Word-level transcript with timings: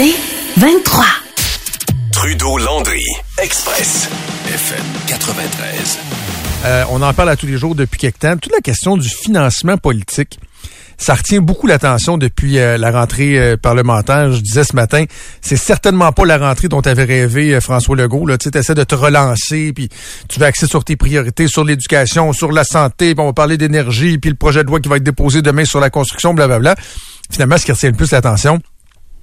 C'est 0.00 0.14
23. 0.58 1.04
Trudeau-Landry, 2.12 3.02
Express, 3.42 4.08
FM 4.46 4.84
93. 5.08 5.98
Euh, 6.66 6.84
on 6.90 7.02
en 7.02 7.12
parle 7.12 7.30
à 7.30 7.36
tous 7.36 7.46
les 7.46 7.58
jours 7.58 7.74
depuis 7.74 7.98
quelque 7.98 8.20
temps. 8.20 8.36
Toute 8.36 8.52
la 8.52 8.60
question 8.60 8.96
du 8.96 9.08
financement 9.08 9.76
politique, 9.76 10.38
ça 10.98 11.14
retient 11.16 11.40
beaucoup 11.40 11.66
l'attention 11.66 12.16
depuis 12.16 12.60
euh, 12.60 12.78
la 12.78 12.92
rentrée 12.92 13.40
euh, 13.40 13.56
parlementaire. 13.56 14.30
Je 14.30 14.40
disais 14.40 14.62
ce 14.62 14.76
matin, 14.76 15.04
c'est 15.40 15.56
certainement 15.56 16.12
pas 16.12 16.24
la 16.26 16.38
rentrée 16.38 16.68
dont 16.68 16.80
tu 16.80 16.88
avais 16.88 17.02
rêvé, 17.02 17.60
François 17.60 17.96
Legault. 17.96 18.24
Là. 18.24 18.38
Tu 18.38 18.56
essaies 18.56 18.76
de 18.76 18.84
te 18.84 18.94
relancer, 18.94 19.72
puis 19.72 19.88
tu 20.28 20.38
veux 20.38 20.46
axer 20.46 20.68
sur 20.68 20.84
tes 20.84 20.94
priorités, 20.94 21.48
sur 21.48 21.64
l'éducation, 21.64 22.32
sur 22.32 22.52
la 22.52 22.62
santé, 22.62 23.16
puis 23.16 23.22
on 23.22 23.26
va 23.26 23.32
parler 23.32 23.58
d'énergie, 23.58 24.18
puis 24.18 24.30
le 24.30 24.36
projet 24.36 24.62
de 24.62 24.68
loi 24.68 24.78
qui 24.78 24.88
va 24.88 24.98
être 24.98 25.02
déposé 25.02 25.42
demain 25.42 25.64
sur 25.64 25.80
la 25.80 25.90
construction, 25.90 26.34
blablabla. 26.34 26.76
Finalement, 27.32 27.58
ce 27.58 27.64
qui 27.64 27.72
retient 27.72 27.90
le 27.90 27.96
plus 27.96 28.12
l'attention, 28.12 28.60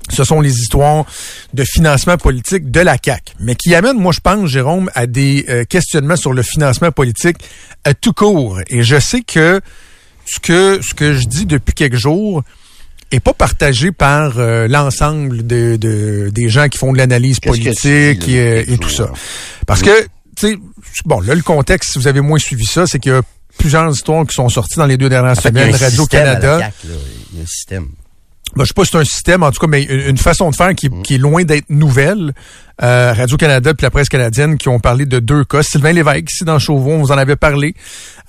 ce 0.09 0.23
sont 0.23 0.41
les 0.41 0.53
histoires 0.53 1.05
de 1.53 1.63
financement 1.63 2.17
politique 2.17 2.71
de 2.71 2.79
la 2.79 2.97
CAC, 2.97 3.35
mais 3.39 3.55
qui 3.55 3.73
amènent, 3.75 3.99
moi 3.99 4.11
je 4.11 4.19
pense, 4.19 4.49
Jérôme, 4.49 4.89
à 4.95 5.07
des 5.07 5.45
euh, 5.49 5.63
questionnements 5.65 6.15
sur 6.15 6.33
le 6.33 6.43
financement 6.43 6.91
politique 6.91 7.37
à 7.83 7.93
tout 7.93 8.13
court. 8.13 8.59
Et 8.67 8.83
je 8.83 8.99
sais 8.99 9.21
que 9.21 9.61
ce 10.25 10.39
que 10.39 10.79
ce 10.81 10.93
que 10.93 11.13
je 11.13 11.25
dis 11.25 11.45
depuis 11.45 11.73
quelques 11.73 11.97
jours 11.97 12.43
est 13.11 13.19
pas 13.19 13.33
partagé 13.33 13.91
par 13.91 14.39
euh, 14.39 14.67
l'ensemble 14.67 15.45
de, 15.45 15.77
des 16.31 16.49
gens 16.49 16.67
qui 16.69 16.77
font 16.77 16.91
de 16.91 16.97
l'analyse 16.97 17.39
politique 17.39 18.27
et, 18.27 18.73
et, 18.73 18.77
tout 18.77 18.89
ça. 18.89 19.11
Parce 19.67 19.81
que, 19.81 20.03
tu 20.35 20.47
sais, 20.47 20.57
bon, 21.05 21.19
là, 21.21 21.35
le 21.35 21.43
contexte, 21.43 21.93
si 21.93 21.99
vous 21.99 22.07
avez 22.07 22.21
moins 22.21 22.39
suivi 22.39 22.65
ça, 22.65 22.87
c'est 22.87 22.99
qu'il 22.99 23.11
y 23.11 23.15
a 23.15 23.21
plusieurs 23.57 23.89
histoires 23.91 24.25
qui 24.25 24.33
sont 24.33 24.49
sorties 24.49 24.77
dans 24.77 24.85
les 24.85 24.97
deux 24.97 25.09
dernières 25.09 25.39
semaines. 25.39 25.73
Radio-Canada. 25.73 26.71
Il 26.83 27.37
y 27.37 27.39
a 27.39 27.43
un 27.43 27.47
système. 27.47 27.87
Ben, 28.55 28.63
je 28.63 28.67
sais 28.67 28.73
pas 28.73 28.85
si 28.85 28.91
c'est 28.91 28.97
un 28.97 29.03
système, 29.03 29.43
en 29.43 29.51
tout 29.51 29.59
cas, 29.59 29.67
mais 29.67 29.83
une, 29.83 30.17
façon 30.17 30.49
de 30.49 30.55
faire 30.55 30.73
qui, 30.75 30.89
mm. 30.89 31.03
qui 31.03 31.15
est 31.15 31.19
loin 31.19 31.43
d'être 31.43 31.69
nouvelle. 31.69 32.33
Euh, 32.83 33.13
Radio-Canada 33.13 33.73
puis 33.73 33.85
la 33.85 33.89
presse 33.89 34.09
canadienne 34.09 34.57
qui 34.57 34.67
ont 34.67 34.79
parlé 34.79 35.05
de 35.05 35.19
deux 35.19 35.45
cas. 35.45 35.63
Sylvain 35.63 35.93
Lévesque, 35.93 36.29
ici 36.29 36.43
dans 36.43 36.59
Chauvron, 36.59 36.99
vous 36.99 37.11
en 37.11 37.17
avez 37.17 37.37
parlé. 37.37 37.73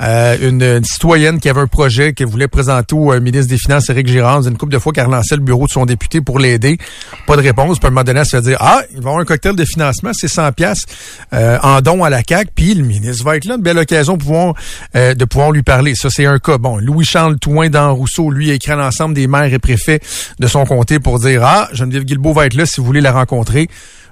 Euh, 0.01 0.37
une, 0.41 0.85
citoyenne 0.85 1.41
qui 1.41 1.49
avait 1.49 1.63
un 1.63 1.67
projet 1.67 2.13
qu'elle 2.13 2.29
voulait 2.29 2.47
présenter 2.47 2.95
au 2.95 3.13
euh, 3.13 3.21
ministre 3.21 3.49
des 3.49 3.59
Finances, 3.59 3.91
Éric 3.91 4.07
Girard. 4.07 4.47
Une 4.47 4.57
couple 4.57 4.73
de 4.73 4.79
fois 4.79 4.93
qu'elle 4.93 5.07
relançait 5.07 5.35
le 5.35 5.43
bureau 5.43 5.67
de 5.67 5.73
son 5.73 5.85
député 5.85 6.21
pour 6.21 6.39
l'aider. 6.39 6.79
Pas 7.27 7.37
de 7.37 7.43
réponse. 7.43 7.79
Puis 7.79 7.87
à 7.87 7.89
un 7.89 7.91
moment 7.91 8.05
donné, 8.05 8.21
elle 8.21 8.27
se 8.27 8.37
fait 8.37 8.43
dire, 8.43 8.59
ah, 8.61 8.83
il 8.91 8.99
va 8.99 9.03
y 9.03 9.07
avoir 9.07 9.19
un 9.19 9.25
cocktail 9.25 9.57
de 9.57 9.65
financement, 9.65 10.11
c'est 10.13 10.29
100 10.29 10.53
pièces 10.53 10.85
en 11.33 11.81
don 11.81 12.05
à 12.05 12.11
la 12.11 12.23
CAQ. 12.27 12.51
Puis 12.55 12.75
le 12.75 12.85
ministre 12.85 13.25
va 13.25 13.37
être 13.37 13.47
là. 13.47 13.57
Une 13.57 13.63
belle 13.63 13.79
occasion 13.79 14.15
de 14.15 14.23
pouvoir, 14.23 14.55
de 14.95 15.25
pouvoir 15.25 15.51
lui 15.51 15.63
parler. 15.63 15.95
Ça, 15.95 16.09
c'est 16.11 16.27
un 16.27 16.39
cas. 16.39 16.59
Bon, 16.59 16.77
Louis-Charles 16.77 17.39
Touin 17.39 17.69
dans 17.69 17.95
Rousseau, 17.95 18.31
lui, 18.31 18.51
écrit 18.51 18.73
l'ensemble 18.73 19.15
des 19.15 19.27
maires 19.27 19.53
et 19.53 19.59
préfets 19.59 20.01
de 20.39 20.47
son 20.47 20.65
comté 20.67 21.01
pour 21.01 21.19
dire, 21.19 21.43
ah, 21.45 21.69
Geneviève 21.73 22.05
Guilbeault 22.05 22.33
va 22.33 22.47
être 22.47 22.55
là 22.55 22.67
si 22.67 22.81
vous 22.81 22.87
voulez 22.87 23.01
la 23.01 23.13
rencontrer. 23.13 23.69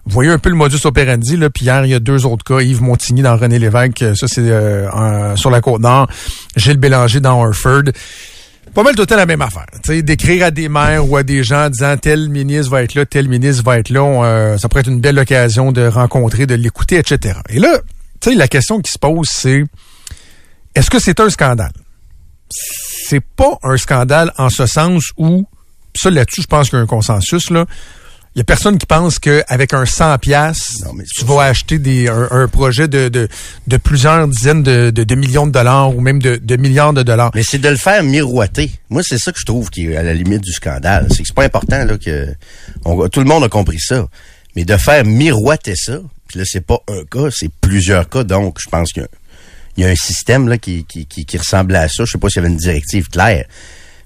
Vous 0.07 0.13
voyez 0.13 0.31
un 0.31 0.39
peu 0.39 0.51
le 0.51 0.55
modus 0.55 0.85
operandi. 0.85 1.37
Là. 1.37 1.49
Puis 1.51 1.65
hier, 1.65 1.85
il 1.85 1.91
y 1.91 1.95
a 1.95 2.01
deux 2.01 2.27
autres 2.27 2.45
cas. 2.45 2.61
Yves 2.61 2.83
Montigny 2.83 3.23
dans 3.23 3.37
René 3.37 3.59
Lévesque. 3.59 4.05
Ça, 4.15 4.29
c'est 4.29 4.43
euh, 4.43 5.35
sur 5.37 5.51
la 5.51 5.61
Côte-Nord. 5.61 6.09
Gilles 6.57 6.77
Bélanger 6.77 7.21
dans 7.21 7.43
Harford. 7.43 7.85
Pas 8.75 8.83
mal 8.83 8.95
tout 8.95 9.03
le 9.03 9.07
temps 9.07 9.17
la 9.17 9.27
même 9.27 9.41
affaire. 9.41 9.67
D'écrire 9.89 10.47
à 10.47 10.51
des 10.51 10.69
maires 10.69 11.09
ou 11.09 11.17
à 11.17 11.23
des 11.23 11.45
gens 11.45 11.71
disant 11.71 11.97
tel 11.97 12.29
ministre 12.29 12.73
va 12.73 12.83
être 12.83 12.95
là, 12.95 13.07
tel 13.07 13.29
ministre 13.29 13.63
va 13.63 13.79
être 13.79 13.89
là. 13.89 14.01
Euh, 14.01 14.59
ça 14.59 14.69
pourrait 14.69 14.81
être 14.81 14.91
une 14.91 15.01
belle 15.01 15.19
occasion 15.19 15.71
de 15.71 15.87
rencontrer, 15.87 16.47
de 16.47 16.55
l'écouter, 16.55 16.99
etc. 16.99 17.39
Et 17.49 17.61
là, 17.61 17.79
sais, 18.25 18.35
la 18.35 18.49
question 18.49 18.81
qui 18.81 18.91
se 18.91 18.99
pose, 18.99 19.29
c'est 19.31 19.65
est-ce 20.75 20.91
que 20.91 20.99
c'est 20.99 21.21
un 21.21 21.31
scandale? 21.31 21.73
C'est 22.51 23.25
pas 23.25 23.59
un 23.63 23.77
scandale 23.77 24.33
en 24.39 24.51
ce 24.51 24.67
sens 24.67 25.13
où, 25.17 25.47
ça 25.95 26.11
là-dessus, 26.11 26.43
je 26.43 26.47
pense 26.47 26.69
qu'il 26.69 26.79
y 26.79 26.81
a 26.81 26.83
un 26.83 26.87
consensus, 26.87 27.51
là 27.51 27.67
il 28.35 28.39
y 28.39 28.41
a 28.41 28.45
personne 28.45 28.79
qui 28.79 28.87
pense 28.87 29.21
qu'avec 29.21 29.75
un 29.75 29.87
100 29.87 30.19
pièces 30.19 30.83
tu 31.17 31.25
vas 31.25 31.43
acheter 31.43 31.79
des, 31.79 32.09
un, 32.09 32.49
projet 32.49 32.89
de, 32.89 33.09
de, 33.09 33.29
de, 33.69 33.77
plusieurs 33.77 34.27
dizaines 34.27 34.65
de, 34.65 34.91
de, 34.91 35.15
millions 35.15 35.47
de 35.47 35.53
dollars 35.53 35.95
ou 35.95 36.01
même 36.01 36.21
de, 36.21 36.57
milliards 36.57 36.93
de 36.93 37.05
dollars. 37.05 37.31
Mais 37.35 37.45
c'est 37.45 37.59
de 37.59 37.69
le 37.69 37.77
faire 37.77 38.03
miroiter. 38.03 38.73
Moi, 38.91 39.03
c'est 39.05 39.19
ça 39.19 39.31
que 39.31 39.39
je 39.39 39.45
trouve 39.45 39.71
qui 39.71 39.87
est 39.87 39.97
à 39.97 40.03
la 40.03 40.15
limite 40.15 40.41
du 40.41 40.53
scandale. 40.53 41.07
C'est 41.11 41.23
que 41.23 41.29
c'est 41.29 41.35
pas 41.35 41.45
important 41.45 41.85
là 41.85 41.97
que 41.97 42.35
tout 43.09 43.21
le 43.21 43.27
monde 43.27 43.45
a 43.45 43.49
compris 43.49 43.79
ça. 43.79 44.09
Mais 44.57 44.65
de 44.65 44.77
faire 44.77 45.05
miroiter 45.05 45.75
ça, 45.77 46.01
puis 46.29 46.39
là, 46.39 46.45
c'est 46.47 46.65
pas 46.65 46.79
un 46.89 47.05
cas, 47.05 47.29
c'est 47.31 47.51
plusieurs 47.61 48.09
cas. 48.09 48.25
Donc, 48.25 48.59
je 48.61 48.69
pense 48.69 48.93
qu'il 48.93 49.07
y, 49.79 49.85
a 49.85 49.89
un 49.89 49.97
système 49.97 50.49
là 50.49 50.59
qui, 50.59 50.85
qui, 50.85 51.07
qui, 51.07 51.25
qui 51.25 51.39
ressemblait 51.39 51.79
à 51.79 51.89
ça. 51.89 52.05
Je 52.05 52.13
sais 52.13 52.19
pas 52.19 52.29
s'il 52.29 52.43
y 52.43 52.45
avait 52.45 52.53
une 52.53 52.59
directive 52.59 53.09
claire 53.09 53.47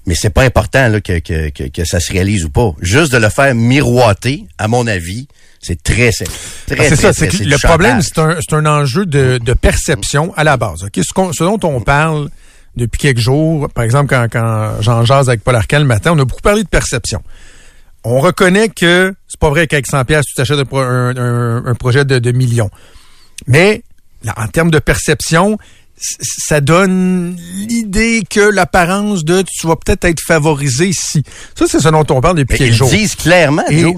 mais 0.05 0.15
c'est 0.15 0.29
pas 0.29 0.43
important 0.43 0.87
là, 0.87 1.01
que, 1.01 1.19
que, 1.19 1.49
que, 1.49 1.85
ça 1.85 1.99
se 1.99 2.11
réalise 2.11 2.45
ou 2.45 2.49
pas. 2.49 2.73
Juste 2.81 3.11
de 3.11 3.17
le 3.17 3.29
faire 3.29 3.53
miroiter, 3.55 4.45
à 4.57 4.67
mon 4.67 4.87
avis, 4.87 5.27
c'est 5.61 5.81
très 5.83 6.11
simple. 6.11 6.31
Ah, 6.71 6.75
c'est 6.87 6.95
ça, 6.95 7.13
c'est 7.13 7.33
le 7.33 7.57
problème, 7.57 8.01
c'est 8.01 8.17
un, 8.19 8.37
un 8.51 8.65
enjeu 8.65 9.05
de, 9.05 9.39
de 9.43 9.53
perception 9.53 10.33
à 10.35 10.43
la 10.43 10.57
base. 10.57 10.83
Okay? 10.83 11.01
Ce, 11.03 11.13
ce, 11.33 11.43
dont 11.43 11.59
on 11.63 11.81
parle 11.81 12.29
depuis 12.75 12.99
quelques 12.99 13.19
jours, 13.19 13.69
par 13.69 13.83
exemple, 13.83 14.07
quand, 14.09 14.27
quand 14.31 14.81
j'en 14.81 15.03
jase 15.03 15.27
avec 15.29 15.43
Paul 15.43 15.55
Arcand 15.55 15.79
le 15.79 15.85
matin, 15.85 16.13
on 16.13 16.19
a 16.19 16.25
beaucoup 16.25 16.41
parlé 16.41 16.63
de 16.63 16.69
perception. 16.69 17.21
On 18.03 18.19
reconnaît 18.19 18.69
que 18.69 19.13
c'est 19.27 19.39
pas 19.39 19.49
vrai 19.49 19.67
qu'avec 19.67 19.85
100 19.87 20.05
pièces 20.05 20.25
tu 20.25 20.33
t'achètes 20.33 20.59
un, 20.71 21.17
un, 21.17 21.65
un, 21.65 21.75
projet 21.75 22.05
de, 22.05 22.19
de 22.19 22.31
millions. 22.31 22.69
Mais 23.47 23.83
là, 24.23 24.33
en 24.37 24.47
termes 24.47 24.71
de 24.71 24.79
perception, 24.79 25.57
ça 25.99 26.61
donne 26.61 27.35
l'idée 27.67 28.23
que 28.29 28.39
l'apparence 28.39 29.25
de 29.25 29.41
tu 29.41 29.67
vas 29.67 29.75
peut-être 29.75 30.05
être 30.05 30.21
favorisé 30.25 30.87
ici. 30.87 31.23
Ça, 31.57 31.65
c'est 31.67 31.79
ce 31.79 31.89
dont 31.89 32.05
on 32.09 32.21
parle 32.21 32.37
depuis 32.37 32.57
quelques 32.57 32.73
jours. 32.73 32.89
Ils 32.93 32.99
disent 32.99 33.15
clairement, 33.15 33.63
Joe. 33.69 33.95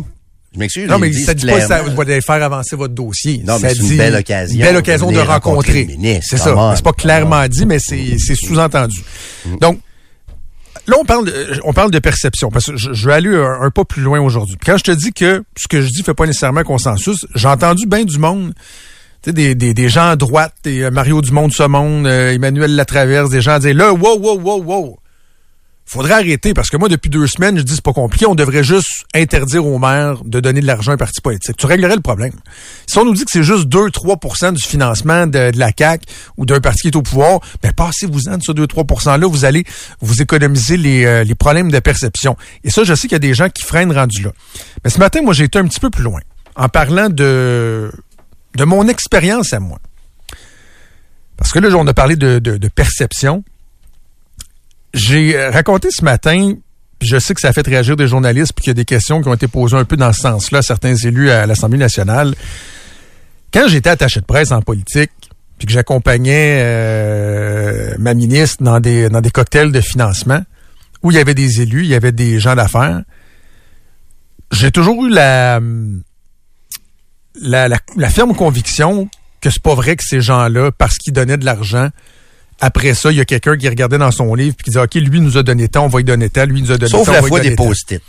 Je 0.53 0.59
m'excuse. 0.59 0.89
Non, 0.89 0.99
mais 0.99 1.13
ça 1.13 1.33
dit 1.33 1.45
pas 1.45 1.61
que 1.61 1.67
ça 1.67 1.81
va 1.81 2.21
faire 2.21 2.43
avancer 2.43 2.75
votre 2.75 2.93
dossier. 2.93 3.41
Non, 3.45 3.57
mais 3.59 3.73
c'est 3.73 3.83
une 3.83 3.97
belle 3.97 4.15
occasion. 4.15 4.55
Une 4.55 4.61
belle 4.61 4.77
occasion 4.77 5.11
de 5.11 5.19
rencontrer. 5.19 5.87
C'est 6.21 6.37
ça. 6.37 6.73
C'est 6.75 6.83
pas 6.83 6.93
clairement 6.93 7.47
dit, 7.47 7.65
mais 7.65 7.79
c'est 7.79 8.35
sous-entendu. 8.35 9.01
Mm. 9.45 9.57
Donc, 9.57 9.79
là, 10.87 10.95
on 10.99 11.05
parle 11.05 11.25
de, 11.25 11.59
on 11.63 11.73
parle 11.73 11.91
de 11.91 11.99
perception, 11.99 12.49
parce 12.49 12.65
que 12.65 12.75
je, 12.75 13.07
vais 13.07 13.13
aller 13.13 13.29
un, 13.29 13.61
un, 13.61 13.69
pas 13.69 13.85
plus 13.85 14.01
loin 14.01 14.19
aujourd'hui. 14.19 14.57
Quand 14.63 14.77
je 14.77 14.83
te 14.83 14.91
dis 14.91 15.13
que 15.13 15.43
ce 15.55 15.67
que 15.67 15.81
je 15.81 15.87
dis 15.87 16.03
fait 16.03 16.13
pas 16.13 16.25
nécessairement 16.25 16.63
consensus, 16.63 17.25
j'ai 17.35 17.47
entendu 17.47 17.85
bien 17.85 18.03
du 18.03 18.17
monde 18.17 18.53
des, 19.25 19.55
des, 19.55 19.73
des, 19.73 19.89
gens 19.89 20.09
à 20.09 20.15
droite, 20.15 20.53
des 20.63 20.81
euh, 20.81 20.91
Mario 20.91 21.21
Dumont 21.21 21.47
de 21.47 21.67
monde, 21.67 22.07
euh, 22.07 22.33
Emmanuel 22.33 22.75
Latraverse, 22.75 23.29
des 23.29 23.41
gens 23.41 23.53
à 23.53 23.59
dire 23.59 23.75
là, 23.75 23.93
wow, 23.93 24.17
wow, 24.17 24.39
wow, 24.39 24.63
wow. 24.63 24.97
Faudrait 25.85 26.13
arrêter 26.13 26.53
parce 26.53 26.69
que 26.69 26.77
moi, 26.77 26.87
depuis 26.87 27.09
deux 27.09 27.27
semaines, 27.27 27.57
je 27.57 27.63
dis 27.63 27.75
c'est 27.75 27.83
pas 27.83 27.91
compliqué, 27.91 28.25
on 28.25 28.33
devrait 28.33 28.63
juste 28.63 29.05
interdire 29.13 29.65
aux 29.65 29.77
maires 29.77 30.23
de 30.23 30.39
donner 30.39 30.61
de 30.61 30.65
l'argent 30.65 30.91
à 30.91 30.93
un 30.93 30.97
parti 30.97 31.19
politique. 31.19 31.57
Tu 31.57 31.65
réglerais 31.65 31.95
le 31.95 32.01
problème. 32.01 32.31
Si 32.87 32.97
on 32.97 33.03
nous 33.03 33.13
dit 33.13 33.25
que 33.25 33.31
c'est 33.31 33.43
juste 33.43 33.67
2-3% 33.67 34.53
du 34.53 34.63
financement 34.63 35.27
de, 35.27 35.51
la 35.53 35.71
CAQ 35.77 36.05
ou 36.37 36.45
d'un 36.45 36.61
parti 36.61 36.83
qui 36.83 36.87
est 36.87 36.95
au 36.95 37.01
pouvoir, 37.01 37.41
ben 37.61 37.73
passez-vous-en 37.73 38.37
de 38.37 38.41
ce 38.41 38.53
2-3% 38.53 39.19
là, 39.19 39.27
vous 39.27 39.43
allez 39.43 39.65
vous 39.99 40.21
économiser 40.21 40.77
les, 40.77 41.03
euh, 41.03 41.23
les 41.25 41.35
problèmes 41.35 41.69
de 41.69 41.79
perception. 41.79 42.37
Et 42.63 42.69
ça, 42.69 42.85
je 42.85 42.93
sais 42.93 43.09
qu'il 43.09 43.11
y 43.11 43.15
a 43.15 43.19
des 43.19 43.33
gens 43.33 43.49
qui 43.49 43.63
freinent 43.63 43.91
rendu 43.91 44.23
là. 44.23 44.31
Mais 44.85 44.89
ce 44.89 44.99
matin, 44.99 45.21
moi, 45.21 45.33
j'ai 45.33 45.43
été 45.43 45.59
un 45.59 45.65
petit 45.65 45.81
peu 45.81 45.89
plus 45.89 46.03
loin 46.03 46.21
en 46.55 46.69
parlant 46.69 47.09
de 47.09 47.91
de 48.55 48.63
mon 48.63 48.87
expérience 48.87 49.53
à 49.53 49.59
moi. 49.59 49.79
Parce 51.37 51.51
que 51.51 51.59
là, 51.59 51.75
on 51.75 51.87
a 51.87 51.93
parlé 51.93 52.15
de, 52.15 52.67
perception. 52.67 53.43
J'ai 54.93 55.47
raconté 55.49 55.89
ce 55.91 56.03
matin, 56.03 56.53
puis 56.99 57.09
je 57.09 57.17
sais 57.17 57.33
que 57.33 57.41
ça 57.41 57.49
a 57.49 57.53
fait 57.53 57.65
réagir 57.65 57.95
des 57.95 58.07
journalistes, 58.07 58.53
puis 58.53 58.63
qu'il 58.63 58.69
y 58.69 58.71
a 58.71 58.75
des 58.75 58.85
questions 58.85 59.21
qui 59.21 59.27
ont 59.27 59.33
été 59.33 59.47
posées 59.47 59.77
un 59.77 59.85
peu 59.85 59.97
dans 59.97 60.13
ce 60.13 60.21
sens-là 60.21 60.61
certains 60.61 60.95
élus 60.95 61.31
à 61.31 61.47
l'Assemblée 61.47 61.79
nationale. 61.79 62.35
Quand 63.53 63.67
j'étais 63.67 63.89
attaché 63.89 64.19
de 64.19 64.25
presse 64.25 64.51
en 64.51 64.61
politique, 64.61 65.11
puis 65.57 65.67
que 65.67 65.73
j'accompagnais 65.73 66.59
euh, 66.61 67.95
ma 67.99 68.13
ministre 68.13 68.63
dans 68.63 68.79
des, 68.79 69.09
dans 69.09 69.21
des 69.21 69.31
cocktails 69.31 69.71
de 69.71 69.81
financement, 69.81 70.41
où 71.03 71.11
il 71.11 71.17
y 71.17 71.19
avait 71.19 71.33
des 71.33 71.61
élus, 71.61 71.83
il 71.83 71.89
y 71.89 71.95
avait 71.95 72.11
des 72.11 72.39
gens 72.39 72.55
d'affaires, 72.55 73.01
j'ai 74.51 74.71
toujours 74.71 75.05
eu 75.05 75.09
la 75.09 75.59
la, 77.39 77.67
la, 77.69 78.09
ferme 78.09 78.35
conviction 78.35 79.09
que 79.39 79.49
c'est 79.49 79.61
pas 79.61 79.75
vrai 79.75 79.95
que 79.95 80.03
ces 80.03 80.21
gens-là, 80.21 80.71
parce 80.71 80.97
qu'ils 80.97 81.13
donnaient 81.13 81.37
de 81.37 81.45
l'argent, 81.45 81.89
après 82.59 82.93
ça, 82.93 83.11
il 83.11 83.17
y 83.17 83.21
a 83.21 83.25
quelqu'un 83.25 83.57
qui 83.57 83.67
regardait 83.67 83.97
dans 83.97 84.11
son 84.11 84.35
livre 84.35 84.55
et 84.59 84.63
qui 84.63 84.69
disait 84.69 84.81
OK, 84.81 84.93
lui 84.95 85.19
nous 85.19 85.37
a 85.37 85.43
donné 85.43 85.67
tant, 85.67 85.85
on 85.85 85.87
va 85.87 85.99
lui 85.99 86.05
donner 86.05 86.29
tant, 86.29 86.45
lui 86.45 86.61
nous 86.61 86.71
a 86.71 86.77
donné 86.77 86.91
Sauf 86.91 87.07
la 87.07 87.23
fois 87.23 87.39
des 87.39 87.55
post-it. 87.55 88.01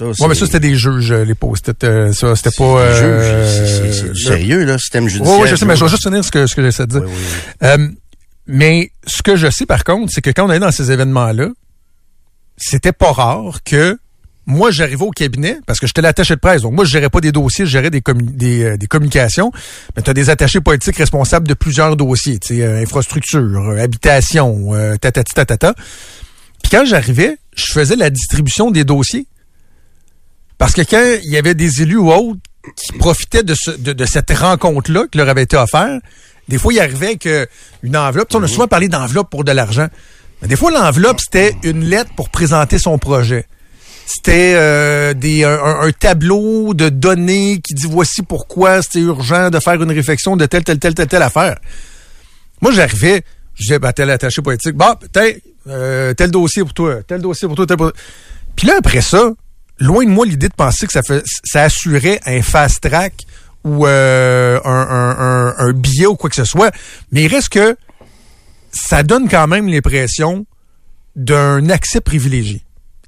Ouais, 0.00 0.28
mais 0.28 0.34
ça, 0.34 0.46
c'était 0.46 0.60
des 0.60 0.76
juges, 0.76 1.12
les 1.12 1.34
post-it. 1.34 1.82
Euh, 1.84 2.12
ça, 2.12 2.36
c'était 2.36 2.56
pas... 2.56 2.78
Euh, 2.78 3.84
c'est 3.92 4.16
sérieux, 4.16 4.64
là, 4.64 4.78
système 4.78 5.08
judiciaire. 5.08 5.36
Oui, 5.36 5.42
oui, 5.42 5.48
je 5.50 5.56
sais, 5.56 5.66
mais 5.66 5.76
je 5.76 5.84
vais 5.84 5.90
juste 5.90 6.04
finir 6.04 6.24
ce 6.24 6.30
que, 6.30 6.46
ce 6.46 6.54
que 6.54 6.62
j'essaie 6.62 6.86
de 6.86 7.00
dire. 7.00 7.08
Euh, 7.64 7.88
mais 8.46 8.92
ce 9.06 9.22
que 9.22 9.36
je 9.36 9.50
sais, 9.50 9.66
par 9.66 9.84
contre, 9.84 10.12
c'est 10.14 10.22
que 10.22 10.30
quand 10.30 10.48
on 10.48 10.52
est 10.52 10.60
dans 10.60 10.70
ces 10.70 10.92
événements-là, 10.92 11.48
c'était 12.56 12.92
pas 12.92 13.12
rare 13.12 13.58
que 13.64 13.98
moi, 14.50 14.70
j'arrivais 14.70 15.04
au 15.04 15.10
cabinet 15.10 15.58
parce 15.66 15.78
que 15.80 15.86
j'étais 15.86 16.02
l'attaché 16.02 16.34
de 16.34 16.40
presse. 16.40 16.62
Donc, 16.62 16.72
moi, 16.72 16.84
je 16.84 16.90
gérais 16.90 17.08
pas 17.08 17.20
des 17.20 17.32
dossiers, 17.32 17.64
je 17.64 17.70
gérais 17.70 17.90
des, 17.90 18.02
des, 18.14 18.62
euh, 18.64 18.76
des 18.76 18.86
communications. 18.86 19.52
Mais 19.96 20.02
tu 20.02 20.10
as 20.10 20.14
des 20.14 20.28
attachés 20.28 20.60
politiques 20.60 20.96
responsables 20.96 21.46
de 21.46 21.54
plusieurs 21.54 21.96
dossiers. 21.96 22.38
Tu 22.38 22.56
sais, 22.56 22.62
euh, 22.62 22.82
infrastructure, 22.82 23.38
euh, 23.40 23.78
habitation, 23.78 24.72
tatati 25.00 25.32
tatata. 25.32 25.74
Puis 26.62 26.70
quand 26.70 26.84
j'arrivais, 26.84 27.38
je 27.56 27.72
faisais 27.72 27.96
la 27.96 28.10
distribution 28.10 28.70
des 28.70 28.84
dossiers. 28.84 29.26
Parce 30.58 30.74
que 30.74 30.82
quand 30.82 31.18
il 31.22 31.30
y 31.30 31.38
avait 31.38 31.54
des 31.54 31.82
élus 31.82 31.96
ou 31.96 32.12
autres 32.12 32.40
qui 32.76 32.92
profitaient 32.98 33.42
de, 33.42 33.54
ce, 33.56 33.70
de, 33.70 33.94
de 33.94 34.04
cette 34.04 34.30
rencontre-là 34.30 35.04
qui 35.10 35.16
leur 35.16 35.28
avait 35.28 35.44
été 35.44 35.56
offerte, 35.56 36.02
des 36.48 36.58
fois, 36.58 36.72
il 36.72 36.80
arrivait 36.80 37.16
qu'une 37.16 37.96
enveloppe, 37.96 38.34
on 38.34 38.42
a 38.42 38.48
souvent 38.48 38.66
parlé 38.66 38.88
d'enveloppe 38.88 39.30
pour 39.30 39.44
de 39.44 39.52
l'argent. 39.52 39.86
Mais 40.42 40.48
des 40.48 40.56
fois, 40.56 40.70
l'enveloppe, 40.72 41.20
c'était 41.20 41.54
une 41.62 41.84
lettre 41.84 42.10
pour 42.16 42.28
présenter 42.28 42.78
son 42.78 42.98
projet. 42.98 43.46
C'était 44.12 44.54
euh, 44.56 45.14
un, 45.14 45.92
tableau 45.92 46.74
de 46.74 46.88
données 46.88 47.60
qui 47.62 47.74
dit 47.74 47.86
voici 47.88 48.22
pourquoi 48.22 48.82
c'était 48.82 48.98
urgent 48.98 49.50
de 49.50 49.60
faire 49.60 49.80
une 49.80 49.92
réflexion 49.92 50.36
de 50.36 50.46
telle, 50.46 50.64
telle, 50.64 50.80
telle, 50.80 50.94
telle, 50.94 51.06
telle 51.06 51.22
affaire. 51.22 51.60
Moi, 52.60 52.72
j'arrivais, 52.72 53.22
je 53.54 53.62
disais, 53.62 53.78
ben, 53.78 53.92
tel 53.92 54.10
attaché 54.10 54.42
politique, 54.42 54.74
bah, 54.74 54.98
tel, 55.12 55.40
euh, 55.68 56.12
tel 56.14 56.32
dossier 56.32 56.64
pour 56.64 56.74
toi, 56.74 57.04
tel 57.06 57.20
dossier 57.20 57.46
pour 57.46 57.56
toi, 57.56 57.66
tel 57.66 57.76
pour... 57.76 57.92
Puis 58.56 58.66
là, 58.66 58.74
après 58.78 59.00
ça, 59.00 59.30
loin 59.78 60.04
de 60.04 60.10
moi 60.10 60.26
l'idée 60.26 60.48
de 60.48 60.54
penser 60.54 60.88
que 60.88 60.92
ça, 60.92 61.04
fait, 61.04 61.22
assurait 61.54 62.20
un 62.26 62.42
fast 62.42 62.82
track 62.82 63.14
ou 63.62 63.86
euh, 63.86 64.58
un, 64.64 65.54
un, 65.56 65.72
billet 65.72 66.06
ou 66.06 66.16
quoi 66.16 66.28
que 66.30 66.36
ce 66.36 66.44
soit. 66.44 66.74
Mais 67.12 67.22
il 67.22 67.28
reste 67.32 67.50
que 67.50 67.76
ça 68.72 69.04
donne 69.04 69.28
quand 69.28 69.46
même 69.46 69.68
l'impression 69.68 70.46
d'un 71.14 71.70
accès 71.70 72.00
privilégié. 72.00 72.64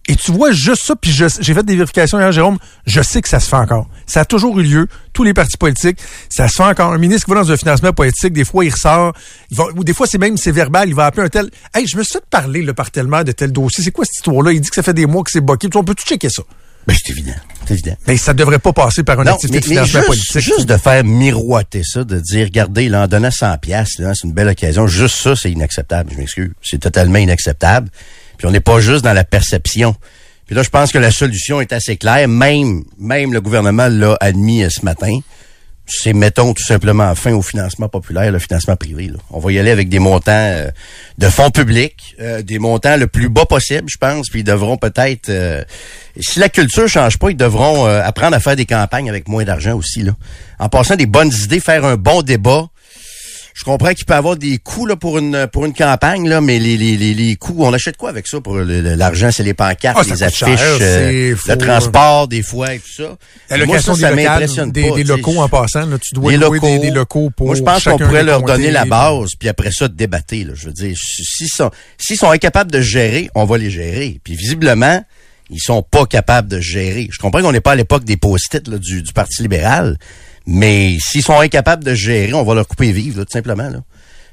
Et 0.08 0.16
tu 0.16 0.32
vois 0.32 0.50
juste 0.50 0.82
ça, 0.84 0.96
puis 0.96 1.12
j'ai 1.12 1.28
fait 1.28 1.62
des 1.62 1.76
vérifications 1.76 2.18
hier, 2.18 2.32
Jérôme, 2.32 2.58
je 2.86 3.00
sais 3.02 3.22
que 3.22 3.28
ça 3.28 3.38
se 3.38 3.48
fait 3.48 3.56
encore. 3.56 3.88
Ça 4.04 4.22
a 4.22 4.24
toujours 4.24 4.58
eu 4.58 4.64
lieu, 4.64 4.88
tous 5.12 5.22
les 5.22 5.32
partis 5.32 5.56
politiques, 5.56 5.98
ça 6.28 6.48
se 6.48 6.54
fait 6.56 6.64
encore. 6.64 6.92
Un 6.92 6.98
ministre 6.98 7.26
qui 7.26 7.32
va 7.32 7.40
dans 7.40 7.52
un 7.52 7.56
financement 7.56 7.92
politique, 7.92 8.32
des 8.32 8.44
fois 8.44 8.64
il 8.64 8.70
ressort, 8.70 9.12
il 9.50 9.56
va, 9.56 9.64
ou 9.76 9.84
des 9.84 9.94
fois 9.94 10.08
c'est 10.08 10.18
même 10.18 10.36
c'est 10.36 10.50
verbal, 10.50 10.88
il 10.88 10.94
va 10.96 11.06
appeler 11.06 11.26
un 11.26 11.28
tel. 11.28 11.50
Hey, 11.72 11.86
je 11.86 11.96
me 11.96 12.02
suis 12.02 12.14
fait 12.14 12.24
parler 12.28 12.62
le 12.62 12.74
par 12.74 12.90
tellement 12.90 13.22
de 13.22 13.30
tel 13.30 13.52
dossier. 13.52 13.84
C'est 13.84 13.92
quoi 13.92 14.04
cette 14.04 14.16
histoire-là? 14.16 14.52
Il 14.52 14.60
dit 14.60 14.68
que 14.70 14.74
ça 14.74 14.82
fait 14.82 14.92
des 14.92 15.06
mois 15.06 15.22
que 15.22 15.30
c'est 15.30 15.40
bloqué. 15.40 15.68
On 15.74 15.84
peut 15.84 15.94
tout 15.94 16.04
checker 16.04 16.28
ça? 16.30 16.42
Ben, 16.84 16.96
c'est 17.00 17.12
évident. 17.12 17.34
C'est 17.64 17.74
évident. 17.74 17.96
Mais 18.08 18.16
ça 18.16 18.34
devrait 18.34 18.58
pas 18.58 18.72
passer 18.72 19.04
par 19.04 19.20
une 19.20 19.28
Non, 19.28 19.34
activité 19.34 19.60
mais, 19.60 19.76
de 19.76 19.80
mais 19.80 19.86
financement 19.86 20.12
juste, 20.12 20.32
politique. 20.32 20.54
juste 20.56 20.68
de 20.68 20.76
faire 20.76 21.04
miroiter 21.04 21.82
ça, 21.84 22.02
de 22.02 22.18
dire, 22.18 22.46
regardez, 22.46 22.88
là, 22.88 23.04
en 23.04 23.06
donnant 23.06 23.30
100 23.30 23.58
pièces, 23.58 23.90
c'est 23.98 24.24
une 24.24 24.32
belle 24.32 24.48
occasion. 24.48 24.88
Juste 24.88 25.14
ça, 25.22 25.36
c'est 25.36 25.52
inacceptable. 25.52 26.10
Je 26.12 26.18
m'excuse. 26.18 26.50
C'est 26.60 26.80
totalement 26.80 27.18
inacceptable. 27.20 27.88
Puis 28.42 28.48
on 28.48 28.50
n'est 28.50 28.58
pas 28.58 28.80
juste 28.80 29.04
dans 29.04 29.12
la 29.12 29.22
perception. 29.22 29.94
Puis 30.46 30.56
là, 30.56 30.64
je 30.64 30.68
pense 30.68 30.90
que 30.90 30.98
la 30.98 31.12
solution 31.12 31.60
est 31.60 31.72
assez 31.72 31.96
claire. 31.96 32.26
Même, 32.26 32.82
même 32.98 33.32
le 33.32 33.40
gouvernement 33.40 33.86
l'a 33.86 34.16
admis 34.20 34.64
euh, 34.64 34.68
ce 34.68 34.84
matin. 34.84 35.16
C'est, 35.86 36.12
mettons, 36.12 36.52
tout 36.52 36.64
simplement 36.64 37.14
fin 37.14 37.32
au 37.34 37.42
financement 37.42 37.88
populaire, 37.88 38.32
le 38.32 38.40
financement 38.40 38.74
privé. 38.74 39.06
là. 39.06 39.18
On 39.30 39.38
va 39.38 39.52
y 39.52 39.60
aller 39.60 39.70
avec 39.70 39.88
des 39.88 40.00
montants 40.00 40.32
euh, 40.32 40.72
de 41.18 41.28
fonds 41.28 41.52
publics, 41.52 42.16
euh, 42.20 42.42
des 42.42 42.58
montants 42.58 42.96
le 42.96 43.06
plus 43.06 43.28
bas 43.28 43.46
possible, 43.46 43.88
je 43.88 43.96
pense. 43.96 44.28
Puis 44.28 44.40
ils 44.40 44.44
devront 44.44 44.76
peut-être, 44.76 45.30
si 46.18 46.40
la 46.40 46.48
culture 46.48 46.88
change 46.88 47.18
pas, 47.20 47.30
ils 47.30 47.36
devront 47.36 47.84
apprendre 47.84 48.34
à 48.34 48.40
faire 48.40 48.56
des 48.56 48.66
campagnes 48.66 49.08
avec 49.08 49.28
moins 49.28 49.44
d'argent 49.44 49.76
aussi. 49.76 50.02
Là. 50.02 50.16
En 50.58 50.68
passant 50.68 50.96
des 50.96 51.06
bonnes 51.06 51.32
idées, 51.44 51.60
faire 51.60 51.84
un 51.84 51.96
bon 51.96 52.22
débat. 52.22 52.66
Je 53.54 53.64
comprends 53.64 53.92
qu'il 53.92 54.04
peut 54.06 54.14
y 54.14 54.16
avoir 54.16 54.36
des 54.36 54.58
coûts 54.58 54.86
là, 54.86 54.96
pour 54.96 55.18
une 55.18 55.46
pour 55.52 55.64
une 55.66 55.74
campagne, 55.74 56.28
là, 56.28 56.40
mais 56.40 56.58
les, 56.58 56.76
les, 56.76 56.96
les, 56.96 57.12
les 57.14 57.36
coûts, 57.36 57.56
on 57.58 57.72
achète 57.72 57.96
quoi 57.96 58.08
avec 58.08 58.26
ça 58.26 58.40
pour 58.40 58.56
l'argent? 58.56 59.30
C'est 59.30 59.42
les 59.42 59.54
pancartes, 59.54 59.98
Ah, 60.00 60.04
ça 60.04 60.14
les 60.14 60.22
affiches, 60.22 60.58
cher, 60.58 60.78
euh, 60.80 61.34
le 61.46 61.56
transport 61.56 62.28
des 62.28 62.42
fois 62.42 62.74
et 62.74 62.78
tout 62.78 62.92
ça. 63.02 63.16
La 63.56 63.66
Moi, 63.66 63.80
ça, 63.80 63.94
ça 63.94 64.10
des, 64.10 64.16
locales, 64.16 64.32
m'impressionne 64.32 64.72
des, 64.72 64.88
pas, 64.88 64.96
des 64.96 65.04
locaux 65.04 65.40
en 65.40 65.48
passant, 65.48 65.86
là, 65.86 65.98
tu 65.98 66.14
dois 66.14 66.32
Les 66.32 66.38
louer 66.38 66.58
locaux. 66.58 66.66
Des, 66.66 66.78
des 66.78 66.90
locaux 66.90 67.30
pour 67.36 67.48
Moi, 67.48 67.56
je 67.56 67.62
pense 67.62 67.84
qu'on 67.84 67.98
pourrait 67.98 68.22
leur 68.24 68.42
donner 68.42 68.70
la 68.70 68.84
base, 68.86 69.30
puis 69.38 69.48
après 69.48 69.70
ça, 69.70 69.88
débattre. 69.88 70.34
Là. 70.34 70.52
Je 70.54 70.66
veux 70.66 70.72
dire, 70.72 70.96
s'ils 70.96 71.48
sont, 71.48 71.70
s'ils 71.98 72.16
sont 72.16 72.30
incapables 72.30 72.70
de 72.70 72.80
gérer, 72.80 73.28
on 73.34 73.44
va 73.44 73.58
les 73.58 73.70
gérer. 73.70 74.18
Puis 74.24 74.34
visiblement, 74.34 75.04
ils 75.50 75.60
sont 75.60 75.82
pas 75.82 76.06
capables 76.06 76.48
de 76.48 76.60
gérer. 76.60 77.08
Je 77.12 77.18
comprends 77.18 77.42
qu'on 77.42 77.52
n'est 77.52 77.60
pas 77.60 77.72
à 77.72 77.76
l'époque 77.76 78.04
des 78.04 78.16
post-it 78.16 78.70
du, 78.70 79.02
du 79.02 79.12
Parti 79.12 79.42
libéral, 79.42 79.98
mais 80.46 80.96
s'ils 81.00 81.22
sont 81.22 81.38
incapables 81.38 81.84
de 81.84 81.94
gérer, 81.94 82.32
on 82.34 82.42
va 82.42 82.54
leur 82.54 82.68
couper 82.68 82.92
vivre, 82.92 83.18
là, 83.18 83.24
tout 83.24 83.32
simplement. 83.32 83.68
Là. 83.68 83.82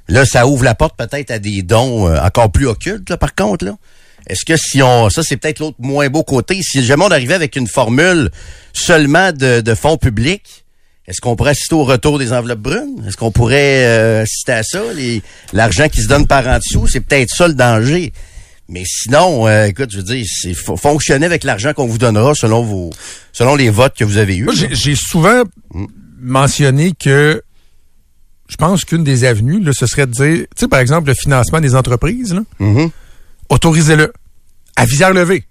Là, 0.08 0.26
ça 0.26 0.48
ouvre 0.48 0.64
la 0.64 0.76
porte 0.76 0.98
peut-être 0.98 1.32
à 1.32 1.40
des 1.40 1.62
dons 1.62 2.08
euh, 2.08 2.20
encore 2.20 2.52
plus 2.52 2.68
occultes, 2.68 3.10
là, 3.10 3.18
par 3.18 3.36
contre. 3.36 3.66
là. 3.66 3.76
Est-ce 4.28 4.44
que 4.44 4.58
si 4.58 4.82
on... 4.82 5.10
Ça, 5.10 5.22
c'est 5.24 5.38
peut-être 5.38 5.60
l'autre 5.60 5.78
moins 5.80 6.10
beau 6.10 6.24
côté. 6.24 6.60
Si 6.62 6.84
jamais 6.84 7.06
on 7.06 7.12
arrivait 7.12 7.36
avec 7.36 7.56
une 7.56 7.68
formule 7.68 8.30
seulement 8.74 9.32
de, 9.32 9.74
fonds 9.76 9.98
publics, 9.98 10.66
est-ce 11.08 11.22
qu'on 11.22 11.36
pourrait 11.36 11.52
assister 11.52 11.76
au 11.76 11.84
retour 11.84 12.20
des 12.20 12.34
enveloppes 12.34 12.60
brunes? 12.60 13.04
Est-ce 13.08 13.18
qu'on 13.18 13.32
pourrait 13.32 13.86
euh, 13.86 14.24
assister 14.24 14.52
à 14.52 14.64
ça? 14.64 14.82
L'argent 15.54 15.90
qui 15.90 16.02
se 16.02 16.08
donne 16.08 16.28
par 16.28 16.48
en 16.48 16.58
dessous, 16.58 16.88
c'est 16.88 17.00
peut-être 17.00 17.30
ça 17.30 17.48
le 17.48 17.56
danger. 17.56 18.14
Mais 18.72 18.84
sinon, 18.86 19.48
euh, 19.48 19.66
écoute, 19.66 19.90
je 19.92 19.98
veux 19.98 20.04
dire, 20.04 20.24
c'est 20.30 20.54
fonctionner 20.54 21.26
avec 21.26 21.44
l'argent 21.44 21.74
qu'on 21.74 21.88
vous 21.88 21.98
donnera 21.98 22.36
selon 22.36 22.64
vos 22.64 22.92
selon 23.34 23.56
les 23.56 23.70
votes 23.72 23.96
que 23.98 24.04
vous 24.06 24.18
avez 24.18 24.38
eus. 24.38 24.48
J'ai- 24.54 24.74
j'ai 24.76 24.96
souvent 24.96 25.44
Mm. 25.74 25.86
mentionné 26.22 26.92
que 26.98 27.42
je 28.48 28.56
pense 28.58 28.86
qu'une 28.86 29.04
des 29.04 29.24
avenues, 29.26 29.60
là, 29.62 29.72
ce 29.74 29.86
serait 29.88 30.06
de 30.08 30.12
dire, 30.12 30.38
tu 30.42 30.48
sais, 30.56 30.68
par 30.68 30.80
exemple, 30.80 31.08
le 31.08 31.14
financement 31.16 31.60
des 31.62 31.76
entreprises, 31.76 32.34
là, 32.34 32.42
Mhm. 32.60 32.90
autorisez-le. 33.50 34.14
À 34.76 34.86
visière 34.86 35.14
levée. 35.14 35.44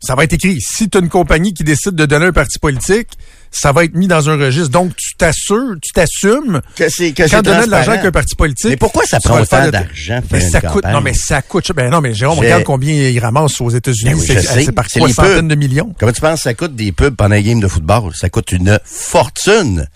Ça 0.00 0.14
va 0.14 0.24
être 0.24 0.32
écrit. 0.32 0.60
Si 0.60 0.88
tu 0.90 0.98
as 0.98 1.00
une 1.00 1.08
compagnie 1.08 1.54
qui 1.54 1.64
décide 1.64 1.94
de 1.94 2.06
donner 2.06 2.26
un 2.26 2.32
parti 2.32 2.58
politique, 2.58 3.08
ça 3.52 3.70
va 3.72 3.84
être 3.84 3.94
mis 3.94 4.08
dans 4.08 4.28
un 4.30 4.36
registre. 4.36 4.70
Donc, 4.70 4.96
tu 4.96 5.14
t'assures, 5.16 5.74
tu 5.80 5.92
t'assumes 5.92 6.60
Que 6.74 6.88
c'est 6.88 7.12
que 7.12 7.22
quand 7.30 7.42
donner 7.42 7.66
de 7.66 7.70
l'argent 7.70 7.70
transparent. 7.70 7.92
avec 7.92 8.04
un 8.06 8.10
parti 8.10 8.34
politique. 8.34 8.70
Mais 8.70 8.76
pourquoi 8.76 9.04
ça 9.06 9.20
prend 9.20 9.40
autant 9.40 9.64
de- 9.66 9.70
d'argent 9.70 10.20
pour 10.22 10.32
Mais 10.32 10.40
ça 10.40 10.60
coûte. 10.60 10.70
campagne? 10.72 10.92
Non, 10.92 11.00
mais 11.02 11.14
ça 11.14 11.42
coûte. 11.42 11.70
Ben 11.76 11.90
non, 11.90 12.00
mais 12.00 12.14
Jérôme, 12.14 12.38
regarde 12.38 12.64
combien 12.64 12.94
ils 12.94 13.18
ramassent 13.20 13.60
aux 13.60 13.70
États-Unis. 13.70 14.12
Ben 14.14 14.18
oui, 14.18 14.26
c'est 14.64 14.72
par 14.72 14.88
quoi 14.88 15.08
centaines 15.12 15.48
de 15.48 15.54
millions. 15.54 15.94
Comment 15.98 16.12
tu 16.12 16.20
penses 16.20 16.36
que 16.40 16.42
ça 16.44 16.54
coûte 16.54 16.74
des 16.74 16.92
pubs 16.92 17.14
pendant 17.14 17.34
un 17.36 17.40
game 17.42 17.60
de 17.60 17.68
football? 17.68 18.12
Ça 18.14 18.28
coûte 18.30 18.52
une 18.52 18.78
fortune. 18.84 19.86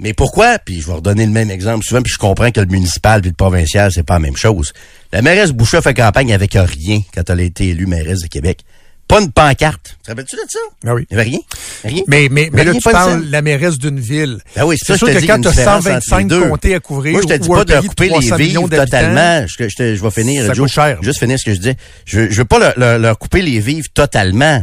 Mais 0.00 0.12
pourquoi? 0.12 0.58
Puis 0.58 0.80
je 0.80 0.86
vais 0.86 0.92
redonner 0.94 1.26
le 1.26 1.32
même 1.32 1.50
exemple 1.50 1.84
souvent, 1.84 2.02
puis 2.02 2.12
je 2.12 2.18
comprends 2.18 2.50
que 2.52 2.60
le 2.60 2.66
municipal 2.66 3.20
puis 3.20 3.30
le 3.30 3.34
provincial, 3.34 3.90
c'est 3.92 4.04
pas 4.04 4.14
la 4.14 4.20
même 4.20 4.36
chose. 4.36 4.72
La 5.12 5.22
mairesse 5.22 5.50
Boucher 5.50 5.80
fait 5.82 5.94
campagne 5.94 6.32
avec 6.32 6.52
rien 6.54 7.00
quand 7.14 7.28
elle 7.30 7.40
a 7.40 7.42
été 7.42 7.68
élue 7.70 7.86
mairesse 7.86 8.20
de 8.20 8.28
Québec. 8.28 8.60
Pas 9.08 9.20
une 9.22 9.32
pancarte. 9.32 9.96
Te 10.04 10.10
rappelles-tu 10.10 10.36
de 10.36 10.42
ça? 10.48 10.58
Ah 10.86 10.94
oui. 10.94 11.06
Il 11.10 11.16
n'y 11.16 11.20
avait 11.22 11.30
rien. 11.30 11.38
Rien. 11.82 12.02
Mais, 12.08 12.28
mais, 12.30 12.50
mais 12.52 12.62
là, 12.64 12.72
Rien, 12.72 12.80
tu 12.80 12.90
parles 12.90 13.26
de 13.26 13.32
la 13.32 13.40
mairesse 13.42 13.78
d'une 13.78 13.98
ville. 13.98 14.38
Ben 14.54 14.64
oui, 14.66 14.76
c'est 14.78 14.92
ça, 14.92 14.98
sûr 14.98 15.06
que 15.08 15.26
quand 15.26 15.40
tu 15.40 15.48
as 15.48 15.50
différence 15.50 15.86
entre 15.86 16.02
125 16.02 16.18
les 16.18 16.24
deux. 16.24 16.48
comtés 16.48 16.74
à 16.74 16.80
couvrir, 16.80 17.12
Moi, 17.14 17.22
je 17.22 17.28
te 17.28 17.34
dis 17.38 17.48
pas 17.48 17.64
de 17.64 17.86
couper 17.88 18.04
les 18.04 18.10
300 18.10 18.36
millions 18.36 18.60
vivres 18.60 18.68
d'habitants, 18.68 18.84
totalement. 18.98 19.46
Je, 19.46 19.68
je, 19.96 20.02
vais 20.02 20.10
finir, 20.10 20.44
Ça 20.46 20.52
Joe. 20.52 20.66
coûte 20.66 20.74
cher. 20.74 20.98
Juste 21.02 21.18
finir 21.20 21.38
ce 21.38 21.44
que 21.46 21.54
je 21.54 21.60
dis. 21.60 21.72
Je, 22.04 22.28
je 22.30 22.36
veux 22.36 22.44
pas 22.44 22.58
leur, 22.58 22.74
leur- 22.78 22.98
leur 22.98 23.18
couper 23.18 23.40
les 23.40 23.60
vivres 23.60 23.88
totalement. 23.94 24.62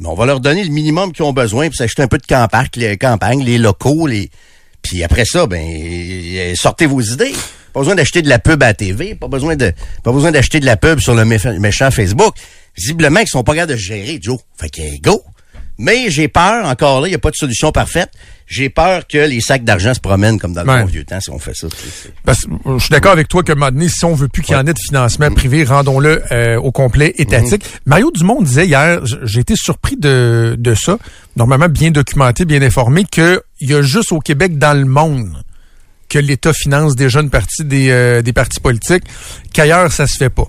Mais 0.00 0.08
on 0.08 0.14
va 0.14 0.26
leur 0.26 0.40
donner 0.40 0.64
le 0.64 0.70
minimum 0.70 1.12
qu'ils 1.12 1.24
ont 1.24 1.32
besoin 1.32 1.68
pour 1.68 1.76
s'acheter 1.76 2.02
un 2.02 2.08
peu 2.08 2.18
de 2.18 2.26
campagne, 2.26 2.66
les 2.74 2.96
campagnes, 2.98 3.42
les 3.44 3.56
locaux, 3.58 4.06
les. 4.08 4.30
Puis 4.82 5.02
après 5.04 5.24
ça, 5.24 5.46
ben 5.46 5.64
sortez 6.56 6.86
vos 6.86 7.00
idées. 7.00 7.32
Pas 7.72 7.80
besoin 7.80 7.94
d'acheter 7.94 8.22
de 8.22 8.28
la 8.28 8.38
pub 8.38 8.62
à 8.62 8.66
la 8.68 8.74
TV, 8.74 9.14
pas 9.14 9.28
besoin 9.28 9.54
de 9.54 9.72
pas 10.02 10.10
besoin 10.12 10.32
d'acheter 10.32 10.60
de 10.60 10.66
la 10.66 10.76
pub 10.76 10.98
sur 11.00 11.14
le 11.14 11.24
méchant 11.24 11.90
Facebook. 11.90 12.34
Visiblement, 12.76 13.20
ils 13.20 13.28
sont 13.28 13.42
pas 13.44 13.54
capables 13.54 13.72
de 13.72 13.76
gérer, 13.76 14.18
Joe. 14.20 14.38
Fait 14.58 14.68
que 14.70 14.82
go. 15.00 15.22
Mais 15.78 16.10
j'ai 16.10 16.28
peur, 16.28 16.64
encore 16.64 17.02
là, 17.02 17.06
il 17.06 17.10
n'y 17.10 17.16
a 17.16 17.18
pas 17.18 17.30
de 17.30 17.36
solution 17.36 17.70
parfaite. 17.70 18.08
J'ai 18.46 18.70
peur 18.70 19.06
que 19.06 19.18
les 19.18 19.40
sacs 19.42 19.62
d'argent 19.62 19.92
se 19.92 20.00
promènent 20.00 20.38
comme 20.38 20.54
dans 20.54 20.62
le 20.62 20.70
Ouais. 20.70 20.80
bon 20.80 20.86
vieux 20.86 21.04
temps 21.04 21.20
si 21.20 21.28
on 21.30 21.38
fait 21.38 21.54
ça. 21.54 21.66
Parce 22.24 22.44
que 22.44 22.50
je 22.64 22.78
suis 22.78 22.90
d'accord 22.90 23.12
avec 23.12 23.28
toi 23.28 23.42
que, 23.42 23.52
donné, 23.52 23.88
si 23.90 24.02
on 24.06 24.14
veut 24.14 24.28
plus 24.28 24.42
qu'il 24.42 24.54
y 24.54 24.56
en 24.56 24.66
ait 24.66 24.72
de 24.72 24.78
financement 24.78 25.30
privé, 25.32 25.64
rendons-le 25.64 26.22
euh, 26.32 26.56
au 26.58 26.72
complet 26.72 27.12
étatique. 27.18 27.62
Mario 27.84 28.10
Dumont 28.10 28.40
disait 28.40 28.66
hier, 28.66 29.00
j'ai 29.24 29.40
été 29.40 29.54
surpris 29.54 29.96
de, 29.96 30.54
de 30.58 30.74
ça, 30.74 30.96
normalement 31.36 31.68
bien 31.68 31.90
documenté, 31.90 32.46
bien 32.46 32.62
informé, 32.62 33.04
qu'il 33.04 33.40
y 33.60 33.74
a 33.74 33.82
juste 33.82 34.12
au 34.12 34.20
Québec, 34.20 34.56
dans 34.58 34.78
le 34.78 34.86
monde, 34.86 35.42
que 36.08 36.18
l'État 36.18 36.54
finance 36.54 36.96
des 36.96 37.10
jeunes 37.10 37.28
partis 37.28 37.64
des, 37.64 37.90
euh, 37.90 38.22
des 38.22 38.32
partis 38.32 38.60
politiques, 38.60 39.04
qu'ailleurs, 39.52 39.92
ça 39.92 40.06
se 40.06 40.16
fait 40.16 40.30
pas. 40.30 40.46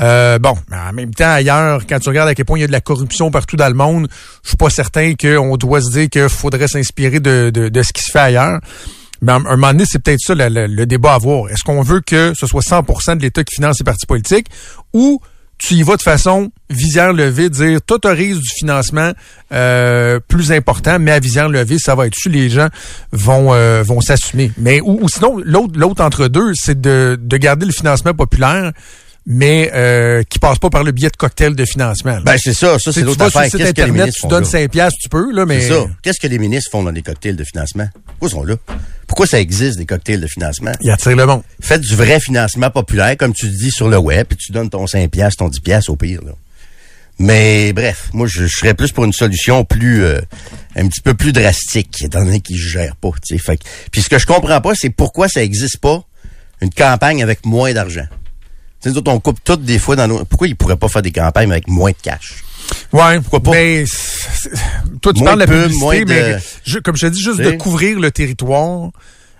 Euh, 0.00 0.38
bon, 0.38 0.54
mais 0.70 0.76
en 0.76 0.92
même 0.92 1.14
temps, 1.14 1.30
ailleurs, 1.32 1.86
quand 1.88 1.98
tu 1.98 2.08
regardes 2.10 2.28
à 2.28 2.34
quel 2.34 2.44
point 2.44 2.58
il 2.58 2.62
y 2.62 2.64
a 2.64 2.66
de 2.66 2.72
la 2.72 2.80
corruption 2.82 3.30
partout 3.30 3.56
dans 3.56 3.68
le 3.68 3.74
monde, 3.74 4.08
je 4.42 4.48
suis 4.48 4.56
pas 4.56 4.70
certain 4.70 5.14
qu'on 5.14 5.56
doit 5.56 5.80
se 5.80 5.90
dire 5.90 6.08
qu'il 6.10 6.28
faudrait 6.28 6.68
s'inspirer 6.68 7.20
de, 7.20 7.50
de, 7.52 7.68
de 7.68 7.82
ce 7.82 7.92
qui 7.92 8.02
se 8.02 8.10
fait 8.12 8.18
ailleurs. 8.18 8.60
Mais 9.22 9.32
à 9.32 9.36
un 9.36 9.38
moment 9.40 9.68
donné, 9.72 9.84
c'est 9.86 9.98
peut-être 9.98 10.20
ça 10.20 10.34
le, 10.34 10.48
le- 10.48 10.66
le 10.66 10.84
débat 10.86 11.12
à 11.12 11.14
avoir. 11.14 11.48
Est-ce 11.50 11.62
qu'on 11.64 11.80
veut 11.82 12.00
que 12.00 12.34
ce 12.38 12.46
soit 12.46 12.60
100% 12.60 13.16
de 13.16 13.22
l'État 13.22 13.42
qui 13.44 13.54
finance 13.54 13.78
les 13.80 13.84
partis 13.84 14.04
politiques 14.06 14.48
ou 14.92 15.20
tu 15.58 15.72
y 15.72 15.82
vas 15.82 15.96
de 15.96 16.02
façon 16.02 16.50
visière 16.68 17.14
levée, 17.14 17.48
dire 17.48 17.80
t'autorises 17.80 18.36
du 18.38 18.48
financement 18.58 19.12
euh, 19.54 20.20
plus 20.28 20.52
important, 20.52 20.98
mais 20.98 21.12
à 21.12 21.18
visière 21.18 21.48
levée, 21.48 21.78
ça 21.78 21.94
va 21.94 22.06
être 22.06 22.14
su, 22.14 22.28
les 22.28 22.50
gens 22.50 22.68
vont 23.12 23.54
euh, 23.54 23.82
vont 23.82 24.02
s'assumer. 24.02 24.52
Mais 24.58 24.82
ou, 24.82 24.98
ou 25.00 25.08
sinon, 25.08 25.38
l'autre 25.42 25.72
l'autre 25.78 26.04
entre 26.04 26.28
deux, 26.28 26.52
c'est 26.54 26.78
de, 26.78 27.18
de 27.18 27.36
garder 27.38 27.64
le 27.64 27.72
financement 27.72 28.12
populaire, 28.12 28.72
mais 29.26 29.70
euh, 29.74 30.22
qui 30.22 30.38
passe 30.38 30.58
pas 30.58 30.70
par 30.70 30.84
le 30.84 30.92
biais 30.92 31.10
de 31.10 31.16
cocktail 31.16 31.56
de 31.56 31.64
financement. 31.64 32.12
là. 32.12 32.20
Ben 32.20 32.36
c'est 32.38 32.54
ça, 32.54 32.78
ça 32.78 32.78
Tu 32.78 32.84
sais, 32.84 32.92
c'est 32.92 33.00
tu 33.00 33.06
l'autre 33.06 33.22
affaire. 33.22 33.50
Qu'est-ce 33.50 33.72
que 33.72 33.82
les 33.82 33.90
ministres 33.90 34.20
tu 34.22 34.28
donnes 34.28 34.44
là? 34.44 34.50
5 34.50 34.70
piastres, 34.70 34.98
tu 35.02 35.08
peux, 35.08 35.32
là, 35.32 35.44
mais... 35.44 35.60
C'est 35.60 35.70
ça. 35.70 35.86
Qu'est-ce 36.02 36.20
que 36.20 36.28
les 36.28 36.38
ministres 36.38 36.70
font 36.70 36.84
dans 36.84 36.92
des 36.92 37.02
cocktails 37.02 37.34
de 37.34 37.44
financement? 37.44 37.88
Pourquoi 38.06 38.28
ils 38.28 38.30
sont 38.30 38.44
là? 38.44 38.54
Pourquoi 39.08 39.26
ça 39.26 39.40
existe, 39.40 39.78
des 39.78 39.86
cocktails 39.86 40.20
de 40.20 40.26
financement? 40.28 40.72
Il 40.80 40.90
attire 40.90 41.16
le 41.16 41.26
monde. 41.26 41.42
Faites 41.60 41.80
du 41.80 41.96
vrai 41.96 42.20
financement 42.20 42.70
populaire, 42.70 43.16
comme 43.16 43.32
tu 43.32 43.48
dis 43.48 43.70
sur 43.70 43.88
le 43.88 43.98
web, 43.98 44.26
puis 44.28 44.36
tu 44.36 44.52
donnes 44.52 44.70
ton 44.70 44.86
5 44.86 45.10
piastres, 45.10 45.38
ton 45.38 45.48
10 45.48 45.60
piastres 45.60 45.90
au 45.90 45.96
pire. 45.96 46.22
Là. 46.24 46.32
Mais 47.18 47.72
bref, 47.72 48.10
moi, 48.12 48.26
je, 48.28 48.46
serais 48.46 48.74
plus 48.74 48.92
pour 48.92 49.04
une 49.04 49.12
solution 49.12 49.64
plus, 49.64 50.04
euh, 50.04 50.20
un 50.76 50.86
petit 50.86 51.00
peu 51.00 51.14
plus 51.14 51.32
drastique, 51.32 52.02
étant 52.02 52.24
donné 52.24 52.40
qu'ils 52.40 52.58
gèrent 52.58 52.96
pas. 52.96 53.10
Fait, 53.38 53.58
puis 53.90 54.02
ce 54.02 54.08
que 54.08 54.18
je 54.18 54.26
comprends 54.26 54.60
pas, 54.60 54.74
c'est 54.74 54.90
pourquoi 54.90 55.28
ça 55.28 55.40
n'existe 55.40 55.78
pas 55.78 56.04
une 56.60 56.70
campagne 56.70 57.22
avec 57.22 57.44
moins 57.44 57.72
d'argent. 57.72 58.06
Tu 58.92 58.94
sais, 58.94 59.08
on 59.08 59.20
coupe 59.20 59.42
toutes 59.42 59.64
des 59.64 59.78
fois 59.78 59.96
dans 59.96 60.06
nos... 60.06 60.24
Pourquoi 60.24 60.46
ils 60.46 60.56
pourraient 60.56 60.76
pas 60.76 60.88
faire 60.88 61.02
des 61.02 61.12
campagnes 61.12 61.50
avec 61.50 61.68
moins 61.68 61.90
de 61.90 61.96
cash? 62.00 62.44
Ouais, 62.92 63.20
pourquoi 63.20 63.40
pas? 63.40 63.50
Mais 63.52 63.84
toi, 65.00 65.12
tu 65.12 65.24
parles 65.24 65.40
de 65.40 65.44
la 65.44 65.62
publicité, 65.64 66.04
mais 66.04 66.36
comme 66.82 66.96
je 66.96 67.06
te 67.06 67.12
dis, 67.12 67.20
juste 67.20 67.40
de 67.40 67.52
couvrir 67.52 67.98
le 67.98 68.10
territoire. 68.10 68.90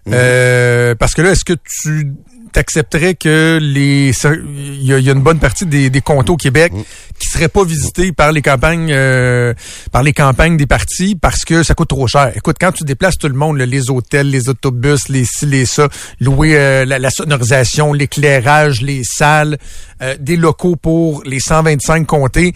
Mhm. 0.07 0.13
Euh, 0.15 0.95
parce 0.95 1.15
que 1.15 1.23
là, 1.23 1.33
est-ce 1.33 1.45
que 1.45 1.55
tu 1.83 2.13
accepterais 2.59 3.15
que 3.15 3.59
les 3.61 4.13
il 4.25 4.85
y, 4.85 4.93
a 4.93 5.13
une 5.13 5.23
bonne 5.23 5.39
partie 5.39 5.67
des, 5.67 5.91
des 5.91 6.01
comtés 6.01 6.31
au 6.31 6.37
Québec 6.37 6.73
mm. 6.73 6.83
qui 7.19 7.29
seraient 7.29 7.49
pas 7.49 7.65
visités 7.65 8.13
par 8.13 8.33
les 8.33 8.43
campagnes 8.43 8.91
euh, 8.93 9.55
par 9.93 10.03
les 10.03 10.13
campagnes 10.13 10.57
des 10.57 10.67
partis 10.67 11.15
parce 11.15 11.45
que 11.45 11.63
ça 11.63 11.75
coûte 11.75 11.89
trop 11.89 12.07
cher. 12.07 12.33
Écoute, 12.35 12.57
quand 12.61 12.73
tu 12.73 12.85
déplaces 12.85 13.19
tout 13.19 13.29
le 13.29 13.35
monde, 13.35 13.59
les 13.59 13.91
hôtels, 13.91 14.31
les 14.31 14.49
autobus, 14.49 15.09
les 15.09 15.25
ci, 15.25 15.47
les 15.47 15.67
ça, 15.67 15.89
louer 16.21 16.57
euh, 16.57 16.85
la, 16.85 17.11
sonorisation, 17.11 17.93
l'éclairage, 17.93 18.83
les 18.83 19.03
salles, 19.05 19.59
euh, 20.03 20.17
des 20.21 20.37
locaux 20.37 20.77
pour 20.77 21.23
les 21.25 21.41
125 21.41 22.07
comtés 22.07 22.55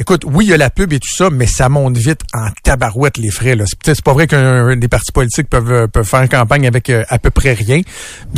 Écoute, 0.00 0.22
oui, 0.24 0.46
il 0.46 0.48
y 0.48 0.54
a 0.54 0.56
la 0.56 0.70
pub 0.70 0.94
et 0.94 0.98
tout 0.98 1.14
ça, 1.14 1.28
mais 1.28 1.44
ça 1.44 1.68
monte 1.68 1.98
vite 1.98 2.22
en 2.32 2.46
tabarouette 2.62 3.18
les 3.18 3.28
frais. 3.28 3.54
Là. 3.54 3.66
C'est, 3.84 4.00
pas 4.00 4.14
vrai 4.14 4.26
qu'un 4.26 4.74
des 4.74 4.88
partis 4.88 5.12
politiques 5.12 5.50
peuvent, 5.50 5.70
euh, 5.70 5.86
peuvent 5.88 6.06
faire 6.06 6.26
campagne 6.26 6.66
avec 6.66 6.88
euh, 6.88 7.04
à 7.10 7.18
peu 7.18 7.28
près 7.28 7.52
rien. 7.52 7.82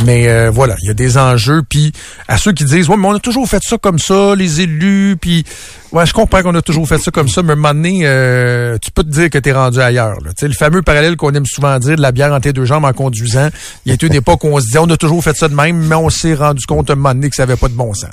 Mais 0.03 0.27
euh, 0.27 0.51
voilà, 0.51 0.75
il 0.83 0.87
y 0.87 0.91
a 0.91 0.93
des 0.93 1.17
enjeux. 1.17 1.63
Puis 1.63 1.93
à 2.27 2.37
ceux 2.37 2.51
qui 2.51 2.65
disent, 2.65 2.89
ouais, 2.89 2.97
mais 2.97 3.07
on 3.07 3.15
a 3.15 3.19
toujours 3.19 3.47
fait 3.47 3.63
ça 3.63 3.77
comme 3.77 3.97
ça, 3.97 4.35
les 4.35 4.59
élus, 4.59 5.15
puis 5.21 5.45
Ouais, 5.93 6.07
je 6.07 6.13
comprends 6.13 6.41
qu'on 6.41 6.55
a 6.55 6.61
toujours 6.63 6.87
fait 6.87 6.97
ça 6.97 7.11
comme 7.11 7.27
ça, 7.27 7.43
mais 7.43 7.51
à 7.51 7.53
un 7.53 7.55
moment 7.55 7.73
donné, 7.75 7.99
euh, 8.01 8.79
tu 8.81 8.89
peux 8.89 9.03
te 9.03 9.09
dire 9.09 9.29
que 9.29 9.37
tu 9.37 9.49
es 9.49 9.51
rendu 9.51 9.79
ailleurs. 9.79 10.17
Là. 10.21 10.31
le 10.41 10.53
fameux 10.53 10.81
parallèle 10.81 11.15
qu'on 11.17 11.31
aime 11.35 11.45
souvent 11.45 11.77
dire 11.77 11.97
de 11.97 12.01
la 12.01 12.11
bière 12.11 12.31
entre 12.31 12.41
tes 12.41 12.51
deux 12.51 12.65
jambes 12.65 12.85
en 12.85 12.93
conduisant. 12.93 13.49
Il 13.85 13.91
y 13.91 13.95
a 13.95 14.07
une 14.07 14.15
époque 14.15 14.43
où 14.43 14.47
on 14.47 14.59
se 14.59 14.65
disait 14.65 14.79
on 14.79 14.89
a 14.89 14.97
toujours 14.97 15.23
fait 15.23 15.37
ça 15.37 15.47
de 15.49 15.53
même, 15.53 15.77
mais 15.77 15.93
on 15.93 16.09
s'est 16.09 16.33
rendu 16.33 16.65
compte 16.65 16.89
à 16.89 16.93
un 16.93 16.95
moment 16.95 17.13
donné 17.13 17.29
que 17.29 17.35
ça 17.35 17.45
n'avait 17.45 17.59
pas 17.59 17.67
de 17.67 17.75
bon 17.75 17.93
sens. 17.93 18.09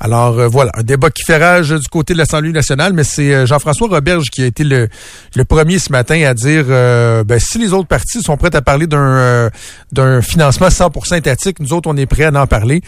Alors 0.00 0.38
euh, 0.38 0.48
voilà, 0.48 0.72
un 0.74 0.82
débat 0.82 1.10
qui 1.10 1.22
fait 1.24 1.36
rage 1.36 1.70
du 1.70 1.88
côté 1.88 2.14
de 2.14 2.18
l'Assemblée 2.18 2.52
nationale, 2.52 2.92
mais 2.94 3.04
c'est 3.04 3.34
euh, 3.34 3.46
Jean-François 3.46 3.88
Roberge 3.88 4.30
qui 4.30 4.42
a 4.42 4.46
été 4.46 4.64
le, 4.64 4.88
le 5.36 5.44
premier 5.44 5.78
ce 5.78 5.92
matin 5.92 6.22
à 6.22 6.34
dire 6.34 6.64
ben, 6.66 7.38
si 7.38 7.58
les 7.58 7.72
autres 7.72 7.88
partis 7.88 8.22
sont 8.22 8.36
prêts 8.36 8.54
à 8.56 8.62
parler 8.62 8.86
d'un 8.86 9.50
d'un 9.92 10.22
financement 10.22 10.68
100% 10.68 11.18
étatique, 11.18 11.60
nous 11.60 11.72
autres 11.72 11.88
on 11.90 11.96
est 11.96 12.06
prêts 12.06 12.24
à 12.24 12.32
en 12.32 12.46
parler. 12.46 12.82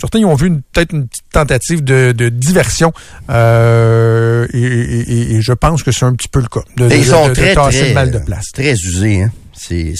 Certains 0.00 0.22
ont 0.24 0.34
vu 0.34 0.50
peut-être 0.72 0.92
une 0.92 1.08
petite 1.08 1.24
tentative 1.32 1.82
de, 1.82 2.28
diversion 2.28 2.92
euh, 3.30 4.46
et, 4.52 5.40
je 5.40 5.52
pense 5.52 5.82
que 5.82 5.90
c'est 5.90 6.04
un 6.04 6.14
petit 6.14 6.28
peu 6.28 6.40
le 6.40 6.46
cas. 6.46 6.60
De, 6.76 6.88
ils 6.94 7.04
sont 7.04 7.32
très, 7.32 7.54
très, 7.54 7.92
mal 7.92 8.10
de 8.10 8.18
place. 8.18 8.46
Très 8.52 8.72
usés, 8.72 9.22
hein? 9.24 9.32
C'est 9.58 9.94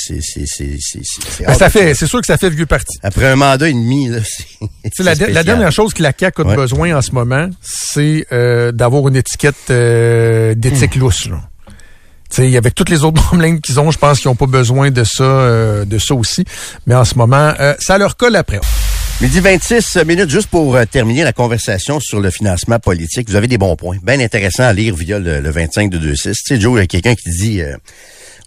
ben, 1.41 1.55
ça 1.55 1.71
fait 1.71 1.95
c'est 1.95 2.07
sûr 2.07 2.21
que 2.21 2.27
ça 2.27 2.38
fait 2.38 2.50
vieux 2.50 2.67
parti. 2.67 2.99
Après 3.03 3.27
un 3.27 3.37
mandat 3.37 3.69
et 3.69 3.73
demi 3.73 4.09
là, 4.09 4.19
c'est 4.93 5.03
la, 5.03 5.15
la, 5.15 5.43
dernière 5.43 5.73
chose 5.73 5.93
que 5.93 6.03
la 6.03 6.12
CAC 6.12 6.41
a 6.41 6.45
besoin 6.45 6.97
en 6.97 7.03
ce 7.03 7.12
moment, 7.12 7.49
c'est 7.61 8.27
euh, 8.33 8.73
d'avoir 8.73 9.09
une 9.09 9.17
étiquette 9.17 9.71
euh, 9.71 10.55
d'éthique 10.55 10.97
hmm. 10.97 11.00
lousse. 11.00 11.29
Là. 11.29 11.41
T'sais, 12.29 12.57
avec 12.57 12.75
toutes 12.75 12.91
les 12.91 13.05
autres 13.05 13.23
problèmes 13.23 13.61
qu'ils 13.61 13.81
ont, 13.81 13.91
je 13.91 13.99
pense 13.99 14.21
qu'ils 14.21 14.31
n'ont 14.31 14.37
pas 14.37 14.47
besoin 14.47 14.91
de 14.91 15.05
ça, 15.05 15.25
euh, 15.25 15.85
de 15.85 15.99
ça 15.99 16.15
aussi. 16.15 16.45
Mais 16.87 16.95
en 16.95 17.05
ce 17.05 17.15
moment, 17.15 17.55
euh, 17.59 17.75
ça 17.81 17.99
leur 17.99 18.17
colle 18.17 18.37
après. 18.37 18.61
Midi 19.21 19.41
26 19.41 19.99
minutes, 20.07 20.31
juste 20.31 20.49
pour 20.49 20.77
euh, 20.77 20.85
terminer 20.85 21.25
la 21.25 21.33
conversation 21.33 21.99
sur 22.00 22.21
le 22.21 22.31
financement 22.31 22.79
politique. 22.79 23.29
Vous 23.29 23.37
avez 23.37 23.49
des 23.49 23.59
bons 23.59 23.77
points. 23.77 23.97
Bien 24.03 24.21
intéressant 24.21 24.65
à 24.65 24.73
lire 24.73 24.95
via 24.95 25.19
le, 25.19 25.50
25 25.50 25.91
de 25.91 25.99
26. 25.99 26.23
Tu 26.23 26.33
sais, 26.35 26.61
Joe, 26.61 26.79
il 26.79 26.81
y 26.81 26.83
a 26.83 26.87
quelqu'un 26.87 27.15
qui 27.15 27.31
dit... 27.31 27.62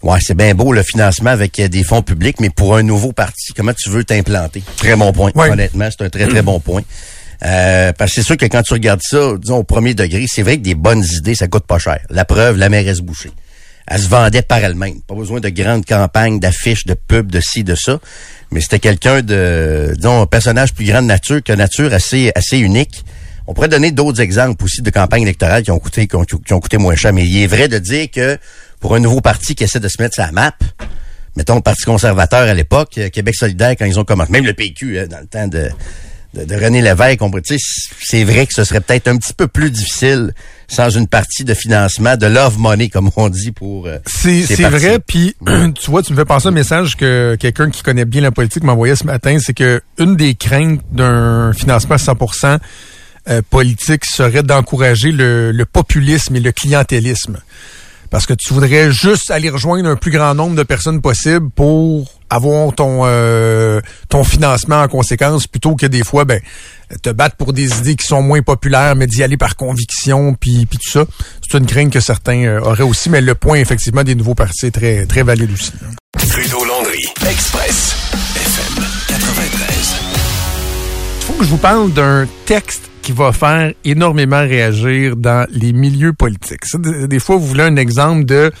Ouais, 0.02 0.18
c'est 0.20 0.34
bien 0.34 0.54
beau 0.54 0.72
le 0.72 0.82
financement 0.82 1.30
avec 1.30 1.60
des 1.60 1.84
fonds 1.84 2.02
publics, 2.02 2.40
mais 2.40 2.50
pour 2.50 2.76
un 2.76 2.82
nouveau 2.82 3.12
parti, 3.12 3.52
comment 3.54 3.72
tu 3.72 3.88
veux 3.88 4.04
t'implanter? 4.04 4.62
Très 4.76 4.96
bon 4.96 5.12
point. 5.12 5.30
Honnêtement, 5.34 5.88
c'est 5.90 6.04
un 6.04 6.10
très, 6.10 6.26
très 6.26 6.42
bon 6.42 6.58
point. 6.60 6.82
Euh, 7.44 7.92
parce 7.92 8.12
que 8.12 8.14
c'est 8.16 8.26
sûr 8.26 8.36
que 8.36 8.46
quand 8.46 8.62
tu 8.62 8.72
regardes 8.72 9.02
ça, 9.02 9.32
disons 9.38 9.58
au 9.58 9.64
premier 9.64 9.94
degré, 9.94 10.26
c'est 10.28 10.42
vrai 10.42 10.58
que 10.58 10.62
des 10.62 10.74
bonnes 10.74 11.04
idées, 11.04 11.34
ça 11.34 11.48
coûte 11.48 11.66
pas 11.66 11.78
cher. 11.78 11.98
La 12.10 12.24
preuve, 12.24 12.56
la 12.56 12.68
mairesse 12.68 13.00
Boucher 13.00 13.30
elle 13.86 14.00
se 14.00 14.08
vendait 14.08 14.42
par 14.42 14.58
elle-même. 14.58 15.00
Pas 15.02 15.14
besoin 15.14 15.40
de 15.40 15.48
grandes 15.48 15.84
campagnes, 15.84 16.38
d'affiches, 16.38 16.86
de 16.86 16.94
pubs, 16.94 17.30
de 17.30 17.40
ci, 17.40 17.64
de 17.64 17.74
ça. 17.74 17.98
Mais 18.50 18.60
c'était 18.60 18.78
quelqu'un 18.78 19.22
de, 19.22 19.92
disons, 19.96 20.22
un 20.22 20.26
personnage 20.26 20.72
plus 20.72 20.86
grand 20.86 21.02
de 21.02 21.06
nature 21.06 21.42
que 21.42 21.52
nature 21.52 21.92
assez, 21.92 22.30
assez 22.34 22.58
unique. 22.58 23.04
On 23.46 23.54
pourrait 23.54 23.68
donner 23.68 23.90
d'autres 23.90 24.20
exemples 24.20 24.62
aussi 24.64 24.82
de 24.82 24.90
campagnes 24.90 25.22
électorales 25.22 25.64
qui 25.64 25.70
ont 25.72 25.78
coûté, 25.78 26.06
qui 26.06 26.14
ont, 26.16 26.60
coûté 26.60 26.78
moins 26.78 26.94
cher. 26.94 27.12
Mais 27.12 27.26
il 27.26 27.42
est 27.42 27.46
vrai 27.46 27.68
de 27.68 27.78
dire 27.78 28.08
que 28.10 28.38
pour 28.82 28.96
un 28.96 29.00
nouveau 29.00 29.22
parti 29.22 29.54
qui 29.54 29.64
essaie 29.64 29.80
de 29.80 29.88
se 29.88 30.02
mettre 30.02 30.16
sa 30.16 30.30
map, 30.32 30.52
mettons 31.36 31.54
le 31.54 31.62
Parti 31.62 31.84
conservateur 31.84 32.40
à 32.40 32.52
l'époque, 32.52 33.00
Québec 33.12 33.34
solidaire 33.34 33.70
quand 33.78 33.86
ils 33.86 33.98
ont 33.98 34.04
commencé, 34.04 34.30
même 34.30 34.44
le 34.44 34.52
PQ 34.52 34.98
hein, 34.98 35.06
dans 35.08 35.20
le 35.20 35.26
temps 35.26 35.48
de 35.48 35.70
de, 36.34 36.54
René 36.54 36.80
Lévesque, 36.80 37.20
on 37.20 37.30
c'est 38.00 38.24
vrai 38.24 38.46
que 38.46 38.54
ce 38.54 38.64
serait 38.64 38.80
peut-être 38.80 39.08
un 39.08 39.18
petit 39.18 39.34
peu 39.34 39.48
plus 39.48 39.70
difficile 39.70 40.32
sans 40.66 40.88
une 40.88 41.06
partie 41.06 41.44
de 41.44 41.52
financement, 41.52 42.16
de 42.16 42.26
love 42.26 42.58
money, 42.58 42.88
comme 42.88 43.10
on 43.16 43.28
dit 43.28 43.52
pour. 43.52 43.86
Euh, 43.86 43.98
c'est 44.06 44.42
vrai, 44.62 44.98
puis 44.98 45.36
tu 45.78 45.90
vois, 45.90 46.02
tu 46.02 46.12
me 46.12 46.18
fais 46.18 46.24
penser 46.24 46.48
un 46.48 46.52
message 46.52 46.96
que 46.96 47.36
quelqu'un 47.38 47.70
qui 47.70 47.82
connaît 47.82 48.06
bien 48.06 48.22
la 48.22 48.30
politique 48.30 48.64
m'envoyait 48.64 48.96
ce 48.96 49.04
matin, 49.04 49.36
c'est 49.40 49.52
que 49.52 49.82
une 49.98 50.16
des 50.16 50.34
craintes 50.34 50.80
d'un 50.90 51.52
financement 51.52 51.96
100% 51.96 52.58
euh, 53.28 53.42
politique 53.50 54.06
serait 54.06 54.42
d'encourager 54.42 55.12
le, 55.12 55.52
le 55.52 55.66
populisme 55.66 56.34
et 56.36 56.40
le 56.40 56.50
clientélisme 56.52 57.42
parce 58.12 58.26
que 58.26 58.34
tu 58.34 58.52
voudrais 58.52 58.92
juste 58.92 59.30
aller 59.30 59.48
rejoindre 59.48 59.88
un 59.88 59.96
plus 59.96 60.10
grand 60.10 60.34
nombre 60.34 60.54
de 60.54 60.62
personnes 60.62 61.00
possible 61.00 61.48
pour 61.48 62.12
avoir 62.28 62.74
ton 62.74 63.04
euh, 63.06 63.80
ton 64.10 64.22
financement 64.22 64.82
en 64.82 64.88
conséquence 64.88 65.46
plutôt 65.46 65.76
que 65.76 65.86
des 65.86 66.04
fois 66.04 66.26
ben 66.26 66.38
te 67.02 67.08
battre 67.08 67.36
pour 67.36 67.54
des 67.54 67.78
idées 67.78 67.96
qui 67.96 68.06
sont 68.06 68.20
moins 68.20 68.42
populaires 68.42 68.96
mais 68.96 69.06
d'y 69.06 69.22
aller 69.22 69.38
par 69.38 69.56
conviction 69.56 70.34
puis 70.34 70.66
puis 70.66 70.78
tout 70.78 70.90
ça 70.90 71.06
c'est 71.40 71.56
une 71.56 71.64
crainte 71.64 71.90
que 71.90 72.00
certains 72.00 72.44
euh, 72.44 72.60
auraient 72.60 72.82
aussi 72.82 73.08
mais 73.08 73.22
le 73.22 73.34
point 73.34 73.56
effectivement 73.56 74.04
des 74.04 74.14
nouveaux 74.14 74.34
partis 74.34 74.66
est 74.66 74.72
très 74.72 75.06
très 75.06 75.22
valide 75.22 75.50
aussi. 75.50 75.72
Trudeau 76.18 76.66
Landry 76.66 77.06
Express 77.30 77.96
FM 78.36 78.84
93. 79.08 79.94
Il 81.18 81.24
faut 81.24 81.32
que 81.32 81.44
je 81.44 81.48
vous 81.48 81.56
parle 81.56 81.90
d'un 81.94 82.28
texte 82.44 82.91
qui 83.02 83.12
va 83.12 83.32
faire 83.32 83.72
énormément 83.84 84.40
réagir 84.40 85.16
dans 85.16 85.46
les 85.50 85.72
milieux 85.72 86.12
politiques. 86.12 86.62
des, 86.78 87.18
fois, 87.18 87.36
vous 87.36 87.46
voulez 87.46 87.64
un 87.64 87.76
exemple 87.76 88.24
de 88.24 88.52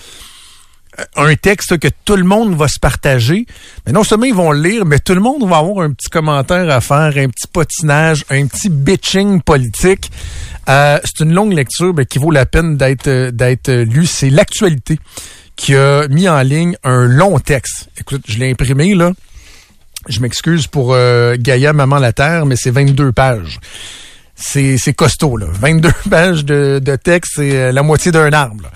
euh, 0.98 1.04
un 1.16 1.34
texte 1.36 1.78
que 1.78 1.88
tout 2.04 2.16
le 2.16 2.24
monde 2.24 2.54
va 2.54 2.68
se 2.68 2.78
partager. 2.78 3.46
Non 3.90 4.04
seulement 4.04 4.26
ils 4.26 4.34
vont 4.34 4.50
le 4.50 4.60
lire, 4.60 4.84
mais 4.84 4.98
tout 4.98 5.14
le 5.14 5.20
monde 5.20 5.48
va 5.48 5.58
avoir 5.58 5.84
un 5.84 5.92
petit 5.92 6.10
commentaire 6.10 6.68
à 6.68 6.80
faire, 6.80 7.16
un 7.16 7.28
petit 7.28 7.46
potinage, 7.50 8.24
un 8.28 8.46
petit 8.46 8.68
bitching 8.68 9.40
politique. 9.40 10.10
Euh, 10.68 10.98
c'est 11.04 11.24
une 11.24 11.32
longue 11.32 11.52
lecture 11.52 11.94
mais 11.94 12.04
qui 12.04 12.18
vaut 12.18 12.30
la 12.30 12.44
peine 12.44 12.76
d'être 12.76 13.08
euh, 13.08 13.30
d'être 13.30 13.70
lue. 13.70 14.06
C'est 14.06 14.30
l'actualité 14.30 14.98
qui 15.56 15.74
a 15.76 16.08
mis 16.08 16.28
en 16.28 16.42
ligne 16.42 16.76
un 16.82 17.06
long 17.06 17.38
texte. 17.38 17.88
Écoute, 17.98 18.22
je 18.26 18.38
l'ai 18.38 18.50
imprimé 18.50 18.94
là. 18.94 19.12
Je 20.08 20.18
m'excuse 20.18 20.66
pour 20.66 20.96
Gaïa 21.38 21.72
Maman 21.72 22.00
la 22.00 22.12
Terre, 22.12 22.44
mais 22.44 22.56
c'est 22.56 22.72
22 22.72 23.12
pages 23.12 23.60
c'est 24.42 24.94
costaud, 24.94 25.36
là. 25.36 25.46
22 25.50 25.90
pages 26.10 26.44
de, 26.44 26.96
texte, 26.96 27.32
c'est 27.36 27.56
euh, 27.56 27.72
la 27.72 27.82
moitié 27.82 28.12
d'un 28.12 28.32
arbre, 28.32 28.70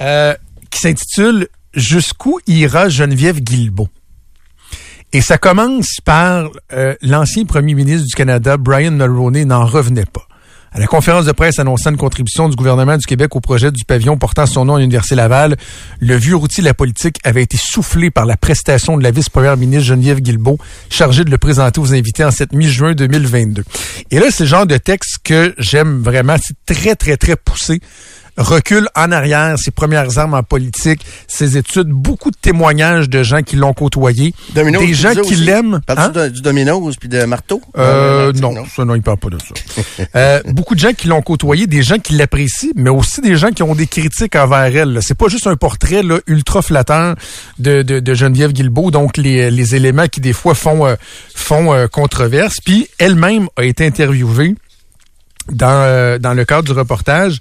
euh, 0.00 0.34
qui 0.70 0.80
s'intitule 0.80 1.48
Jusqu'où 1.72 2.40
ira 2.48 2.88
Geneviève 2.88 3.40
Guilbeault? 3.40 3.88
Et 5.12 5.20
ça 5.20 5.38
commence 5.38 5.98
par 6.04 6.50
euh, 6.72 6.96
l'ancien 7.00 7.44
premier 7.44 7.74
ministre 7.74 8.06
du 8.08 8.14
Canada, 8.14 8.56
Brian 8.56 8.90
Mulroney, 8.90 9.44
n'en 9.44 9.64
revenait 9.66 10.04
pas. 10.04 10.26
À 10.72 10.78
la 10.78 10.86
conférence 10.86 11.24
de 11.24 11.32
presse 11.32 11.58
annonçant 11.58 11.90
une 11.90 11.96
contribution 11.96 12.48
du 12.48 12.54
gouvernement 12.54 12.96
du 12.96 13.04
Québec 13.04 13.34
au 13.34 13.40
projet 13.40 13.72
du 13.72 13.84
pavillon 13.84 14.16
portant 14.16 14.46
son 14.46 14.66
nom 14.66 14.76
à 14.76 14.78
l'Université 14.78 15.16
Laval, 15.16 15.56
le 15.98 16.14
vieux 16.14 16.36
outil 16.36 16.60
de 16.60 16.66
la 16.66 16.74
politique 16.74 17.16
avait 17.24 17.42
été 17.42 17.56
soufflé 17.56 18.12
par 18.12 18.24
la 18.24 18.36
prestation 18.36 18.96
de 18.96 19.02
la 19.02 19.10
vice-première 19.10 19.56
ministre 19.56 19.86
Geneviève 19.86 20.20
Guilbeault, 20.20 20.58
chargée 20.88 21.24
de 21.24 21.30
le 21.30 21.38
présenter 21.38 21.80
aux 21.80 21.92
invités 21.92 22.24
en 22.24 22.30
cette 22.30 22.52
mi-juin 22.52 22.94
2022. 22.94 23.64
Et 24.12 24.20
là, 24.20 24.26
c'est 24.30 24.44
le 24.44 24.48
genre 24.48 24.66
de 24.66 24.76
texte 24.76 25.18
que 25.24 25.56
j'aime 25.58 26.02
vraiment. 26.02 26.36
C'est 26.40 26.54
très, 26.72 26.94
très, 26.94 27.16
très 27.16 27.34
poussé 27.34 27.80
recule 28.40 28.88
en 28.94 29.12
arrière, 29.12 29.58
ses 29.58 29.70
premières 29.70 30.18
armes 30.18 30.34
en 30.34 30.42
politique, 30.42 31.00
ses 31.28 31.56
études, 31.56 31.88
beaucoup 31.88 32.30
de 32.30 32.36
témoignages 32.40 33.08
de 33.08 33.22
gens 33.22 33.42
qui 33.42 33.56
l'ont 33.56 33.72
côtoyé, 33.72 34.34
des 34.54 34.94
gens 34.94 35.14
qui 35.14 35.36
l'aiment. 35.36 35.80
Hein? 35.88 36.28
Du, 36.28 36.42
Domino's 36.42 36.96
puis 36.96 37.08
de 37.08 37.24
Marteau? 37.24 37.60
Euh, 37.76 38.32
non, 38.32 38.54
ça, 38.66 38.84
non, 38.84 38.94
il 38.94 39.02
parle 39.02 39.18
pas 39.18 39.30
de 39.30 39.38
ça. 39.38 39.82
euh, 40.16 40.40
beaucoup 40.46 40.74
de 40.74 40.80
gens 40.80 40.92
qui 40.92 41.08
l'ont 41.08 41.22
côtoyé, 41.22 41.66
des 41.66 41.82
gens 41.82 41.98
qui 41.98 42.14
l'apprécient, 42.14 42.72
mais 42.74 42.90
aussi 42.90 43.20
des 43.20 43.36
gens 43.36 43.50
qui 43.50 43.62
ont 43.62 43.74
des 43.74 43.86
critiques 43.86 44.36
envers 44.36 44.74
elle. 44.76 44.98
C'est 45.02 45.16
pas 45.16 45.28
juste 45.28 45.46
un 45.46 45.56
portrait 45.56 46.02
là, 46.02 46.18
ultra 46.26 46.62
flatteur 46.62 47.14
de, 47.58 47.82
de, 47.82 48.00
de 48.00 48.14
Geneviève 48.14 48.52
Guilbeault, 48.52 48.90
donc 48.90 49.16
les, 49.16 49.50
les 49.50 49.74
éléments 49.74 50.06
qui 50.06 50.20
des 50.20 50.32
fois 50.32 50.54
font, 50.54 50.86
euh, 50.86 50.96
font 51.34 51.72
euh, 51.72 51.86
controverse. 51.86 52.58
Puis 52.64 52.88
elle-même 52.98 53.48
a 53.56 53.64
été 53.64 53.86
interviewée 53.86 54.54
dans, 55.50 55.82
euh, 55.84 56.18
dans 56.18 56.34
le 56.34 56.44
cadre 56.44 56.64
du 56.64 56.72
reportage. 56.72 57.38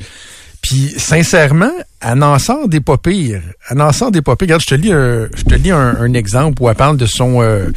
Puis 0.61 0.93
sincèrement, 0.97 1.71
elle 2.01 2.23
sort 2.39 2.67
des 2.67 2.81
pas 2.81 2.97
pires. 2.97 3.41
Elle 3.69 3.77
des 4.11 4.21
pas 4.21 4.35
pires. 4.35 4.45
Regarde, 4.47 4.61
je 4.61 5.43
te 5.43 5.55
lis 5.55 5.71
un, 5.71 6.13
exemple 6.13 6.61
où 6.61 6.69
elle 6.69 6.75
parle 6.75 6.97
de 6.97 7.05
son 7.05 7.41
euh, 7.41 7.71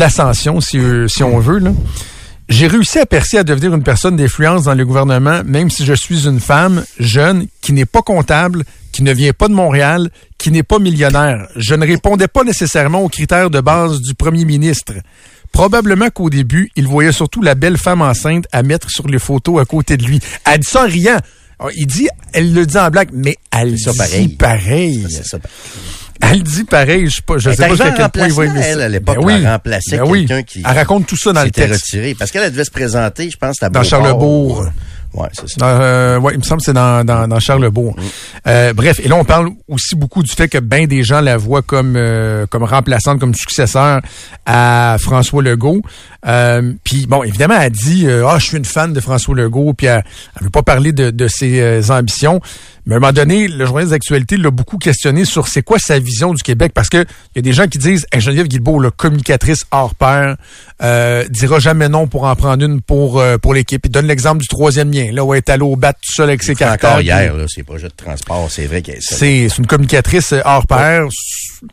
ascension, 0.00 0.60
si, 0.60 0.78
euh, 0.78 1.08
si 1.08 1.22
on 1.22 1.38
veut. 1.38 1.62
J'ai 2.48 2.68
réussi 2.68 3.00
à 3.00 3.06
percer 3.06 3.38
à 3.38 3.44
devenir 3.44 3.74
une 3.74 3.82
personne 3.82 4.16
d'influence 4.16 4.64
dans 4.64 4.74
le 4.74 4.84
gouvernement, 4.84 5.42
même 5.44 5.68
si 5.68 5.84
je 5.84 5.94
suis 5.94 6.26
une 6.26 6.38
femme 6.38 6.84
jeune 6.98 7.46
qui 7.60 7.72
n'est 7.72 7.86
pas 7.86 8.02
comptable, 8.02 8.64
qui 8.92 9.02
ne 9.02 9.12
vient 9.12 9.32
pas 9.32 9.48
de 9.48 9.54
Montréal, 9.54 10.10
qui 10.38 10.52
n'est 10.52 10.62
pas 10.62 10.78
millionnaire. 10.78 11.48
Je 11.56 11.74
ne 11.74 11.84
répondais 11.84 12.28
pas 12.28 12.44
nécessairement 12.44 13.00
aux 13.00 13.08
critères 13.08 13.50
de 13.50 13.60
base 13.60 14.00
du 14.00 14.14
premier 14.14 14.44
ministre. 14.44 14.92
Probablement 15.50 16.10
qu'au 16.10 16.30
début, 16.30 16.70
il 16.76 16.86
voyait 16.86 17.12
surtout 17.12 17.42
la 17.42 17.56
belle 17.56 17.78
femme 17.78 18.02
enceinte 18.02 18.46
à 18.52 18.62
mettre 18.62 18.90
sur 18.90 19.08
les 19.08 19.18
photos 19.18 19.60
à 19.60 19.64
côté 19.64 19.96
de 19.96 20.04
lui. 20.04 20.20
Elle 20.44 20.60
dit 20.60 20.70
ça 20.70 20.84
en. 20.84 21.18
Alors, 21.58 21.72
il 21.76 21.86
dit, 21.86 22.08
elle 22.32 22.52
le 22.52 22.66
dit 22.66 22.76
en 22.78 22.90
blague, 22.90 23.08
mais 23.12 23.36
elle 23.50 23.78
ça 23.78 23.92
dit 23.92 23.98
pareil. 23.98 24.28
pareil. 24.28 25.06
C'est 25.10 25.24
ça. 25.26 25.38
Elle 26.20 26.42
dit 26.42 26.64
pareil. 26.64 27.06
Je 27.08 27.16
sais 27.16 27.22
pas, 27.22 27.38
je 27.38 27.50
sais 27.50 27.56
pas 27.56 27.72
en 27.74 27.92
quel 27.94 28.08
point 28.10 28.26
il 28.26 28.32
va 28.32 28.44
aimer 28.46 28.60
elle, 28.62 28.80
à 28.80 28.88
l'époque, 28.88 29.18
Ben 29.20 29.24
oui. 29.24 29.46
remplaçait 29.46 29.98
Ben 29.98 30.04
oui. 30.06 30.26
quelqu'un 30.26 30.42
qui 30.42 30.58
Elle 30.66 30.74
raconte 30.76 31.06
tout 31.06 31.16
ça 31.16 31.32
dans 31.32 31.44
le 31.44 31.50
texte. 31.50 31.82
retiré. 31.84 32.14
Parce 32.14 32.30
qu'elle 32.30 32.42
elle 32.42 32.52
devait 32.52 32.64
se 32.64 32.70
présenter, 32.70 33.30
je 33.30 33.36
pense, 33.36 33.62
à 33.62 33.68
Dans 33.68 33.80
Beauport. 33.80 33.84
Charlebourg. 33.84 34.66
Ouais, 35.16 35.28
c'est 35.32 35.48
ça. 35.48 35.66
Euh, 35.66 36.18
ouais, 36.18 36.34
il 36.34 36.38
me 36.38 36.42
semble 36.42 36.60
que 36.60 36.66
c'est 36.66 36.74
dans, 36.74 37.04
dans, 37.04 37.26
dans 37.26 37.40
Charlebourg. 37.40 37.96
Euh, 38.46 38.74
bref, 38.74 39.00
et 39.02 39.08
là, 39.08 39.16
on 39.16 39.24
parle 39.24 39.48
aussi 39.66 39.96
beaucoup 39.96 40.22
du 40.22 40.30
fait 40.30 40.48
que 40.48 40.58
ben 40.58 40.86
des 40.86 41.02
gens 41.02 41.20
la 41.22 41.38
voient 41.38 41.62
comme, 41.62 41.94
euh, 41.96 42.46
comme 42.46 42.64
remplaçante, 42.64 43.18
comme 43.18 43.34
successeur 43.34 44.00
à 44.44 44.96
François 45.00 45.42
Legault. 45.42 45.80
Euh, 46.26 46.72
puis 46.84 47.06
bon, 47.06 47.22
évidemment, 47.22 47.58
elle 47.58 47.72
dit 47.72 48.06
euh, 48.06 48.26
Ah, 48.28 48.38
je 48.38 48.44
suis 48.46 48.58
une 48.58 48.64
fan 48.64 48.92
de 48.92 49.00
François 49.00 49.34
Legault, 49.34 49.72
puis 49.72 49.86
elle 49.86 50.04
ne 50.40 50.44
veut 50.44 50.50
pas 50.50 50.62
parler 50.62 50.92
de, 50.92 51.10
de 51.10 51.28
ses 51.28 51.60
euh, 51.60 51.82
ambitions. 51.88 52.40
Mais 52.86 52.94
à 52.94 52.98
un 52.98 53.00
moment 53.00 53.12
donné, 53.12 53.48
le 53.48 53.66
journaliste 53.66 53.90
d'actualité 53.90 54.36
l'a 54.36 54.52
beaucoup 54.52 54.78
questionné 54.78 55.24
sur 55.24 55.48
c'est 55.48 55.62
quoi 55.62 55.78
sa 55.80 55.98
vision 55.98 56.32
du 56.32 56.42
Québec. 56.42 56.70
Parce 56.72 56.88
que 56.88 56.98
il 57.34 57.36
y 57.36 57.38
a 57.40 57.42
des 57.42 57.52
gens 57.52 57.66
qui 57.66 57.78
disent 57.78 58.06
hey, 58.12 58.20
Geneviève 58.20 58.46
Guilbeault, 58.46 58.78
la 58.78 58.92
communicatrice 58.92 59.64
hors 59.72 59.96
pair, 59.96 60.36
euh, 60.82 61.24
dira 61.28 61.58
jamais 61.58 61.88
non 61.88 62.06
pour 62.06 62.24
en 62.24 62.36
prendre 62.36 62.64
une 62.64 62.80
pour, 62.80 63.18
euh, 63.18 63.38
pour 63.38 63.54
l'équipe. 63.54 63.84
Il 63.84 63.90
donne 63.90 64.06
l'exemple 64.06 64.40
du 64.40 64.46
troisième 64.46 64.92
lien, 64.92 65.10
là 65.12 65.24
où 65.24 65.34
elle 65.34 65.38
est 65.38 65.50
allée 65.50 65.64
au 65.64 65.74
bat 65.74 65.94
tout 65.94 66.12
seul 66.12 66.28
avec 66.28 66.44
ses 66.44 66.52
Encore 66.52 66.76
cartons. 66.78 67.00
hier, 67.00 67.36
là, 67.36 67.44
ces 67.48 67.64
projets 67.64 67.88
de 67.88 67.94
transport, 67.96 68.48
c'est 68.50 68.66
vrai 68.66 68.82
qu'elle 68.82 68.98
C'est 69.00 69.48
c'est 69.48 69.58
une 69.58 69.66
communicatrice 69.66 70.32
euh, 70.32 70.40
hors 70.44 70.66
pair. 70.66 71.06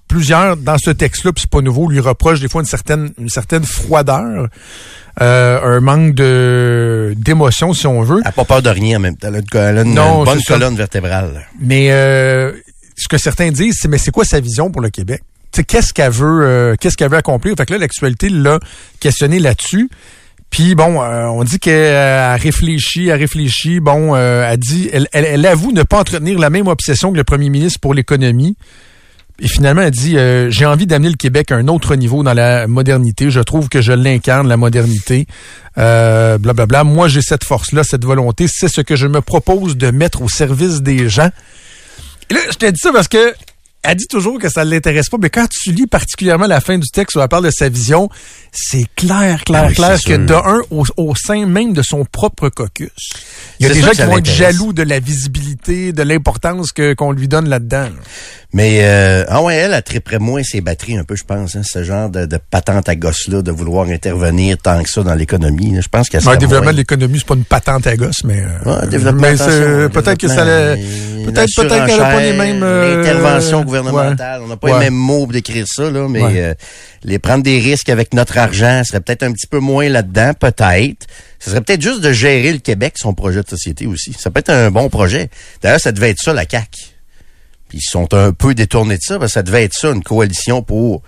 Plusieurs, 0.08 0.58
dans 0.58 0.78
ce 0.80 0.90
texte-là, 0.90 1.32
puis 1.34 1.42
c'est 1.42 1.50
pas 1.50 1.62
nouveau, 1.62 1.90
lui 1.90 2.00
reprochent 2.00 2.40
des 2.40 2.48
fois 2.48 2.62
une 2.62 2.68
certaine, 2.68 3.12
une 3.20 3.30
certaine 3.30 3.66
froideur, 3.66 4.48
euh, 5.22 5.60
un 5.62 5.80
manque 5.80 6.16
de 6.16 7.14
d'émotion, 7.18 7.74
si 7.74 7.86
on 7.88 8.02
veut. 8.02 8.18
Elle 8.18 8.24
n'a 8.26 8.32
pas 8.32 8.46
peur 8.46 8.62
de 8.62 8.70
rien 8.70 8.98
en 8.98 9.02
même 9.02 9.16
temps. 9.16 9.28
Elle 9.30 9.36
a 9.36 9.82
une, 9.82 9.88
elle 9.88 9.94
Non, 9.94 10.24
bonne 10.24 10.40
ça. 10.40 10.54
colonne 10.56 10.76
vertébrale. 10.76 11.48
Mais 11.60 11.92
euh, 11.92 12.52
ce 12.98 13.08
que 13.08 13.18
certains 13.18 13.52
disent, 13.52 13.78
c'est 13.82 13.88
mais 13.88 13.98
c'est 13.98 14.12
quoi 14.12 14.26
sa 14.26 14.40
vision 14.40 14.72
pour 14.72 14.82
le 14.82 14.90
Québec? 14.90 15.22
Qu'est-ce 15.68 15.94
qu'elle 15.94 16.12
veut, 16.12 16.42
euh, 16.44 16.76
qu'est-ce 16.80 16.98
qu'elle 16.98 17.12
veut 17.12 17.18
accomplir? 17.18 17.54
Fait 17.56 17.66
que 17.68 17.74
là, 17.74 17.80
l'actualité 17.80 18.28
l'a 18.30 18.60
questionné 19.00 19.38
là-dessus. 19.38 19.88
Puis 20.50 20.74
bon, 20.76 21.02
euh, 21.02 21.26
on 21.26 21.44
dit 21.44 21.60
qu'elle 21.60 21.96
a 21.96 22.36
réfléchi, 22.36 23.12
a 23.12 23.16
réfléchi. 23.16 23.80
Bon, 23.80 24.16
euh, 24.16 24.48
elle 24.50 24.58
dit, 24.58 24.90
elle, 24.92 25.08
elle, 25.12 25.26
elle 25.26 25.46
avoue 25.46 25.72
ne 25.72 25.84
pas 25.84 26.00
entretenir 26.00 26.40
la 26.40 26.50
même 26.50 26.68
obsession 26.68 27.12
que 27.12 27.18
le 27.18 27.24
premier 27.24 27.50
ministre 27.50 27.80
pour 27.80 27.94
l'économie. 27.94 28.56
Et 29.40 29.48
finalement, 29.48 29.82
elle 29.82 29.92
dit, 29.92 30.18
euh, 30.18 30.52
j'ai 30.52 30.66
envie 30.66 30.86
d'amener 30.86 31.10
le 31.10 31.16
Québec 31.16 31.52
à 31.52 31.56
un 31.56 31.68
autre 31.68 31.96
niveau 31.96 32.24
dans 32.24 32.34
la 32.34 32.68
modernité. 32.68 33.32
Je 33.32 33.40
trouve 33.40 33.68
que 33.68 33.82
je 33.82 33.92
l'incarne, 33.92 34.48
la 34.48 34.58
modernité. 34.58 35.28
Euh, 35.78 36.38
blablabla. 36.38 36.84
Moi, 36.84 37.08
j'ai 37.08 37.22
cette 37.22 37.44
force-là, 37.44 37.84
cette 37.84 38.06
volonté. 38.06 38.46
C'est 38.48 38.68
ce 38.68 38.82
que 38.82 38.96
je 38.96 39.08
me 39.08 39.22
propose 39.22 39.76
de 39.76 39.90
mettre 39.90 40.22
au 40.22 40.30
service 40.30 40.82
des 40.82 41.10
gens. 41.10 41.30
Et 42.30 42.36
là, 42.36 42.40
je 42.52 42.58
t'ai 42.58 42.72
dit 42.72 42.80
ça 42.80 42.92
parce 42.94 43.08
que 43.08 43.34
elle 43.84 43.96
dit 43.96 44.08
toujours 44.08 44.40
que 44.40 44.50
ça 44.50 44.64
ne 44.66 44.72
l'intéresse 44.72 45.10
pas, 45.10 45.18
mais 45.22 45.30
quand 45.30 45.48
tu 45.50 45.72
lis 45.72 45.88
particulièrement 45.88 46.48
la 46.48 46.62
fin 46.62 46.78
du 46.78 46.90
texte 46.90 47.16
où 47.16 47.22
elle 47.22 47.28
parle 47.28 47.46
de 47.46 47.52
sa 47.52 47.70
vision, 47.70 48.10
c'est 48.52 48.86
clair, 48.96 49.44
clair, 49.44 49.64
Ah 49.66 49.68
oui, 49.68 49.74
clair 49.76 50.00
que 50.06 50.14
de 50.26 50.34
un, 50.34 50.62
au, 50.72 50.84
au 50.98 51.14
sein 51.16 51.46
même 51.46 51.74
de 51.74 51.82
son 51.82 52.06
propre 52.06 52.50
caucus, 52.50 52.90
il 53.60 53.68
y 53.68 53.70
a 53.70 53.74
des 53.74 53.82
gens 53.82 53.92
qui 53.92 54.02
vont 54.04 54.18
être 54.18 54.26
jaloux 54.30 54.74
de 54.74 54.84
la 54.84 55.00
visibilité, 55.00 55.92
de 55.94 56.04
l'importance 56.04 56.72
que 56.72 56.94
qu'on 56.94 57.12
lui 57.12 57.28
donne 57.28 57.50
là-dedans. 57.50 57.84
là. 57.84 57.90
Mais 58.56 58.82
euh, 58.84 59.26
ah 59.30 59.42
ouais, 59.42 59.56
elle, 59.56 59.74
elle 59.74 59.82
triperait 59.82 60.20
moins 60.20 60.44
ses 60.44 60.62
batteries 60.62 60.96
un 60.98 61.04
peu, 61.04 61.16
je 61.16 61.24
pense. 61.24 61.56
Hein, 61.56 61.62
ce 61.64 61.84
genre 61.84 62.10
de, 62.10 62.26
de 62.28 62.38
patente 62.38 62.88
à 62.88 62.96
gosse-là, 62.96 63.42
de 63.42 63.52
vouloir 63.52 63.88
intervenir 63.88 64.58
tant 64.60 64.84
que 64.84 64.90
ça 64.90 65.02
dans 65.02 65.16
l'économie. 65.16 65.76
Je 65.82 65.88
pense 65.88 66.08
qu'elle 66.08 66.22
serait 66.22 66.36
le 66.36 66.40
développement 66.40 66.66
moins- 66.66 66.72
de 66.74 66.78
l'économie, 66.78 67.18
c'est 67.18 67.28
pas 67.28 67.34
une 67.34 67.46
patente 67.46 67.88
à 67.88 67.96
gosse, 67.96 68.24
mais, 68.24 68.42
euh, 68.44 68.82
Ouais, 68.82 68.88
développement, 68.88 69.22
mais 69.22 69.90
peut-être 69.90 70.18
que 70.20 70.28
ça 70.28 70.46
peut-être 70.46 71.50
peut-être 71.56 71.86
qu'elle 71.88 72.00
a 72.02 72.12
pas 72.12 72.22
les 72.22 72.34
mêmes 72.34 72.62
euh, 72.64 73.04
On 73.80 74.48
n'a 74.48 74.58
pas 74.58 74.68
ouais. 74.68 74.74
les 74.74 74.80
mêmes 74.80 74.94
mots 74.94 75.24
pour 75.24 75.34
décrire 75.34 75.66
ça, 75.68 75.90
là, 75.90 76.08
mais 76.10 76.22
Ouais. 76.22 76.32
euh, 76.42 76.54
les 77.04 77.20
prendre 77.20 77.44
des 77.44 77.60
risques 77.60 77.90
avec 77.90 78.14
notre 78.14 78.38
argent 78.38 78.82
serait 78.86 79.02
peut-être 79.02 79.24
un 79.24 79.32
petit 79.32 79.48
peu 79.48 79.60
moins 79.60 79.90
là-dedans, 79.90 80.34
peut-être. 80.40 81.08
Ce 81.40 81.50
serait 81.50 81.62
peut-être 81.62 81.82
juste 81.82 82.02
de 82.02 82.12
gérer 82.12 82.52
le 82.54 82.60
Québec, 82.60 82.94
son 82.98 83.14
projet 83.14 83.42
de 83.44 83.50
société 83.50 83.86
aussi. 83.88 84.14
Ça 84.18 84.30
peut 84.32 84.40
être 84.40 84.50
un 84.52 84.72
bon 84.72 84.90
projet. 84.90 85.30
D'ailleurs, 85.62 85.80
ça 85.80 85.92
devait 85.92 86.12
être 86.12 86.20
ça, 86.22 86.34
la 86.34 86.46
CAQ. 86.50 86.68
Puis 87.70 87.80
ils 87.80 87.90
sont 87.90 88.14
un 88.14 88.32
peu 88.34 88.54
détournés 88.54 88.98
de 88.98 89.02
ça, 89.02 89.18
parce 89.18 89.32
que 89.32 89.34
ça 89.34 89.44
devait 89.44 89.64
être 89.64 89.74
ça, 89.74 89.90
une 89.90 90.04
coalition 90.04 90.62
pour 90.62 91.02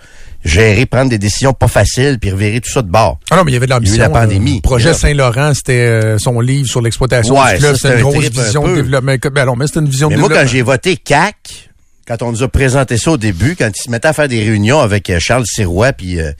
gérer, 0.44 0.84
prendre 0.86 1.10
des 1.10 1.18
décisions 1.18 1.52
pas 1.52 1.68
faciles, 1.68 2.18
puis 2.20 2.30
revirer 2.30 2.60
tout 2.60 2.70
ça 2.70 2.82
de 2.82 2.88
bord. 2.90 3.18
Ah 3.30 3.36
non, 3.36 3.44
mais 3.44 3.52
il 3.52 3.54
y 3.54 3.56
avait 3.56 3.66
de 3.66 3.70
l'ambition. 3.70 3.98
La 3.98 4.08
là. 4.08 4.10
pandémie. 4.20 4.56
Le 4.56 4.60
projet. 4.62 4.92
Saint-Laurent, 4.94 5.54
c'était 5.54 5.72
euh, 5.86 6.18
son 6.18 6.40
livre 6.40 6.68
sur 6.68 6.80
l'exploitation 6.82 7.40
Ouais, 7.40 7.58
du 7.58 7.64
C'était 7.74 7.96
une 7.96 8.02
grosse 8.02 8.28
vision 8.28 8.66
de 8.68 8.74
développement. 8.74 9.14
Ben 9.32 9.44
non, 9.44 9.56
mais 9.56 9.66
c'était 9.66 9.80
une 9.80 9.88
vision 9.88 10.08
Mais 10.08 10.16
de 10.16 10.20
moi, 10.20 10.28
quand 10.28 10.34
développement. 10.34 10.52
j'ai 10.52 10.62
voté 10.62 10.96
CAC, 10.96 11.70
quand 12.06 12.22
on 12.22 12.30
nous 12.30 12.42
a 12.42 12.48
présenté 12.48 12.98
ça 12.98 13.12
au 13.12 13.16
début, 13.16 13.56
quand 13.56 13.68
ils 13.68 13.82
se 13.82 13.90
mettaient 13.90 14.08
à 14.08 14.12
faire 14.12 14.28
des 14.28 14.42
réunions 14.42 14.80
avec 14.80 15.10
euh, 15.10 15.18
Charles 15.18 15.44
Sirois 15.46 15.92
puis 15.92 16.20
euh, 16.20 16.32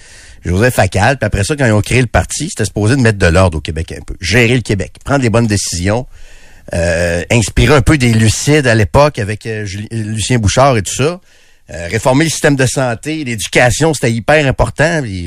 Joseph 0.44 0.74
Facal, 0.74 1.18
puis 1.18 1.26
après 1.26 1.44
ça, 1.44 1.56
quand 1.56 1.66
ils 1.66 1.72
ont 1.72 1.80
créé 1.80 2.00
le 2.00 2.06
parti, 2.06 2.48
c'était 2.48 2.64
supposé 2.64 2.96
de 2.96 3.00
mettre 3.00 3.18
de 3.18 3.26
l'ordre 3.26 3.58
au 3.58 3.60
Québec 3.60 3.92
un 3.92 4.02
peu. 4.02 4.14
Gérer 4.20 4.54
le 4.54 4.62
Québec, 4.62 4.94
prendre 5.04 5.20
des 5.22 5.30
bonnes 5.30 5.48
décisions, 5.48 6.06
euh, 6.74 7.22
inspirer 7.30 7.74
un 7.74 7.82
peu 7.82 7.98
des 7.98 8.12
lucides 8.12 8.66
à 8.66 8.74
l'époque 8.74 9.18
avec 9.18 9.46
euh, 9.46 9.66
Lucien 9.90 10.38
Bouchard 10.38 10.76
et 10.76 10.82
tout 10.82 10.94
ça. 10.94 11.20
Euh, 11.68 11.88
réformer 11.90 12.24
le 12.24 12.30
système 12.30 12.54
de 12.54 12.64
santé, 12.64 13.24
l'éducation, 13.24 13.92
c'était 13.92 14.12
hyper 14.12 14.46
important. 14.46 15.02
Il 15.04 15.24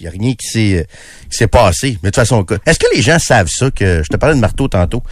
n'y 0.00 0.06
a 0.06 0.10
rien 0.10 0.34
qui 0.34 0.46
s'est 0.48 0.86
qui 1.30 1.36
s'est 1.36 1.46
passé. 1.46 1.98
Mais 2.02 2.10
de 2.10 2.14
toute 2.14 2.16
façon, 2.16 2.44
est-ce 2.66 2.78
que 2.78 2.86
les 2.94 3.02
gens 3.02 3.20
savent 3.20 3.48
ça 3.48 3.70
que 3.70 4.02
je 4.02 4.08
te 4.08 4.16
parlais 4.16 4.34
de 4.34 4.40
Marteau 4.40 4.66
tantôt, 4.66 5.02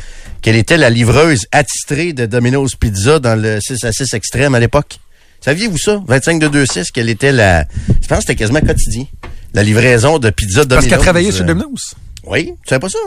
qu'elle 0.43 0.57
était 0.57 0.77
la 0.77 0.91
livreuse 0.91 1.47
attitrée 1.53 2.13
de 2.13 2.27
Domino's 2.27 2.75
Pizza 2.75 3.21
dans 3.21 3.41
le 3.41 3.61
6 3.61 3.85
à 3.85 3.93
6 3.93 4.15
extrême 4.15 4.55
à 4.57 4.61
l'époque? 4.61 4.99
Saviez-vous 5.41 5.79
ça? 5.79 6.03
25 6.09 6.41
de 6.41 6.65
2-6, 6.65 6.91
qu'elle 6.91 7.11
était 7.11 7.31
la... 7.31 7.67
Je 8.01 8.09
pense 8.09 8.19
que 8.19 8.23
c'était 8.23 8.35
quasiment 8.35 8.61
quotidien. 8.61 9.05
La 9.53 9.63
livraison 9.63 10.19
de 10.19 10.31
pizza 10.31 10.65
Domino's. 10.65 10.77
Parce 10.77 10.87
qu'elle 10.87 10.99
travaillait 10.99 11.33
euh, 11.33 11.37
chez 11.37 11.45
Domino's. 11.45 11.95
Oui, 12.27 12.47
tu 12.63 12.69
savais 12.69 12.81
pas 12.81 12.89
ça? 12.89 12.99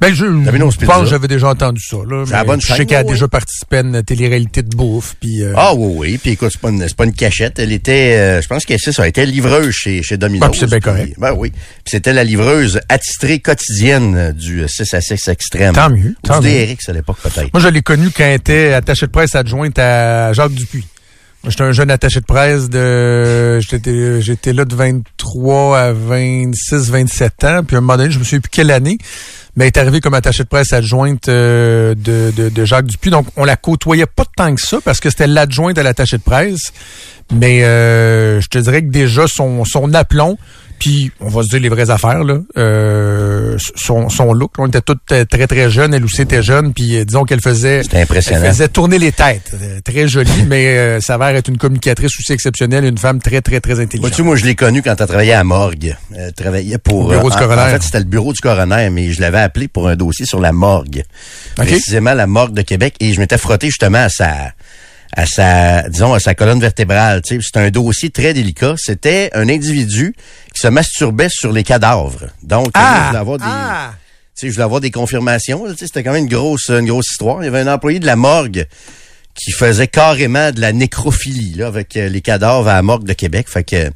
Ben, 0.00 0.12
je, 0.12 0.24
pense 0.86 1.02
que 1.02 1.06
j'avais 1.06 1.28
déjà 1.28 1.48
entendu 1.48 1.80
ça. 1.80 1.96
Là, 2.08 2.24
la 2.30 2.44
bonne 2.44 2.60
je 2.60 2.72
sais 2.72 2.86
qu'elle 2.86 2.98
a 2.98 3.04
oui. 3.04 3.12
déjà 3.12 3.28
participé 3.28 3.78
à 3.78 3.80
une 3.80 4.02
télé-réalité 4.02 4.62
de 4.62 4.74
bouffe. 4.76 5.14
Puis, 5.20 5.42
euh, 5.42 5.52
Ah 5.56 5.74
oui, 5.74 5.92
oui. 5.96 6.18
Puis 6.18 6.32
écoute, 6.32 6.50
c'est 6.52 6.60
pas 6.60 6.70
une, 6.70 6.86
pas 6.90 7.04
une 7.04 7.12
cachette. 7.12 7.58
Elle 7.58 7.72
était, 7.72 8.16
euh, 8.16 8.42
je 8.42 8.48
pense 8.48 8.64
qu'elle 8.64 8.80
ça, 8.80 8.90
elle 9.02 9.08
était 9.08 9.26
livreuse 9.26 9.74
chez, 9.74 10.02
chez 10.02 10.16
Domino's. 10.16 10.50
Ah, 10.52 10.56
c'est 10.58 10.66
bien 10.68 10.80
correct. 10.80 11.14
Ben 11.18 11.32
oui. 11.36 11.50
Puis 11.50 11.92
c'était 11.92 12.12
la 12.12 12.24
livreuse 12.24 12.80
attitrée 12.88 13.38
quotidienne 13.38 14.16
euh, 14.16 14.32
du 14.32 14.62
euh, 14.62 14.68
6 14.68 14.94
à 14.94 15.00
6 15.00 15.28
extrême. 15.28 15.74
Tant 15.74 15.90
mieux, 15.90 16.14
Ou 16.24 16.26
tant 16.26 16.40
du. 16.40 16.48
DRX 16.48 16.88
à 16.88 16.92
l'époque 16.92 17.18
peut-être. 17.22 17.52
Moi, 17.52 17.60
je 17.60 17.68
l'ai 17.68 17.82
connue 17.82 18.10
quand 18.10 18.24
elle 18.24 18.34
était 18.34 18.72
attachée 18.72 19.06
de 19.06 19.12
presse 19.12 19.34
adjointe 19.34 19.78
à 19.78 20.32
Jacques 20.32 20.52
Dupuis. 20.52 20.86
J'étais 21.48 21.62
un 21.62 21.72
jeune 21.72 21.92
attaché 21.92 22.20
de 22.20 22.24
presse 22.24 22.68
de... 22.68 23.60
J'étais 23.60 24.20
j'étais 24.20 24.52
là 24.52 24.64
de 24.64 24.74
23 24.74 25.78
à 25.78 25.92
26, 25.92 26.90
27 26.90 27.44
ans. 27.44 27.62
Puis 27.64 27.76
à 27.76 27.78
un 27.78 27.82
moment 27.82 27.96
donné, 27.96 28.10
je 28.10 28.18
me 28.18 28.24
souviens 28.24 28.40
plus 28.40 28.50
quelle 28.50 28.72
année, 28.72 28.98
mais 29.54 29.68
est 29.68 29.76
arrivée 29.76 30.00
comme 30.00 30.14
attaché 30.14 30.42
de 30.42 30.48
presse 30.48 30.72
adjointe 30.72 31.28
euh, 31.28 31.94
de, 31.94 32.32
de, 32.36 32.48
de 32.48 32.64
Jacques 32.64 32.86
Dupuis. 32.86 33.10
Donc, 33.10 33.28
on 33.36 33.44
la 33.44 33.56
côtoyait 33.56 34.06
pas 34.06 34.24
tant 34.36 34.52
que 34.56 34.60
ça 34.60 34.78
parce 34.84 34.98
que 34.98 35.08
c'était 35.08 35.28
l'adjointe 35.28 35.78
à 35.78 35.84
l'attaché 35.84 36.18
de 36.18 36.22
presse. 36.22 36.72
Mais 37.32 37.62
euh, 37.64 38.40
je 38.40 38.48
te 38.48 38.58
dirais 38.58 38.82
que 38.82 38.90
déjà, 38.90 39.26
son, 39.28 39.64
son 39.64 39.94
aplomb, 39.94 40.38
puis 40.78 41.10
on 41.20 41.28
va 41.28 41.42
se 41.42 41.48
dire 41.48 41.60
les 41.60 41.68
vraies 41.68 41.90
affaires, 41.90 42.24
là, 42.24 42.38
euh, 42.56 43.56
son, 43.76 44.08
son 44.08 44.32
look, 44.32 44.52
on 44.58 44.66
était 44.66 44.80
toutes 44.80 45.00
très, 45.06 45.46
très 45.46 45.70
jeunes. 45.70 45.94
Elle 45.94 46.04
aussi 46.04 46.22
était 46.22 46.42
jeune, 46.42 46.72
puis 46.72 46.96
euh, 46.96 47.04
disons 47.04 47.24
qu'elle 47.24 47.40
faisait... 47.40 47.82
C'était 47.82 48.00
impressionnant. 48.00 48.42
Elle 48.44 48.52
faisait 48.52 48.68
tourner 48.68 48.98
les 48.98 49.12
têtes. 49.12 49.52
Euh, 49.54 49.80
Très 49.84 50.08
jolie, 50.08 50.30
mais 50.48 50.76
euh, 50.76 51.00
s'avère 51.00 51.28
être 51.28 51.48
une 51.48 51.58
communicatrice 51.58 52.12
aussi 52.18 52.32
exceptionnelle, 52.32 52.84
une 52.84 52.98
femme 52.98 53.20
très, 53.20 53.40
très, 53.40 53.60
très 53.60 53.80
intelligente. 53.80 54.18
Moi, 54.20 54.36
je 54.36 54.44
l'ai 54.44 54.54
connue 54.54 54.82
quand 54.82 54.94
elle 54.98 55.06
travaillait 55.06 55.32
à 55.32 55.44
morgue. 55.44 55.96
Elle 56.14 56.32
travaillait 56.32 56.78
pour... 56.78 57.06
Au 57.06 57.10
bureau 57.10 57.28
euh, 57.28 57.30
du 57.30 57.36
coroner. 57.36 57.62
En, 57.62 57.66
fait, 57.66 57.82
c'était 57.82 57.98
le 57.98 58.04
bureau 58.04 58.32
du 58.32 58.40
coroner, 58.40 58.90
mais 58.90 59.12
je 59.12 59.20
l'avais 59.20 59.40
appelé 59.40 59.68
pour 59.68 59.88
un 59.88 59.96
dossier 59.96 60.26
sur 60.26 60.40
la 60.40 60.52
morgue. 60.52 61.04
Précisément 61.54 62.14
la 62.14 62.26
morgue 62.26 62.54
de 62.54 62.62
Québec. 62.62 62.94
Et 63.00 63.12
je 63.12 63.20
m'étais 63.20 63.38
frotté 63.38 63.68
justement 63.68 63.98
à 63.98 64.08
sa... 64.08 64.52
à 65.16 65.24
sa, 65.26 65.88
disons, 65.88 66.12
à 66.14 66.20
sa 66.20 66.34
colonne 66.34 66.60
vertébrale. 66.60 67.22
C'était 67.24 67.58
un 67.58 67.70
dossier 67.70 68.10
très 68.10 68.34
délicat. 68.34 68.74
C'était 68.76 69.30
un 69.32 69.48
individu 69.48 70.14
qui 70.54 70.60
se 70.60 70.68
masturbait 70.68 71.28
sur 71.30 71.52
les 71.52 71.64
cadavres. 71.64 72.26
Donc, 72.42 72.68
il 72.74 73.06
voulait 73.06 73.18
avoir 73.18 73.38
des, 73.38 73.44
ah! 73.46 73.94
sais, 74.34 74.48
je 74.48 74.52
voulais 74.52 74.64
avoir 74.64 74.80
des 74.82 74.90
confirmations. 74.90 75.64
C'était 75.76 76.02
quand 76.04 76.12
même 76.12 76.24
une 76.24 76.30
grosse, 76.30 76.68
une 76.68 76.86
grosse 76.86 77.10
histoire. 77.10 77.42
Il 77.42 77.46
y 77.46 77.48
avait 77.48 77.60
un 77.60 77.72
employé 77.72 77.98
de 77.98 78.06
la 78.06 78.16
morgue 78.16 78.66
qui 79.34 79.52
faisait 79.52 79.86
carrément 79.86 80.50
de 80.50 80.60
la 80.60 80.72
nécrophilie 80.72 81.54
là, 81.56 81.66
avec 81.66 81.94
euh, 81.96 82.08
les 82.08 82.20
cadavres 82.22 82.68
à 82.68 82.74
la 82.74 82.82
morgue 82.82 83.04
de 83.04 83.12
Québec. 83.12 83.48
Fait 83.50 83.64
que, 83.64 83.90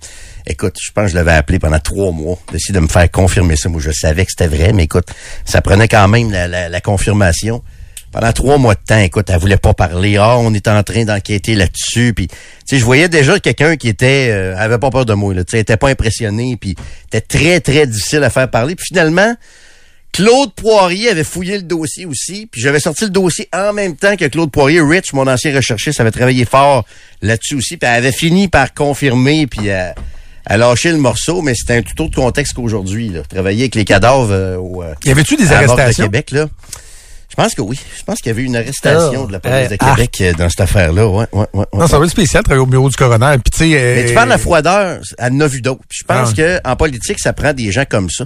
écoute, 0.46 0.76
je 0.82 0.90
pense 0.92 1.04
que 1.04 1.10
je 1.12 1.14
l'avais 1.16 1.32
appelé 1.32 1.58
pendant 1.58 1.78
trois 1.78 2.12
mois, 2.12 2.38
d'essayer 2.52 2.74
de 2.74 2.80
me 2.80 2.88
faire 2.88 3.10
confirmer 3.10 3.56
ça. 3.56 3.68
Moi, 3.70 3.80
je 3.82 3.90
savais 3.90 4.24
que 4.26 4.30
c'était 4.32 4.54
vrai, 4.54 4.72
mais 4.74 4.84
écoute, 4.84 5.08
ça 5.46 5.62
prenait 5.62 5.88
quand 5.88 6.08
même 6.08 6.30
la, 6.30 6.46
la- 6.48 6.68
la 6.68 6.80
confirmation. 6.82 7.62
Pendant 8.12 8.32
trois 8.32 8.58
mois 8.58 8.74
de 8.74 8.80
temps, 8.84 8.98
écoute, 8.98 9.30
elle 9.30 9.38
voulait 9.38 9.56
pas 9.56 9.72
parler. 9.72 10.16
Ah, 10.16 10.36
on 10.38 10.52
est 10.52 10.66
en 10.66 10.82
train 10.82 11.04
d'enquêter 11.04 11.54
là-dessus. 11.54 12.12
Puis, 12.14 12.26
tu 12.26 12.34
sais, 12.66 12.78
je 12.78 12.84
voyais 12.84 13.08
déjà 13.08 13.38
quelqu'un 13.38 13.76
qui 13.76 13.88
était, 13.88 14.30
euh, 14.30 14.56
avait 14.56 14.78
pas 14.78 14.90
peur 14.90 15.06
de 15.06 15.14
moi. 15.14 15.32
Là, 15.32 15.44
tu 15.44 15.52
sais, 15.52 15.60
était 15.60 15.76
pas 15.76 15.90
impressionné. 15.90 16.56
Puis, 16.60 16.74
était 17.06 17.20
très 17.20 17.60
très 17.60 17.86
difficile 17.86 18.24
à 18.24 18.30
faire 18.30 18.50
parler. 18.50 18.74
Puis 18.74 18.86
finalement, 18.88 19.34
Claude 20.12 20.52
Poirier 20.54 21.10
avait 21.10 21.24
fouillé 21.24 21.56
le 21.58 21.62
dossier 21.62 22.04
aussi, 22.04 22.46
puis 22.50 22.60
j'avais 22.60 22.80
sorti 22.80 23.04
le 23.04 23.10
dossier 23.10 23.48
en 23.52 23.72
même 23.72 23.94
temps 23.94 24.16
que 24.16 24.24
Claude 24.24 24.50
Poirier. 24.50 24.80
Rich, 24.80 25.12
mon 25.12 25.28
ancien 25.28 25.54
recherchiste, 25.54 26.00
avait 26.00 26.10
travaillé 26.10 26.44
fort 26.44 26.84
là-dessus 27.22 27.54
aussi, 27.54 27.76
puis 27.76 27.88
elle 27.88 27.98
avait 27.98 28.12
fini 28.12 28.48
par 28.48 28.74
confirmer, 28.74 29.46
puis 29.46 29.70
à, 29.70 29.94
à 30.46 30.56
lâcher 30.56 30.90
le 30.90 30.98
morceau, 30.98 31.42
mais 31.42 31.54
c'était 31.54 31.76
un 31.76 31.82
tout 31.82 32.02
autre 32.02 32.16
contexte 32.16 32.54
qu'aujourd'hui. 32.54 33.08
là. 33.08 33.22
Travailler 33.22 33.62
avec 33.62 33.76
les 33.76 33.84
cadavres 33.84 34.32
euh, 34.32 34.56
au, 34.56 34.82
euh, 34.82 34.94
Y 35.04 35.10
avait-tu 35.12 35.36
des 35.36 35.44
Morgue 35.44 35.58
de 35.58 35.70
arrestations? 35.70 36.04
Québec, 36.06 36.32
là. 36.32 36.48
Je 37.30 37.36
pense 37.36 37.54
que 37.54 37.62
oui. 37.62 37.78
Je 37.96 38.02
pense 38.02 38.16
qu'il 38.18 38.26
y 38.26 38.30
avait 38.30 38.42
une 38.42 38.56
arrestation 38.56 39.22
Ah, 39.24 39.26
de 39.26 39.32
la 39.32 39.40
police 39.40 39.68
de 39.68 39.74
eh, 39.74 39.78
ah. 39.80 39.90
Québec 39.94 40.16
euh, 40.20 40.32
dans 40.34 40.48
cette 40.50 40.60
affaire-là. 40.60 41.06
Ouais, 41.06 41.26
ouais, 41.32 41.46
ouais. 41.54 41.64
Non, 41.72 41.86
ça 41.86 41.98
va 41.98 42.04
être 42.04 42.10
spécial, 42.10 42.42
travailler 42.42 42.62
au 42.62 42.66
bureau 42.66 42.90
du 42.90 42.96
coroner. 42.96 43.36
Puis, 43.42 43.50
tu 43.52 43.58
sais, 43.58 43.68
Mais 43.96 44.04
tu 44.04 44.10
euh, 44.10 44.14
parles 44.14 44.28
de 44.28 44.32
la 44.32 44.38
froideur, 44.38 45.00
elle 45.18 45.32
en 45.34 45.40
a 45.40 45.46
vu 45.46 45.62
d'autres. 45.62 45.80
Je 45.90 46.02
pense 46.04 46.30
Ah. 46.32 46.36
que 46.36 46.60
en 46.64 46.76
politique, 46.76 47.20
ça 47.20 47.32
prend 47.32 47.52
des 47.52 47.70
gens 47.72 47.84
comme 47.88 48.10
ça. 48.10 48.24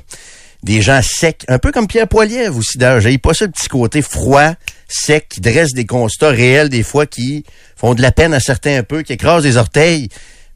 Des 0.62 0.80
gens 0.80 1.00
secs, 1.02 1.44
un 1.48 1.58
peu 1.58 1.70
comme 1.72 1.86
Pierre 1.86 2.08
Poilievre 2.08 2.56
aussi 2.56 2.78
d'ailleurs. 2.78 3.02
J'ai 3.02 3.18
pas 3.18 3.34
ça 3.34 3.44
le 3.44 3.50
petit 3.50 3.68
côté 3.68 4.00
froid, 4.00 4.54
sec, 4.88 5.28
qui 5.28 5.40
dresse 5.42 5.72
des 5.74 5.84
constats 5.84 6.30
réels 6.30 6.70
des 6.70 6.82
fois 6.82 7.04
qui 7.04 7.44
font 7.76 7.92
de 7.94 8.00
la 8.00 8.10
peine 8.12 8.32
à 8.32 8.40
certains 8.40 8.78
un 8.78 8.82
peu, 8.82 9.02
qui 9.02 9.12
écrasent 9.12 9.42
des 9.42 9.58
orteils. 9.58 10.08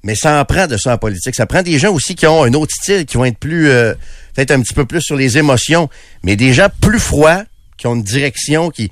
Mais 0.03 0.15
ça 0.15 0.41
en 0.41 0.45
prend 0.47 0.67
de 0.67 0.79
ça 0.79 0.95
en 0.95 0.97
politique. 0.97 1.35
Ça 1.35 1.45
prend 1.45 1.61
des 1.61 1.79
gens 1.79 1.93
aussi 1.93 2.15
qui 2.15 2.27
ont 2.27 2.43
un 2.45 2.55
autre 2.55 2.73
style, 2.73 3.05
qui 3.05 3.19
vont 3.19 3.27
être 3.27 3.37
plus, 3.37 3.69
euh, 3.69 3.93
peut-être 4.35 4.53
un 4.53 4.61
petit 4.63 4.73
peu 4.73 4.87
plus 4.87 5.03
sur 5.03 5.17
les 5.17 5.37
émotions, 5.37 5.91
mais 6.23 6.37
des 6.37 6.55
gens 6.55 6.69
plus 6.81 7.01
froids, 7.01 7.43
qui 7.79 7.87
ont 7.87 7.95
une 7.95 8.03
direction, 8.03 8.71
qui 8.71 8.91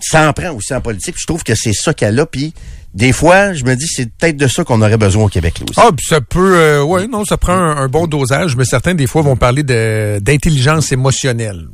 ça 0.00 0.28
en 0.28 0.32
prend 0.32 0.50
aussi 0.50 0.74
en 0.74 0.80
politique. 0.80 1.14
Je 1.18 1.26
trouve 1.26 1.44
que 1.44 1.54
c'est 1.54 1.72
ça 1.72 1.94
qu'elle 1.94 2.18
a. 2.18 2.26
Puis 2.26 2.52
des 2.94 3.12
fois, 3.12 3.54
je 3.54 3.64
me 3.64 3.74
dis, 3.74 3.86
c'est 3.88 4.06
peut-être 4.06 4.36
de 4.36 4.46
ça 4.46 4.64
qu'on 4.64 4.80
aurait 4.82 4.96
besoin 4.96 5.24
au 5.24 5.28
Québec 5.28 5.58
là 5.58 5.66
aussi. 5.68 5.80
Ah, 5.82 5.90
puis 5.96 6.06
ça 6.08 6.20
peut, 6.20 6.56
euh, 6.56 6.82
ouais, 6.82 7.06
non, 7.06 7.24
ça 7.24 7.36
prend 7.36 7.54
un, 7.54 7.88
bon 7.88 8.06
dosage, 8.06 8.56
mais 8.56 8.64
certains 8.64 8.94
des 8.94 9.06
fois 9.06 9.22
vont 9.22 9.36
parler 9.36 9.62
d'intelligence 9.62 10.92
émotionnelle. 10.92 11.68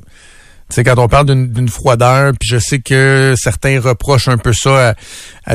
Tu 0.71 0.77
sais, 0.77 0.85
quand 0.85 0.99
on 0.99 1.09
parle 1.09 1.27
d'une 1.27 1.69
froideur, 1.69 2.33
puis 2.39 2.49
je 2.49 2.59
sais 2.59 2.79
que 2.79 3.35
certains 3.37 3.81
reprochent 3.81 4.29
un 4.29 4.39
peu 4.39 4.53
ça 4.53 4.91
à 4.91 4.95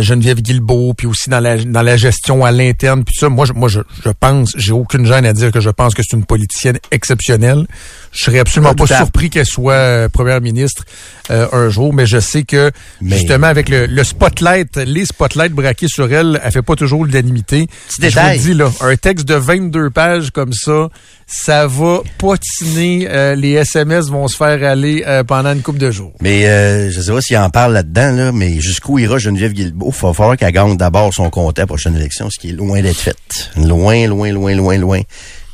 Geneviève 0.01 0.41
Guilbeault, 0.41 0.93
puis 0.93 1.07
aussi 1.07 1.29
dans 1.29 1.39
la 1.39 1.57
dans 1.63 1.81
la 1.81 1.97
gestion 1.97 2.43
à 2.45 2.51
l'interne, 2.51 3.03
puis 3.03 3.15
ça, 3.15 3.29
moi, 3.29 3.45
je, 3.45 3.53
moi, 3.53 3.69
je, 3.69 3.79
je 4.03 4.09
pense, 4.09 4.51
j'ai 4.57 4.71
aucune 4.71 5.05
gêne 5.05 5.25
à 5.25 5.33
dire 5.33 5.51
que 5.51 5.59
je 5.59 5.69
pense 5.69 5.93
que 5.93 6.01
c'est 6.03 6.15
une 6.15 6.25
politicienne 6.25 6.77
exceptionnelle. 6.91 7.65
Je 8.11 8.23
serais 8.23 8.39
absolument 8.39 8.73
pas 8.75 8.85
surpris 8.97 9.29
qu'elle 9.29 9.45
soit 9.45 9.73
euh, 9.73 10.09
première 10.09 10.39
ministre 10.41 10.83
euh, 11.31 11.47
un 11.51 11.69
jour, 11.69 11.93
mais 11.93 12.05
je 12.05 12.19
sais 12.19 12.43
que 12.43 12.71
Mais- 13.01 13.17
justement 13.17 13.47
avec 13.47 13.67
le, 13.69 13.85
le 13.87 14.03
spotlight, 14.03 14.77
les 14.77 15.05
spotlights 15.05 15.51
braqués 15.53 15.87
sur 15.87 16.11
elle, 16.11 16.39
elle 16.43 16.51
fait 16.51 16.61
pas 16.61 16.75
toujours 16.75 17.03
l'unanimité. 17.05 17.67
Je 17.99 18.07
vous 18.37 18.43
dis 18.43 18.53
là, 18.53 18.71
un 18.81 18.95
texte 18.95 19.27
de 19.27 19.35
22 19.35 19.89
pages 19.89 20.31
comme 20.31 20.53
ça, 20.53 20.89
ça 21.27 21.67
va 21.67 21.99
patiner. 22.17 23.07
euh, 23.09 23.35
les 23.35 23.51
SMS 23.53 24.09
vont 24.09 24.27
se 24.27 24.37
faire 24.37 24.63
aller 24.63 25.03
euh, 25.07 25.23
pendant 25.23 25.53
une 25.53 25.61
couple 25.61 25.79
de 25.79 25.91
jours. 25.91 26.13
Mais 26.21 26.89
je 26.91 27.01
sais 27.01 27.11
pas 27.11 27.21
s'il 27.21 27.37
en 27.37 27.49
parle 27.49 27.73
là-dedans, 27.73 28.11
là, 28.11 28.31
mais 28.31 28.59
jusqu'où 28.59 28.99
ira 28.99 29.17
Geneviève 29.17 29.53
Guilbeault? 29.53 29.84
Il 29.85 29.91
va 29.91 30.13
falloir 30.13 30.37
qu'elle 30.37 30.51
gagne 30.51 30.77
d'abord 30.77 31.13
son 31.13 31.29
comté 31.29 31.61
à 31.61 31.63
la 31.63 31.67
prochaine 31.67 31.95
élection, 31.95 32.29
ce 32.29 32.39
qui 32.39 32.49
est 32.49 32.53
loin 32.53 32.81
d'être 32.81 32.97
fait. 32.97 33.15
Loin, 33.55 34.07
loin, 34.07 34.31
loin, 34.31 34.55
loin, 34.55 34.77
loin 34.77 35.01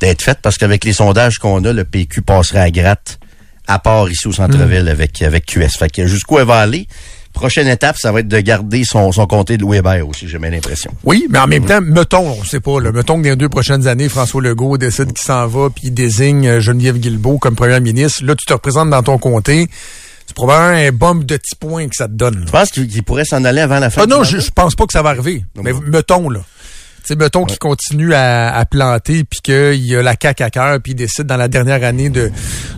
d'être 0.00 0.22
fait, 0.22 0.38
parce 0.40 0.58
qu'avec 0.58 0.84
les 0.84 0.92
sondages 0.92 1.38
qu'on 1.38 1.64
a, 1.64 1.72
le 1.72 1.84
PQ 1.84 2.22
passerait 2.22 2.60
à 2.60 2.70
gratte, 2.70 3.18
à 3.66 3.78
part 3.78 4.08
ici 4.10 4.26
au 4.26 4.32
centre-ville 4.32 4.88
avec, 4.88 5.22
avec 5.22 5.46
QS. 5.46 5.78
Fait 5.78 5.90
que 5.90 6.06
jusqu'où 6.06 6.38
elle 6.38 6.46
va 6.46 6.58
aller? 6.58 6.86
Prochaine 7.32 7.66
étape, 7.66 7.96
ça 7.98 8.12
va 8.12 8.20
être 8.20 8.28
de 8.28 8.40
garder 8.40 8.84
son, 8.84 9.10
son 9.10 9.26
comté 9.26 9.56
de 9.56 9.62
Louis 9.62 9.78
Hébert 9.78 10.06
aussi, 10.06 10.28
j'ai 10.28 10.38
bien 10.38 10.50
l'impression. 10.50 10.92
Oui, 11.02 11.26
mais 11.30 11.38
en 11.38 11.46
même 11.46 11.64
temps, 11.64 11.80
mettons, 11.80 12.26
on 12.38 12.44
sait 12.44 12.60
pas, 12.60 12.78
là, 12.78 12.92
mettons 12.92 13.16
que 13.16 13.22
dans 13.22 13.30
les 13.30 13.36
deux 13.36 13.48
prochaines 13.48 13.86
années, 13.86 14.10
François 14.10 14.42
Legault 14.42 14.76
décide 14.76 15.12
qu'il 15.12 15.24
s'en 15.24 15.46
va 15.46 15.70
puis 15.70 15.84
il 15.86 15.94
désigne 15.94 16.46
euh, 16.46 16.60
Geneviève 16.60 16.98
Guilbeault 16.98 17.38
comme 17.38 17.56
première 17.56 17.80
ministre. 17.80 18.22
Là, 18.24 18.34
tu 18.34 18.44
te 18.44 18.52
représentes 18.52 18.90
dans 18.90 19.02
ton 19.02 19.16
comté. 19.16 19.68
C'est 20.32 20.34
probablement 20.34 20.88
un 20.88 20.92
bombe 20.92 21.24
de 21.26 21.36
petits 21.36 21.56
points 21.56 21.88
que 21.88 21.94
ça 21.94 22.08
te 22.08 22.14
donne. 22.14 22.40
là. 22.40 22.46
Pense 22.50 22.70
qu'il 22.70 23.02
pourrait 23.02 23.26
s'en 23.26 23.44
aller 23.44 23.60
avant 23.60 23.78
la 23.80 23.90
fin 23.90 24.02
Ah 24.04 24.06
non, 24.06 24.24
je, 24.24 24.38
je 24.38 24.50
pense 24.50 24.74
pas 24.74 24.86
que 24.86 24.92
ça 24.94 25.02
va 25.02 25.10
arriver. 25.10 25.44
Non, 25.54 25.62
mais 25.62 25.72
mettons, 25.86 26.30
là. 26.30 26.40
Tu 27.04 27.08
sais, 27.08 27.16
mettons 27.16 27.44
qu'il 27.44 27.58
continue 27.58 28.14
à, 28.14 28.54
à 28.54 28.64
planter, 28.64 29.24
puis 29.24 29.40
qu'il 29.42 29.84
y 29.84 29.96
a 29.96 30.02
la 30.02 30.14
caque 30.14 30.40
à 30.40 30.50
cœur, 30.50 30.78
puis 30.80 30.92
il 30.92 30.94
décide 30.94 31.24
dans 31.24 31.36
la 31.36 31.48
dernière 31.48 31.82
année 31.82 32.10
de, 32.10 32.30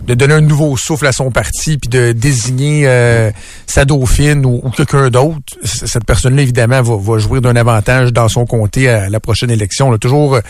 de 0.07 0.13
donner 0.15 0.33
un 0.33 0.41
nouveau 0.41 0.75
souffle 0.77 1.05
à 1.05 1.11
son 1.11 1.29
parti, 1.29 1.77
puis 1.77 1.89
de 1.89 2.11
désigner 2.11 2.87
euh, 2.87 3.29
sa 3.67 3.85
dauphine 3.85 4.43
ou, 4.47 4.61
ou 4.63 4.71
quelqu'un 4.71 5.11
d'autre. 5.11 5.53
Cette 5.63 6.05
personne-là, 6.05 6.41
évidemment, 6.41 6.81
va, 6.81 6.97
va 6.97 7.19
jouer 7.19 7.39
d'un 7.39 7.55
avantage 7.55 8.11
dans 8.13 8.27
son 8.27 8.47
comté 8.47 8.89
à 8.89 9.09
la 9.09 9.19
prochaine 9.19 9.51
élection. 9.51 9.91
là. 9.91 9.99
Toujours 9.99 10.33
euh, 10.37 10.41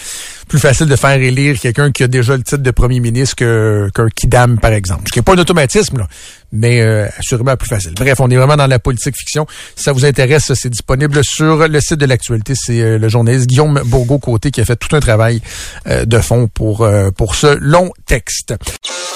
plus 0.48 0.60
facile 0.60 0.86
de 0.88 0.96
faire 0.96 1.20
élire 1.20 1.60
quelqu'un 1.60 1.92
qui 1.92 2.04
a 2.04 2.08
déjà 2.08 2.38
le 2.38 2.44
titre 2.44 2.64
de 2.64 2.72
premier 2.72 3.02
ministre 3.02 3.36
que- 3.36 3.90
qu'un 3.94 4.08
Kidam, 4.08 4.58
par 4.58 4.72
exemple. 4.72 5.02
Ce 5.08 5.12
qui 5.12 5.20
n'est 5.20 5.24
pas 5.24 5.34
un 5.34 5.38
automatisme, 5.40 5.98
là, 5.98 6.08
mais 6.56 6.82
euh, 6.82 7.08
assurément 7.18 7.56
plus 7.56 7.68
facile. 7.68 7.94
Bref, 7.96 8.20
on 8.20 8.30
est 8.30 8.36
vraiment 8.36 8.56
dans 8.56 8.68
la 8.68 8.80
politique 8.80 9.16
fiction. 9.18 9.46
Si 9.76 9.84
ça 9.84 9.92
vous 9.92 10.06
intéresse, 10.06 10.52
c'est 10.54 10.70
disponible 10.70 11.22
sur 11.24 11.68
le 11.68 11.80
site 11.80 12.00
de 12.00 12.06
l'actualité. 12.06 12.54
C'est 12.56 12.80
euh, 12.82 12.98
le 12.98 13.10
journaliste 13.10 13.48
Guillaume 13.48 13.82
Bourgault-Côté 13.86 14.52
qui 14.52 14.62
a 14.62 14.66
fait 14.66 14.76
tout 14.76 14.96
un 14.96 15.00
travail 15.00 15.42
euh, 15.88 16.06
de 16.06 16.20
fond 16.20 16.48
pour, 16.48 16.82
euh, 16.82 17.12
pour 17.12 17.36
ce 17.36 17.58
long 17.60 17.92
texte. 18.06 18.56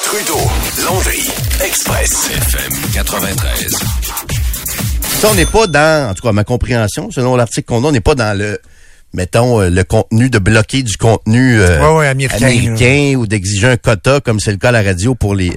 Trudeau, 0.03 0.39
Landry, 0.85 1.29
Express, 1.63 2.29
FM 2.31 2.73
93. 2.93 3.75
Ça, 5.19 5.27
on 5.31 5.35
n'est 5.35 5.45
pas 5.45 5.67
dans, 5.67 6.09
en 6.09 6.13
tout 6.13 6.23
cas, 6.23 6.31
ma 6.31 6.43
compréhension, 6.43 7.11
selon 7.11 7.35
l'article 7.35 7.67
qu'on 7.67 7.83
a, 7.83 7.87
on 7.87 7.91
n'est 7.91 7.99
pas 7.99 8.15
dans 8.15 8.37
le, 8.37 8.59
mettons, 9.13 9.61
euh, 9.61 9.69
le 9.69 9.83
contenu 9.83 10.29
de 10.29 10.39
bloquer 10.39 10.83
du 10.83 10.97
contenu 10.97 11.59
euh, 11.59 11.79
Ouais, 11.79 11.97
ouais, 11.97 12.07
américain, 12.07 12.47
américain 12.47 13.15
ou 13.17 13.27
d'exiger 13.27 13.67
un 13.67 13.77
quota, 13.77 14.19
comme 14.19 14.39
c'est 14.39 14.51
le 14.51 14.57
cas 14.57 14.69
à 14.69 14.71
la 14.71 14.81
radio 14.81 15.15
pour 15.15 15.35
les, 15.35 15.51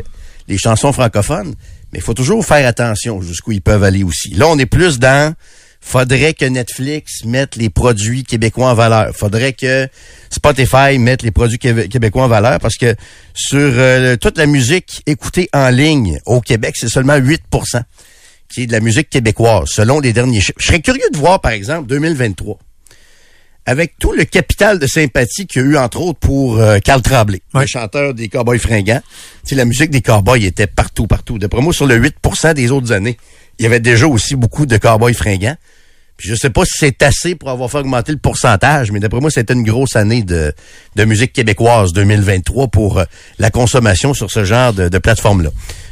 les 0.49 0.59
chansons 0.59 0.93
francophones. 0.93 1.55
Mais 1.93 1.99
il 1.99 2.03
faut 2.03 2.15
toujours 2.15 2.45
faire 2.45 2.67
attention 2.67 3.21
jusqu'où 3.21 3.53
ils 3.53 3.63
peuvent 3.63 3.85
aller 3.85 4.03
aussi. 4.03 4.31
Là, 4.35 4.47
on 4.49 4.59
est 4.59 4.67
plus 4.67 4.99
dans, 4.99 5.35
faudrait 5.81 6.33
que 6.33 6.45
Netflix 6.45 7.25
mette 7.25 7.57
les 7.57 7.69
produits 7.69 8.25
québécois 8.25 8.71
en 8.71 8.75
valeur. 8.75 9.15
Faudrait 9.15 9.53
que 9.53 9.89
Spotify 10.31 10.99
mette 10.99 11.23
les 11.23 11.31
produits 11.31 11.59
québé- 11.59 11.89
québécois 11.89 12.25
en 12.25 12.29
valeur 12.29 12.59
parce 12.61 12.77
que 12.77 12.95
sur 13.35 13.59
euh, 13.61 14.17
toute 14.17 14.39
la 14.39 14.47
musique 14.47 15.03
écoutée 15.07 15.49
en 15.53 15.69
ligne 15.69 16.19
au 16.25 16.41
Québec, 16.41 16.75
c'est 16.79 16.89
seulement 16.89 17.19
8% 17.19 17.83
qui 18.49 18.63
est 18.63 18.67
de 18.67 18.73
la 18.73 18.81
musique 18.81 19.09
québécoise, 19.11 19.69
selon 19.71 20.01
les 20.01 20.13
derniers 20.13 20.41
chiffres. 20.41 20.59
Je 20.61 20.67
serais 20.67 20.81
curieux 20.81 21.09
de 21.13 21.17
voir, 21.19 21.41
par 21.41 21.53
exemple, 21.53 21.89
2023, 21.89 22.59
avec 23.67 23.95
tout 23.99 24.13
le 24.13 24.25
capital 24.25 24.79
de 24.79 24.87
sympathie 24.87 25.47
qu'il 25.47 25.63
y 25.63 25.65
a 25.65 25.69
eu, 25.69 25.77
entre 25.77 26.01
autres, 26.01 26.19
pour 26.19 26.59
euh, 26.59 26.79
Carl 26.81 27.01
Tremblay, 27.03 27.43
Ouais. 27.55 27.63
le 27.63 27.67
chanteur 27.67 28.13
des 28.15 28.29
Cowboys 28.29 28.59
fringants. 28.59 29.03
Sais, 29.45 29.55
la 29.55 29.65
musique 29.65 29.91
des 29.91 30.01
Cowboys 30.03 30.45
était 30.45 30.67
partout, 30.67 31.07
partout. 31.07 31.39
D'après 31.39 31.61
moi, 31.61 31.73
sur 31.73 31.87
le 31.87 31.97
8% 31.99 32.55
des 32.55 32.71
autres 32.73 32.93
années, 32.93 33.17
il 33.59 33.63
y 33.63 33.67
avait 33.67 33.81
déjà 33.81 34.07
aussi 34.07 34.35
beaucoup 34.35 34.67
de 34.67 34.77
Cowboys 34.79 35.15
fringants. 35.15 35.57
Puis 36.17 36.29
je 36.29 36.35
sais 36.35 36.51
pas 36.51 36.65
si 36.65 36.73
c'est 36.77 37.03
assez 37.03 37.35
pour 37.35 37.51
avoir 37.51 37.71
fait 37.71 37.79
augmenter 37.79 38.13
le 38.13 38.19
pourcentage, 38.19 38.91
mais 38.93 39.01
d'après 39.01 39.21
moi, 39.21 39.31
c'était 39.31 39.55
une 39.55 39.63
grosse 39.65 39.97
année 39.97 40.23
de, 40.23 40.53
de 40.95 41.05
musique 41.05 41.33
québécoise 41.33 41.93
2023 41.93 42.69
pour 42.69 42.99
euh, 42.99 43.05
la 43.39 43.51
consommation 43.51 44.13
sur 44.15 44.31
ce 44.31 44.45
genre 44.45 44.73
de, 44.73 44.89
de 44.89 44.99
plateforme-là. 44.99 45.51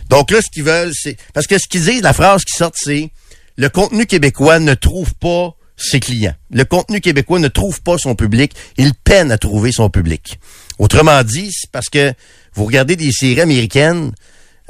Donc 0.09 0.31
là, 0.31 0.39
ce 0.41 0.51
qu'ils 0.53 0.65
veulent, 0.65 0.93
c'est... 0.93 1.17
Parce 1.35 1.47
que 1.47 1.57
ce 1.59 1.67
qu'ils 1.69 1.85
disent, 1.85 2.03
la 2.03 2.13
phrase 2.13 2.43
qui 2.45 2.57
sort, 2.57 2.73
c'est 2.75 3.11
le 3.57 3.69
contenu 3.69 4.07
québécois 4.07 4.59
ne 4.59 4.75
trouve 4.75 5.15
pas 5.15 5.55
ses 5.83 6.01
clients. 6.01 6.35
Le 6.51 6.65
contenu 6.65 7.01
québécois 7.01 7.39
ne 7.39 7.49
trouve 7.49 7.83
pas 7.83 7.99
son 7.99 8.15
public. 8.15 8.53
Il 8.77 8.95
peine 8.95 9.33
à 9.33 9.39
trouver 9.39 9.73
son 9.73 9.91
public. 9.91 10.39
Autrement 10.79 11.23
dit, 11.23 11.51
c'est 11.53 11.71
parce 11.71 11.89
que 11.89 12.13
vous 12.55 12.65
regardez 12.65 12.97
des 12.97 13.13
séries 13.13 13.41
américaines 13.41 14.13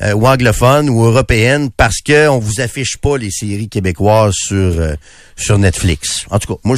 euh, 0.00 0.12
ou 0.14 0.26
anglophones 0.26 0.88
ou 0.88 1.04
européennes 1.04 1.70
parce 1.76 2.00
que 2.00 2.28
on 2.28 2.38
vous 2.38 2.60
affiche 2.60 2.96
pas 2.96 3.16
les 3.16 3.30
séries 3.30 3.68
québécoises 3.68 4.34
sur 4.34 4.56
euh, 4.56 4.94
sur 5.36 5.58
Netflix. 5.58 6.26
En 6.30 6.38
tout 6.38 6.54
cas, 6.54 6.60
moi, 6.64 6.76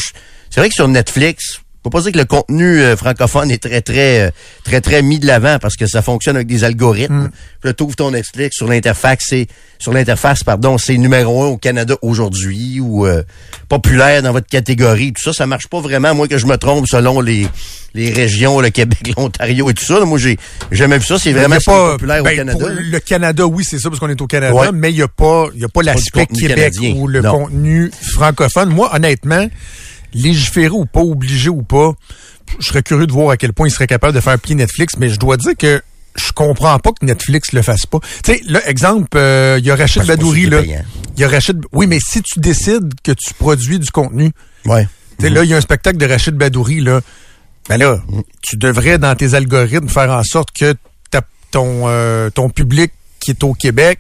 c'est 0.51 0.61
vrai 0.61 0.68
que 0.68 0.75
sur 0.75 0.88
Netflix, 0.88 1.62
faut 1.83 1.90
pas 1.90 2.01
dire 2.01 2.12
que 2.12 2.18
le 2.18 2.25
contenu 2.25 2.81
euh, 2.81 2.97
francophone 2.97 3.51
est 3.51 3.62
très, 3.62 3.81
très, 3.81 4.21
euh, 4.21 4.31
très, 4.64 4.81
très 4.81 5.03
mis 5.03 5.18
de 5.18 5.27
l'avant 5.27 5.59
parce 5.61 5.77
que 5.77 5.87
ça 5.87 6.01
fonctionne 6.03 6.37
avec 6.37 6.47
des 6.49 6.64
algorithmes. 6.64 7.25
Mm. 7.25 7.31
Puis 7.61 7.68
là, 7.68 7.73
t'ouvres 7.73 7.97
ton 7.97 8.11
Netflix 8.12 8.57
sur 8.57 8.68
l'interface, 8.68 9.18
c'est 9.21 9.47
sur 9.79 9.92
l'interface, 9.92 10.45
pardon, 10.45 10.79
c'est 10.79 10.97
numéro 10.97 11.42
un 11.42 11.47
au 11.49 11.57
Canada 11.57 11.97
aujourd'hui 12.03 12.79
ou 12.81 13.07
euh, 13.07 13.23
populaire 13.68 14.23
dans 14.23 14.33
votre 14.33 14.47
catégorie. 14.47 15.12
Tout 15.12 15.23
ça, 15.23 15.33
ça 15.33 15.47
marche 15.47 15.66
pas 15.66 15.81
vraiment. 15.81 16.14
Moi, 16.14 16.29
que 16.29 16.38
je 16.38 16.47
me 16.47 16.57
trompe 16.57 16.87
selon 16.87 17.21
les 17.21 17.49
les 17.95 18.11
régions, 18.11 18.61
le 18.61 18.71
Québec, 18.71 19.12
l'Ontario 19.16 19.68
et 19.71 19.75
tout 19.75 19.85
ça. 19.85 19.99
là. 19.99 20.05
moi, 20.05 20.18
j'ai 20.18 20.38
jamais 20.71 20.99
vu 20.99 21.05
ça. 21.05 21.18
C'est 21.18 21.33
vraiment 21.33 21.57
pas, 21.64 21.92
populaire 21.92 22.23
ben, 22.23 22.33
au 22.33 22.37
Canada. 22.37 22.59
pour 22.59 22.68
là. 22.68 22.81
le 22.81 23.01
Canada, 23.01 23.47
oui, 23.47 23.64
c'est 23.68 23.79
ça, 23.79 23.90
parce 23.90 24.01
qu'on 24.01 24.09
est 24.09 24.21
au 24.21 24.27
Canada, 24.27 24.55
Ouais. 24.55 24.68
mais 24.73 24.90
il 24.90 24.97
n'y 24.97 25.03
a 25.03 25.09
pas, 25.09 25.47
y 25.55 25.64
a 25.64 25.68
pas 25.68 25.83
l'aspect 25.83 26.27
Québec 26.27 26.75
ou 26.97 27.07
le 27.07 27.21
Non. 27.21 27.33
contenu 27.33 27.90
francophone. 28.12 28.71
Moi, 28.71 28.90
honnêtement, 28.95 29.47
légiférer 30.14 30.70
ou 30.70 30.85
pas, 30.87 31.01
obligé 31.01 31.48
ou 31.48 31.62
pas, 31.62 31.92
je 32.59 32.66
serais 32.68 32.83
curieux 32.83 33.07
de 33.07 33.12
voir 33.12 33.31
à 33.31 33.37
quel 33.37 33.53
point 33.53 33.68
il 33.68 33.70
serait 33.70 33.87
capable 33.87 34.14
de 34.14 34.20
faire 34.20 34.38
plier 34.38 34.55
Netflix, 34.57 34.94
mais 34.98 35.09
je 35.09 35.18
dois 35.18 35.37
dire 35.37 35.53
que 35.59 35.83
je 36.14 36.33
comprends 36.33 36.79
pas 36.79 36.90
que 36.92 37.07
Netflix 37.07 37.53
le 37.53 37.62
fasse 37.62 37.87
pas. 37.87 37.98
Tu 38.22 38.33
sais, 38.35 38.40
là, 38.46 38.61
exemple, 38.68 39.09
euh, 39.16 39.57
il 39.59 39.64
y 39.64 39.70
a 39.70 39.77
Rachid 39.77 40.05
Badouri, 40.05 40.46
là. 40.46 40.61
Il 40.62 41.20
y 41.20 41.25
a 41.25 41.29
Rachid, 41.29 41.62
oui, 41.72 41.87
mais 41.87 41.98
si 42.01 42.20
tu 42.22 42.38
décides 42.40 42.92
que 43.03 43.12
tu 43.12 43.33
produis 43.35 43.79
du 43.79 43.90
contenu, 43.90 44.31
Ouais. 44.66 44.87
tu 45.18 45.25
sais, 45.25 45.31
là, 45.31 45.42
il 45.44 45.51
y 45.51 45.55
a 45.55 45.57
un 45.57 45.61
spectacle 45.62 45.96
de 45.96 46.07
Rachid 46.07 46.35
Badouri, 46.35 46.81
là. 46.81 47.01
Ben 47.68 47.79
là, 47.79 48.01
tu 48.42 48.57
devrais, 48.57 48.98
dans 48.98 49.14
tes 49.14 49.35
algorithmes, 49.35 49.88
faire 49.88 50.11
en 50.11 50.22
sorte 50.25 50.48
que 50.59 50.75
ton, 51.53 51.83
euh, 51.87 52.31
ton 52.31 52.48
public 52.48 52.92
qui 53.20 53.31
est 53.33 53.44
au 53.44 53.53
Québec, 53.53 53.98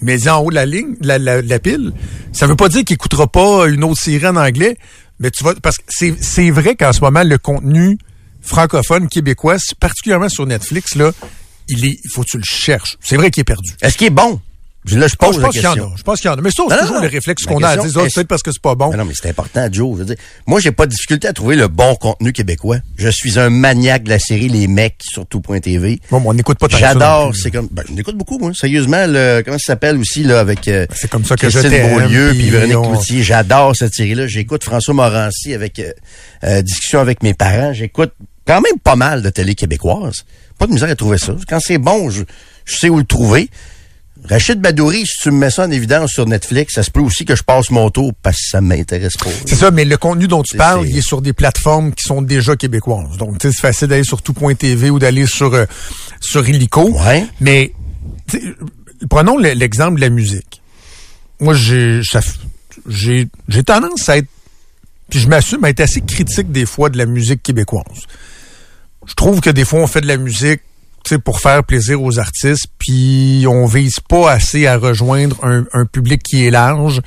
mais 0.00 0.28
en 0.28 0.38
haut 0.40 0.50
de 0.50 0.54
la 0.54 0.64
ligne, 0.66 0.94
la, 1.02 1.18
la, 1.18 1.42
la 1.42 1.58
pile, 1.58 1.92
ça 2.32 2.46
veut 2.46 2.56
pas 2.56 2.68
dire 2.70 2.84
qu'il 2.84 2.94
écoutera 2.94 3.26
pas 3.26 3.66
une 3.66 3.84
autre 3.84 4.00
série 4.00 4.26
en 4.26 4.36
anglais, 4.36 4.76
mais 5.18 5.30
tu 5.30 5.44
vas, 5.44 5.54
parce 5.54 5.78
que 5.78 5.84
c'est, 5.88 6.50
vrai 6.50 6.76
qu'en 6.76 6.92
ce 6.92 7.00
moment, 7.00 7.22
le 7.22 7.38
contenu 7.38 7.98
francophone 8.42 9.08
québécois, 9.08 9.56
particulièrement 9.80 10.28
sur 10.28 10.46
Netflix, 10.46 10.94
là, 10.94 11.12
il 11.68 11.84
est, 11.84 11.98
faut 12.12 12.22
que 12.22 12.28
tu 12.30 12.36
le 12.38 12.44
cherches. 12.44 12.96
C'est 13.00 13.16
vrai 13.16 13.30
qu'il 13.30 13.40
est 13.40 13.44
perdu. 13.44 13.72
Est-ce 13.82 13.96
qu'il 13.96 14.06
est 14.06 14.10
bon? 14.10 14.40
Là, 14.92 15.08
je 15.08 15.14
Oh, 15.20 15.26
pose 15.26 15.34
je 15.36 15.40
la 15.40 15.46
pense 15.46 15.54
qu'il 15.54 15.62
y 15.62 15.66
en 15.66 15.70
question. 15.72 15.92
a. 15.92 15.96
Je 15.96 16.02
pense 16.02 16.20
qu'il 16.20 16.30
y 16.30 16.32
en 16.32 16.36
a. 16.38 16.40
Mais 16.40 16.50
ça, 16.50 16.62
c'est 16.68 16.78
toujours 16.78 16.94
non, 16.96 17.02
le 17.02 17.08
réflexe 17.08 17.44
qu'on 17.44 17.62
a 17.62 17.68
à 17.70 17.76
question, 17.76 18.02
dire, 18.02 18.10
peut-être 18.14 18.28
parce 18.28 18.42
que 18.42 18.52
c'est 18.52 18.62
pas 18.62 18.74
bon. 18.76 18.90
Mais 18.90 18.96
non, 18.96 19.04
mais 19.04 19.14
c'est 19.20 19.28
important, 19.28 19.66
Joe. 19.72 19.94
Je 19.94 19.98
veux 20.00 20.04
dire, 20.04 20.16
moi, 20.46 20.60
j'ai 20.60 20.70
pas 20.70 20.86
de 20.86 20.92
difficulté 20.92 21.26
à 21.26 21.32
trouver 21.32 21.56
le 21.56 21.66
bon 21.68 21.94
contenu 21.96 22.32
québécois. 22.32 22.76
Je 22.96 23.08
suis 23.08 23.38
un 23.38 23.50
maniaque 23.50 24.04
de 24.04 24.10
la 24.10 24.18
série 24.20 24.48
Les 24.48 24.68
Mecs 24.68 24.98
sur 25.02 25.26
tout.tv. 25.26 26.00
Bon, 26.10 26.22
on 26.24 26.34
n'écoute 26.34 26.58
pas 26.58 26.68
J'adore, 26.70 27.34
c'est 27.34 27.50
comme, 27.50 27.68
ben, 27.72 27.82
on 27.92 27.96
écoute 27.96 28.16
beaucoup, 28.16 28.38
moi. 28.38 28.52
Sérieusement, 28.54 29.06
le, 29.08 29.42
comment 29.44 29.58
ça 29.58 29.72
s'appelle 29.72 29.96
aussi, 29.98 30.22
là, 30.22 30.38
avec, 30.40 30.68
euh, 30.68 30.86
C'est 30.94 31.10
comme 31.10 31.24
ça 31.24 31.36
que 31.36 31.48
je 31.50 31.58
Christine 31.58 31.88
Beaulieu 31.90 32.30
puis 32.30 32.50
Véronique 32.50 32.76
on- 32.76 32.92
Cloutier. 32.92 33.22
J'adore 33.22 33.74
cette 33.74 33.94
série-là. 33.94 34.26
J'écoute 34.28 34.62
François 34.62 34.94
Morancy 34.94 35.52
avec, 35.54 35.78
euh, 35.80 35.90
euh, 36.44 36.62
discussion 36.62 37.00
avec 37.00 37.22
mes 37.24 37.34
parents. 37.34 37.72
J'écoute 37.72 38.12
quand 38.46 38.60
même 38.60 38.78
pas 38.84 38.94
mal 38.94 39.22
de 39.22 39.30
télé 39.30 39.54
québécoise. 39.56 40.24
Pas 40.58 40.66
de 40.68 40.72
misère 40.72 40.88
à 40.90 40.94
trouver 40.94 41.18
ça. 41.18 41.34
Quand 41.48 41.58
c'est 41.60 41.78
bon, 41.78 42.08
je, 42.10 42.22
je 42.64 42.76
sais 42.76 42.88
où 42.88 42.98
le 42.98 43.04
trouver. 43.04 43.50
Rachid 44.28 44.60
Badouri, 44.60 45.06
si 45.06 45.18
tu 45.22 45.30
me 45.30 45.38
mets 45.38 45.50
ça 45.50 45.64
en 45.66 45.70
évidence 45.70 46.10
sur 46.12 46.26
Netflix, 46.26 46.74
ça 46.74 46.82
se 46.82 46.90
peut 46.90 47.00
aussi 47.00 47.24
que 47.24 47.36
je 47.36 47.42
passe 47.42 47.70
mon 47.70 47.90
tour 47.90 48.12
parce 48.22 48.36
que 48.38 48.48
ça 48.50 48.60
m'intéresse 48.60 49.16
pas. 49.16 49.30
C'est 49.46 49.54
ça, 49.56 49.70
mais 49.70 49.84
le 49.84 49.96
contenu 49.96 50.26
dont 50.28 50.42
tu 50.42 50.56
parles, 50.56 50.86
il 50.88 50.98
est 50.98 51.06
sur 51.06 51.22
des 51.22 51.32
plateformes 51.32 51.92
qui 51.92 52.02
sont 52.04 52.22
déjà 52.22 52.56
québécoises. 52.56 53.16
Donc, 53.18 53.36
c'est 53.40 53.52
facile 53.54 53.88
d'aller 53.88 54.04
sur 54.04 54.22
tout.tv 54.22 54.90
ou 54.90 54.98
d'aller 54.98 55.26
sur 55.26 55.54
euh, 55.54 55.64
sur 56.20 56.48
Illico. 56.48 56.90
Ouais. 56.90 57.24
Mais 57.40 57.72
prenons 59.08 59.36
le- 59.36 59.52
l'exemple 59.52 59.96
de 59.96 60.00
la 60.00 60.10
musique. 60.10 60.60
Moi, 61.40 61.54
j'ai 61.54 62.00
tendance 63.64 64.08
à 64.08 64.18
être 64.18 64.28
puis 65.08 65.20
je 65.20 65.28
m'assume 65.28 65.62
à 65.64 65.70
être 65.70 65.78
assez 65.80 66.00
critique 66.00 66.50
des 66.50 66.66
fois 66.66 66.88
de 66.90 66.98
la 66.98 67.06
musique 67.06 67.40
québécoise. 67.40 67.84
Je 69.06 69.14
trouve 69.14 69.40
que 69.40 69.50
des 69.50 69.64
fois 69.64 69.78
on 69.80 69.86
fait 69.86 70.00
de 70.00 70.08
la 70.08 70.16
musique 70.16 70.60
pour 71.14 71.40
faire 71.40 71.62
plaisir 71.64 72.02
aux 72.02 72.18
artistes, 72.18 72.66
puis 72.78 73.44
on 73.48 73.66
vise 73.66 74.00
pas 74.00 74.30
assez 74.32 74.66
à 74.66 74.76
rejoindre 74.76 75.36
un, 75.44 75.64
un 75.72 75.86
public 75.86 76.22
qui 76.22 76.44
est 76.46 76.50
large, 76.50 77.00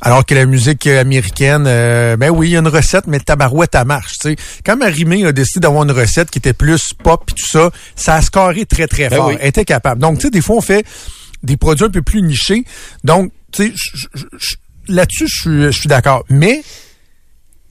alors 0.00 0.24
que 0.24 0.34
la 0.34 0.46
musique 0.46 0.86
américaine, 0.86 1.64
euh, 1.66 2.16
ben 2.16 2.30
oui, 2.30 2.48
il 2.48 2.52
y 2.52 2.56
a 2.56 2.60
une 2.60 2.68
recette, 2.68 3.06
mais 3.06 3.18
tabarouette, 3.18 3.74
elle 3.74 3.84
marche. 3.86 4.12
tu 4.20 4.30
sais. 4.30 4.36
Quand 4.64 4.76
Marimé 4.76 5.24
a 5.26 5.32
décidé 5.32 5.60
d'avoir 5.60 5.82
une 5.84 5.90
recette 5.90 6.30
qui 6.30 6.38
était 6.38 6.52
plus 6.52 6.92
pop 7.02 7.24
et 7.28 7.34
tout 7.34 7.46
ça, 7.46 7.70
ça 7.96 8.14
a 8.14 8.22
scoré 8.22 8.64
très, 8.66 8.86
très 8.86 9.08
Ben 9.08 9.16
fort. 9.16 9.28
oui. 9.28 9.36
Elle 9.40 9.48
était 9.48 9.64
capable. 9.64 10.00
Donc, 10.00 10.18
tu 10.18 10.26
sais, 10.26 10.30
des 10.30 10.40
fois, 10.40 10.56
on 10.56 10.60
fait 10.60 10.86
des 11.42 11.56
produits 11.56 11.86
un 11.86 11.90
peu 11.90 12.02
plus 12.02 12.22
nichés. 12.22 12.64
Donc, 13.02 13.32
tu 13.50 13.72
sais, 13.72 13.72
là-dessus, 14.86 15.26
je 15.28 15.40
suis, 15.40 15.62
je 15.64 15.70
suis 15.70 15.88
d'accord. 15.88 16.24
Mais 16.28 16.62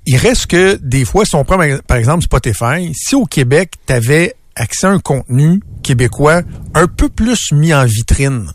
il 0.06 0.18
reste 0.18 0.48
que 0.48 0.78
des 0.82 1.06
fois, 1.06 1.26
si 1.26 1.36
on 1.36 1.44
prend 1.44 1.58
par 1.86 1.98
exemple 1.98 2.24
Spotify, 2.24 2.94
si 2.94 3.16
au 3.16 3.26
Québec, 3.26 3.74
tu 3.86 3.94
avais 3.94 4.36
accès 4.58 4.88
à 4.88 4.92
un 4.92 5.00
contenu 5.00 5.62
québécois 5.84 6.42
un 6.74 6.88
peu 6.88 7.10
plus 7.10 7.52
mis 7.52 7.74
en 7.74 7.86
vitrine, 7.86 8.52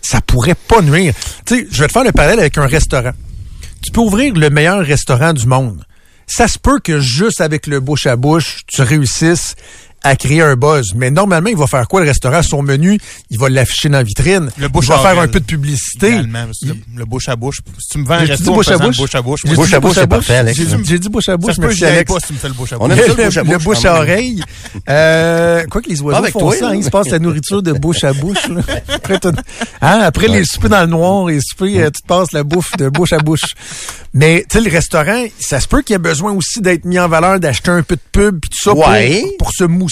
ça 0.00 0.20
pourrait 0.20 0.54
pas 0.54 0.82
nuire. 0.82 1.14
Tu 1.44 1.56
sais, 1.56 1.66
je 1.70 1.80
vais 1.80 1.88
te 1.88 1.92
faire 1.92 2.04
le 2.04 2.12
parallèle 2.12 2.40
avec 2.40 2.58
un 2.58 2.66
restaurant. 2.66 3.12
Tu 3.82 3.90
peux 3.90 4.00
ouvrir 4.00 4.34
le 4.34 4.50
meilleur 4.50 4.84
restaurant 4.84 5.32
du 5.32 5.46
monde. 5.46 5.84
Ça 6.26 6.48
se 6.48 6.58
peut 6.58 6.78
que 6.80 7.00
juste 7.00 7.40
avec 7.40 7.66
le 7.66 7.80
bouche 7.80 8.06
à 8.06 8.16
bouche, 8.16 8.60
tu 8.66 8.82
réussisses 8.82 9.54
à 10.04 10.16
créer 10.16 10.42
un 10.42 10.56
buzz. 10.56 10.92
Mais 10.94 11.10
normalement, 11.10 11.48
il 11.48 11.56
va 11.56 11.66
faire 11.66 11.86
quoi 11.88 12.00
le 12.02 12.06
restaurant? 12.08 12.42
Son 12.42 12.62
menu, 12.62 12.98
il 13.30 13.38
va 13.38 13.48
l'afficher 13.48 13.88
dans 13.88 13.98
la 13.98 14.02
vitrine. 14.04 14.50
Le 14.58 14.68
bouche 14.68 14.86
il 14.86 14.88
va 14.92 14.98
faire 14.98 15.18
un 15.18 15.28
peu 15.28 15.40
de 15.40 15.44
publicité. 15.44 16.10
Que 16.10 16.66
le, 16.66 16.74
le 16.96 17.04
bouche 17.04 17.28
à 17.28 17.36
bouche. 17.36 17.60
Si 17.78 17.88
tu 17.90 17.98
me 17.98 18.04
vends 18.06 18.14
un 18.14 18.18
resto 18.24 18.50
en 18.50 18.54
bouche 18.54 18.68
à 18.68 18.72
le 18.72 18.78
bouche. 18.78 18.96
bouche 18.96 19.14
à 19.14 19.22
bouche, 19.22 19.44
dit 19.44 19.54
Bouche 19.54 19.72
à 19.74 19.80
bouche, 19.80 19.94
c'est 19.94 20.00
bouche. 20.06 20.08
parfait, 20.18 20.36
Alex. 20.36 20.58
J'ai 20.58 20.98
dit- 20.98 21.08
bouche 21.08 21.28
à 21.28 21.36
bouche, 21.36 21.54
j'y 21.70 21.84
aille 21.84 21.92
Alex. 21.96 22.12
pas 22.12 22.20
si 22.20 22.26
tu 22.28 22.32
me 22.34 22.38
fais 22.38 22.48
le 22.48 22.54
bouche 22.54 22.72
à 22.72 22.76
On 22.80 22.88
bouche. 22.88 22.98
aime 22.98 23.04
ça, 23.06 23.14
Le, 23.14 23.16
le 23.16 23.24
bouche 23.26 23.36
à 23.36 23.42
le 23.42 23.46
bouche, 23.48 23.64
bouche 23.64 23.82
quand 23.82 23.88
à 23.94 23.98
oreille. 24.00 24.42
Euh, 24.88 25.64
quoi 25.70 25.82
que 25.82 25.88
les 25.88 26.00
oiseaux 26.02 26.18
Avec 26.18 26.32
font 26.32 26.40
toi, 26.40 26.56
ça, 26.56 26.68
hein, 26.68 26.74
ils 26.74 26.84
se 26.84 26.90
passent 26.90 27.10
la 27.10 27.18
nourriture 27.18 27.62
de 27.62 27.72
bouche 27.72 28.04
à 28.04 28.12
bouche. 28.12 28.48
là. 28.48 28.62
Après, 29.80 30.26
hein, 30.28 30.32
les 30.32 30.44
soupers 30.44 30.70
dans 30.70 30.80
le 30.80 30.86
noir, 30.86 31.26
les 31.26 31.40
soupers, 31.40 31.76
euh, 31.80 31.90
tu 31.90 32.02
te 32.02 32.06
passes 32.06 32.32
la 32.32 32.42
bouffe 32.44 32.76
de 32.76 32.88
bouche 32.88 33.12
à 33.12 33.18
bouche. 33.18 33.40
Mais 34.14 34.44
tu 34.48 34.58
sais, 34.58 34.64
le 34.64 34.70
restaurant, 34.70 35.24
ça 35.38 35.58
se 35.60 35.66
peut 35.66 35.80
qu'il 35.82 35.94
y 35.94 35.96
ait 35.96 35.98
besoin 35.98 36.32
aussi 36.32 36.60
d'être 36.60 36.84
mis 36.84 36.98
en 36.98 37.08
valeur, 37.08 37.40
d'acheter 37.40 37.70
un 37.70 37.82
peu 37.82 37.96
de 37.96 38.00
pub 38.12 38.40
puis 38.40 38.50
tout 38.50 38.58
ça 38.62 38.74
pour, 39.38 39.52
se 39.52 39.64
mousser. 39.64 39.91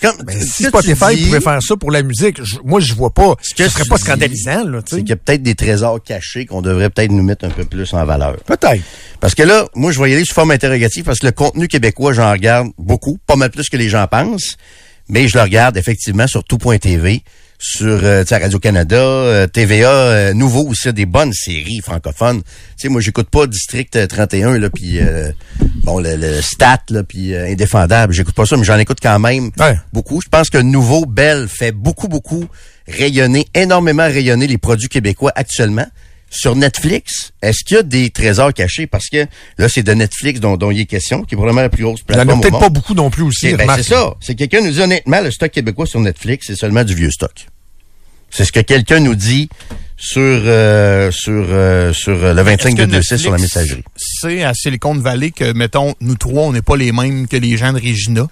Comme, 0.00 0.16
Ben, 0.24 0.40
si 0.40 0.64
Spotify 0.64 1.16
dis, 1.16 1.24
pouvait 1.26 1.40
faire 1.40 1.62
ça 1.62 1.76
pour 1.76 1.90
la 1.90 2.02
musique, 2.02 2.42
je- 2.42 2.56
moi 2.64 2.80
je 2.80 2.94
vois 2.94 3.10
pas. 3.12 3.34
Ce 3.42 3.54
que 3.54 3.64
Ce 3.64 3.70
serait 3.70 3.84
pas 3.88 3.98
scandalisant, 3.98 4.64
c'est 4.86 4.98
qu'il 5.00 5.08
y 5.08 5.12
a 5.12 5.16
peut-être 5.16 5.42
des 5.42 5.54
trésors 5.54 6.02
cachés 6.02 6.46
qu'on 6.46 6.62
devrait 6.62 6.90
peut-être 6.90 7.12
nous 7.12 7.22
mettre 7.22 7.44
un 7.44 7.50
peu 7.50 7.64
plus 7.64 7.92
en 7.94 8.04
valeur. 8.04 8.36
Peut-être. 8.44 8.82
Parce 9.20 9.34
que 9.34 9.42
là, 9.42 9.66
moi, 9.74 9.92
je 9.92 10.00
vais 10.00 10.10
y 10.10 10.14
aller 10.14 10.24
sous 10.24 10.34
forme 10.34 10.50
interrogative 10.50 11.04
parce 11.04 11.18
que 11.18 11.26
le 11.26 11.32
contenu 11.32 11.68
québécois, 11.68 12.12
j'en 12.12 12.30
regarde 12.32 12.68
beaucoup, 12.78 13.18
pas 13.26 13.36
mal 13.36 13.50
plus 13.50 13.68
que 13.68 13.76
les 13.76 13.88
gens 13.88 14.06
pensent, 14.06 14.56
mais 15.08 15.28
je 15.28 15.36
le 15.36 15.42
regarde 15.42 15.76
effectivement 15.76 16.26
sur 16.26 16.42
tout.tv, 16.44 17.22
sur 17.62 18.00
euh, 18.02 18.24
Radio-Canada, 18.30 18.96
euh, 18.96 19.46
TVA, 19.46 19.90
euh, 19.90 20.32
Nouveau 20.32 20.66
aussi, 20.66 20.90
des 20.94 21.04
bonnes 21.04 21.32
séries 21.34 21.80
francophones. 21.84 22.40
Tu 22.42 22.48
sais, 22.78 22.88
moi, 22.88 23.02
j'écoute 23.02 23.28
pas 23.28 23.46
District 23.46 23.94
euh, 23.96 24.06
31, 24.06 24.58
là, 24.58 24.70
puis 24.70 24.98
euh, 24.98 25.30
bon, 25.84 26.00
le, 26.00 26.16
le 26.16 26.40
Stat, 26.40 26.80
là, 26.88 27.02
puis 27.04 27.34
euh, 27.34 27.46
Indéfendable, 27.52 28.14
j'écoute 28.14 28.34
pas 28.34 28.46
ça, 28.46 28.56
mais 28.56 28.64
j'en 28.64 28.78
écoute 28.78 28.98
quand 29.02 29.18
même 29.18 29.50
Ouais. 29.58 29.78
beaucoup. 29.92 30.20
Je 30.24 30.28
pense 30.30 30.48
que 30.48 30.56
Nouveau, 30.58 31.04
Belle, 31.04 31.48
fait 31.48 31.72
beaucoup, 31.72 32.08
beaucoup 32.08 32.46
rayonner, 32.88 33.46
énormément 33.54 34.04
rayonner 34.04 34.46
les 34.46 34.58
produits 34.58 34.88
québécois 34.88 35.32
actuellement. 35.34 35.86
Sur 36.32 36.54
Netflix, 36.54 37.32
est-ce 37.42 37.64
qu'il 37.64 37.76
y 37.76 37.80
a 37.80 37.82
des 37.82 38.10
trésors 38.10 38.54
cachés? 38.54 38.86
Parce 38.86 39.08
que 39.08 39.26
là, 39.58 39.68
c'est 39.68 39.82
de 39.82 39.92
Netflix 39.92 40.38
dont, 40.38 40.56
dont 40.56 40.70
il 40.70 40.80
est 40.80 40.86
question, 40.86 41.24
qui 41.24 41.34
est 41.34 41.36
probablement 41.36 41.62
la 41.62 41.68
plus 41.68 41.82
grosse 41.82 42.00
Il 42.08 42.14
y 42.14 42.18
en 42.18 42.22
plateforme 42.22 42.38
a 42.38 42.42
peut-être 42.42 42.60
pas 42.60 42.68
beaucoup 42.68 42.94
non 42.94 43.10
plus 43.10 43.24
aussi. 43.24 43.48
Eh 43.48 43.54
ben, 43.54 43.66
c'est 43.76 43.82
ça. 43.82 44.14
C'est 44.20 44.36
quelqu'un 44.36 44.60
nous 44.60 44.70
dit 44.70 44.80
honnêtement, 44.80 45.20
le 45.20 45.32
stock 45.32 45.50
québécois 45.50 45.86
sur 45.86 45.98
Netflix, 45.98 46.46
c'est 46.46 46.56
seulement 46.56 46.84
du 46.84 46.94
vieux 46.94 47.10
stock. 47.10 47.48
C'est 48.30 48.44
ce 48.44 48.52
que 48.52 48.60
quelqu'un 48.60 49.00
nous 49.00 49.16
dit 49.16 49.48
sur 49.96 50.22
euh, 50.22 51.10
sur 51.10 51.46
euh, 51.48 51.92
sur 51.92 52.24
euh, 52.24 52.32
le 52.32 52.42
25 52.42 52.74
de 52.76 52.82
Est-ce 52.82 53.10
que 53.10 53.14
26 53.14 53.18
sur 53.18 53.32
la 53.32 53.38
messagerie. 53.38 53.84
C'est 53.96 54.44
à 54.44 54.54
Silicon 54.54 54.94
Valley 54.94 55.32
que, 55.32 55.52
mettons, 55.52 55.94
nous 56.00 56.14
trois, 56.14 56.44
on 56.44 56.52
n'est 56.52 56.62
pas 56.62 56.76
les 56.76 56.92
mêmes 56.92 57.26
que 57.26 57.36
les 57.36 57.56
gens 57.56 57.72
de 57.72 57.78
Regina? 57.78 58.28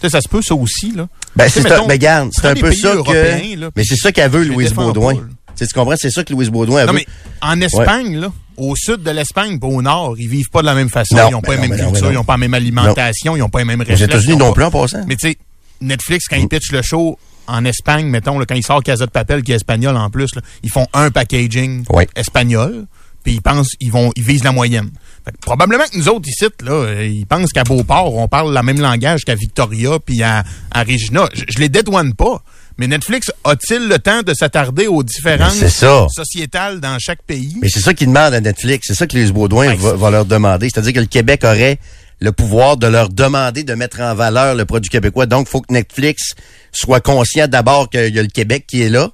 Tu 0.00 0.06
sais, 0.06 0.10
ça 0.10 0.20
se 0.20 0.28
peut, 0.28 0.40
ça 0.42 0.54
aussi, 0.54 0.92
là. 0.92 1.08
Ben, 1.36 1.48
c'est 1.48 1.62
ben, 1.62 1.96
garde, 1.96 2.30
c'est 2.32 2.46
un 2.46 2.54
peu 2.54 2.72
ça 2.72 2.96
que, 3.06 3.56
là, 3.56 3.70
mais 3.76 3.84
c'est 3.84 3.96
ça 3.96 4.10
qu'elle 4.12 4.30
veut, 4.30 4.44
Louise 4.44 4.72
Baudouin. 4.72 5.14
pas, 5.14 5.20
Tu 5.66 5.74
comprends? 5.74 5.96
C'est 5.96 6.10
ça 6.10 6.24
que 6.24 6.32
Louise 6.32 6.50
Baudouin, 6.50 6.80
elle 6.80 6.86
Non, 6.86 6.92
mais 6.92 7.06
en 7.40 7.60
Espagne, 7.60 8.18
là, 8.18 8.32
au 8.56 8.74
sud 8.76 9.02
de 9.02 9.10
l'Espagne, 9.10 9.58
pas 9.58 9.66
au 9.66 9.82
nord, 9.82 10.14
ils 10.18 10.28
vivent 10.28 10.50
pas 10.50 10.60
de 10.60 10.66
la 10.66 10.74
même 10.74 10.88
façon. 10.88 11.16
Non, 11.16 11.28
ils 11.28 11.32
n'ont 11.32 11.40
ben 11.40 11.48
pas 11.48 11.56
non, 11.56 11.62
la 11.62 11.68
même 11.68 11.78
ben 11.78 11.86
culture, 11.86 12.06
ils 12.06 12.12
non. 12.12 12.20
n'ont 12.20 12.24
pas 12.24 12.34
la 12.34 12.38
même 12.38 12.54
alimentation, 12.54 13.36
ils 13.36 13.40
n'ont 13.40 13.48
pas 13.48 13.60
les 13.60 13.64
mêmes 13.64 13.80
réflexes. 13.80 14.02
États-Unis 14.02 14.34
ils 14.38 14.42
ont 14.42 14.46
non 14.48 14.52
plus, 14.52 14.64
en 14.64 14.70
passant. 14.70 15.04
Mais 15.06 15.16
tu 15.16 15.28
sais, 15.28 15.38
Netflix, 15.80 16.26
quand 16.28 16.36
ils 16.36 16.48
pitchent 16.48 16.72
le 16.72 16.82
show 16.82 17.18
en 17.46 17.64
Espagne, 17.64 18.06
mettons, 18.06 18.38
là, 18.38 18.44
quand 18.46 18.54
ils 18.54 18.64
sortent 18.64 18.84
Casa 18.84 19.06
de 19.06 19.10
Papel, 19.10 19.42
qui 19.42 19.52
est 19.52 19.56
espagnol 19.56 19.96
en 19.96 20.10
plus, 20.10 20.34
là, 20.34 20.42
ils 20.62 20.70
font 20.70 20.86
un 20.92 21.10
packaging 21.10 21.84
espagnol, 22.14 22.86
puis 23.24 23.34
ils 23.34 23.42
pensent, 23.42 23.72
ils 23.80 23.90
vont, 23.90 24.12
ils 24.16 24.22
visent 24.22 24.44
la 24.44 24.52
moyenne. 24.52 24.90
Fait 25.24 25.32
que 25.32 25.38
probablement 25.38 25.84
que 25.84 25.98
nous 25.98 26.08
autres 26.08 26.28
ici, 26.28 26.46
là, 26.62 27.02
ils 27.02 27.26
pensent 27.26 27.52
qu'à 27.52 27.64
Beauport, 27.64 28.14
on 28.14 28.28
parle 28.28 28.54
le 28.54 28.62
même 28.62 28.80
langage 28.80 29.24
qu'à 29.24 29.34
Victoria 29.34 29.98
puis 30.04 30.22
à, 30.22 30.44
à 30.70 30.82
Regina. 30.82 31.28
Je, 31.34 31.44
je 31.48 31.58
les 31.58 31.68
dédouane 31.68 32.14
pas. 32.14 32.42
Mais 32.80 32.86
Netflix 32.88 33.30
a-t-il 33.44 33.88
le 33.88 33.98
temps 33.98 34.22
de 34.22 34.32
s'attarder 34.32 34.86
aux 34.86 35.02
différences 35.02 35.60
Ben, 35.60 36.08
sociétales 36.08 36.80
dans 36.80 36.98
chaque 36.98 37.22
pays? 37.24 37.54
Mais 37.60 37.68
c'est 37.68 37.80
ça 37.80 37.92
qu'ils 37.92 38.06
demandent 38.06 38.32
à 38.32 38.40
Netflix. 38.40 38.86
C'est 38.88 38.94
ça 38.94 39.06
que 39.06 39.14
Louise 39.18 39.32
Baudouin 39.32 39.74
va, 39.74 39.90
c'est- 39.90 39.96
va 39.98 40.10
leur 40.10 40.24
demander. 40.24 40.70
C'est-à-dire 40.72 40.94
que 40.94 41.00
le 41.00 41.04
Québec 41.04 41.42
aurait 41.44 41.78
le 42.20 42.32
pouvoir 42.32 42.78
de 42.78 42.86
leur 42.86 43.10
demander 43.10 43.64
de 43.64 43.74
mettre 43.74 44.00
en 44.00 44.14
valeur 44.14 44.54
le 44.54 44.64
produit 44.64 44.88
québécois. 44.88 45.26
Donc, 45.26 45.46
il 45.46 45.50
faut 45.50 45.60
que 45.60 45.74
Netflix 45.74 46.32
soit 46.72 47.00
conscient 47.00 47.48
d'abord 47.48 47.90
qu'il 47.90 48.14
y 48.14 48.18
a 48.18 48.22
le 48.22 48.28
Québec 48.28 48.64
qui 48.66 48.80
est 48.80 48.88
là 48.88 49.10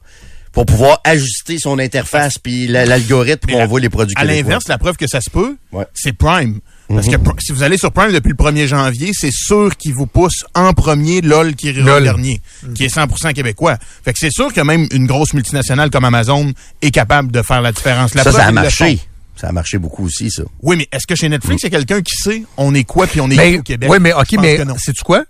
pour 0.52 0.64
pouvoir 0.64 1.00
ajuster 1.02 1.58
son 1.58 1.80
interface 1.80 2.34
puis 2.40 2.68
la- 2.68 2.84
l'algorithme 2.84 3.48
pour 3.50 3.58
qu'on 3.58 3.66
voit 3.66 3.80
les 3.80 3.88
produits 3.88 4.14
À 4.16 4.20
québécois. 4.20 4.42
l'inverse, 4.42 4.68
la 4.68 4.78
preuve 4.78 4.96
que 4.96 5.08
ça 5.08 5.20
se 5.20 5.28
peut, 5.28 5.56
Ouais. 5.72 5.86
c'est 5.92 6.12
Prime. 6.12 6.60
Parce 6.88 7.06
que 7.08 7.16
pr- 7.16 7.34
si 7.40 7.52
vous 7.52 7.62
allez 7.62 7.78
sur 7.78 7.90
Prime 7.92 8.12
depuis 8.12 8.28
le 8.30 8.34
1er 8.36 8.66
janvier, 8.66 9.10
c'est 9.12 9.32
sûr 9.32 9.76
qu'il 9.76 9.92
vous 9.94 10.06
pousse 10.06 10.44
en 10.54 10.72
premier 10.72 11.20
LOL 11.20 11.54
qui 11.56 11.68
ira 11.72 11.80
LOL. 11.84 12.02
dernier, 12.04 12.40
qui 12.74 12.84
est 12.84 12.94
100% 12.94 13.32
québécois. 13.32 13.76
Fait 14.04 14.12
que 14.12 14.18
c'est 14.20 14.30
sûr 14.30 14.52
que 14.52 14.60
même 14.60 14.86
une 14.92 15.06
grosse 15.06 15.34
multinationale 15.34 15.90
comme 15.90 16.04
Amazon 16.04 16.52
est 16.82 16.90
capable 16.92 17.32
de 17.32 17.42
faire 17.42 17.60
la 17.62 17.72
différence. 17.72 18.14
La 18.14 18.22
ça, 18.22 18.30
preuve, 18.30 18.40
ça 18.42 18.46
a 18.46 18.50
le 18.50 18.54
marché. 18.54 19.00
Ça 19.34 19.48
a 19.48 19.52
marché 19.52 19.78
beaucoup 19.78 20.04
aussi, 20.06 20.30
ça. 20.30 20.44
Oui, 20.62 20.76
mais 20.76 20.88
est-ce 20.92 21.06
que 21.06 21.14
chez 21.14 21.28
Netflix, 21.28 21.62
il 21.62 21.66
y 21.72 21.74
a 21.74 21.78
quelqu'un 21.78 22.00
qui 22.02 22.14
sait 22.16 22.44
on 22.56 22.74
est 22.74 22.84
quoi 22.84 23.06
puis 23.06 23.20
on 23.20 23.28
est 23.30 23.36
qui 23.52 23.58
au 23.58 23.62
Québec? 23.62 23.90
oui, 23.90 23.98
mais 24.00 24.12
OK, 24.12 24.32
mais 24.40 24.56
sais-tu 24.78 25.02
quoi? 25.04 25.24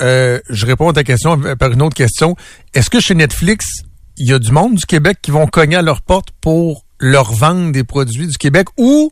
Euh, 0.00 0.40
je 0.48 0.66
réponds 0.66 0.88
à 0.88 0.92
ta 0.94 1.04
question 1.04 1.38
par 1.58 1.70
une 1.72 1.82
autre 1.82 1.94
question. 1.94 2.34
Est-ce 2.74 2.90
que 2.90 2.98
chez 3.00 3.14
Netflix, 3.14 3.82
il 4.16 4.26
y 4.28 4.32
a 4.32 4.38
du 4.38 4.50
monde 4.50 4.74
du 4.74 4.84
Québec 4.86 5.18
qui 5.22 5.30
vont 5.30 5.46
cogner 5.46 5.76
à 5.76 5.82
leur 5.82 6.02
porte 6.02 6.28
pour 6.40 6.84
leur 6.98 7.32
vendre 7.32 7.72
des 7.72 7.84
produits 7.84 8.26
du 8.26 8.36
Québec 8.36 8.68
ou 8.76 9.10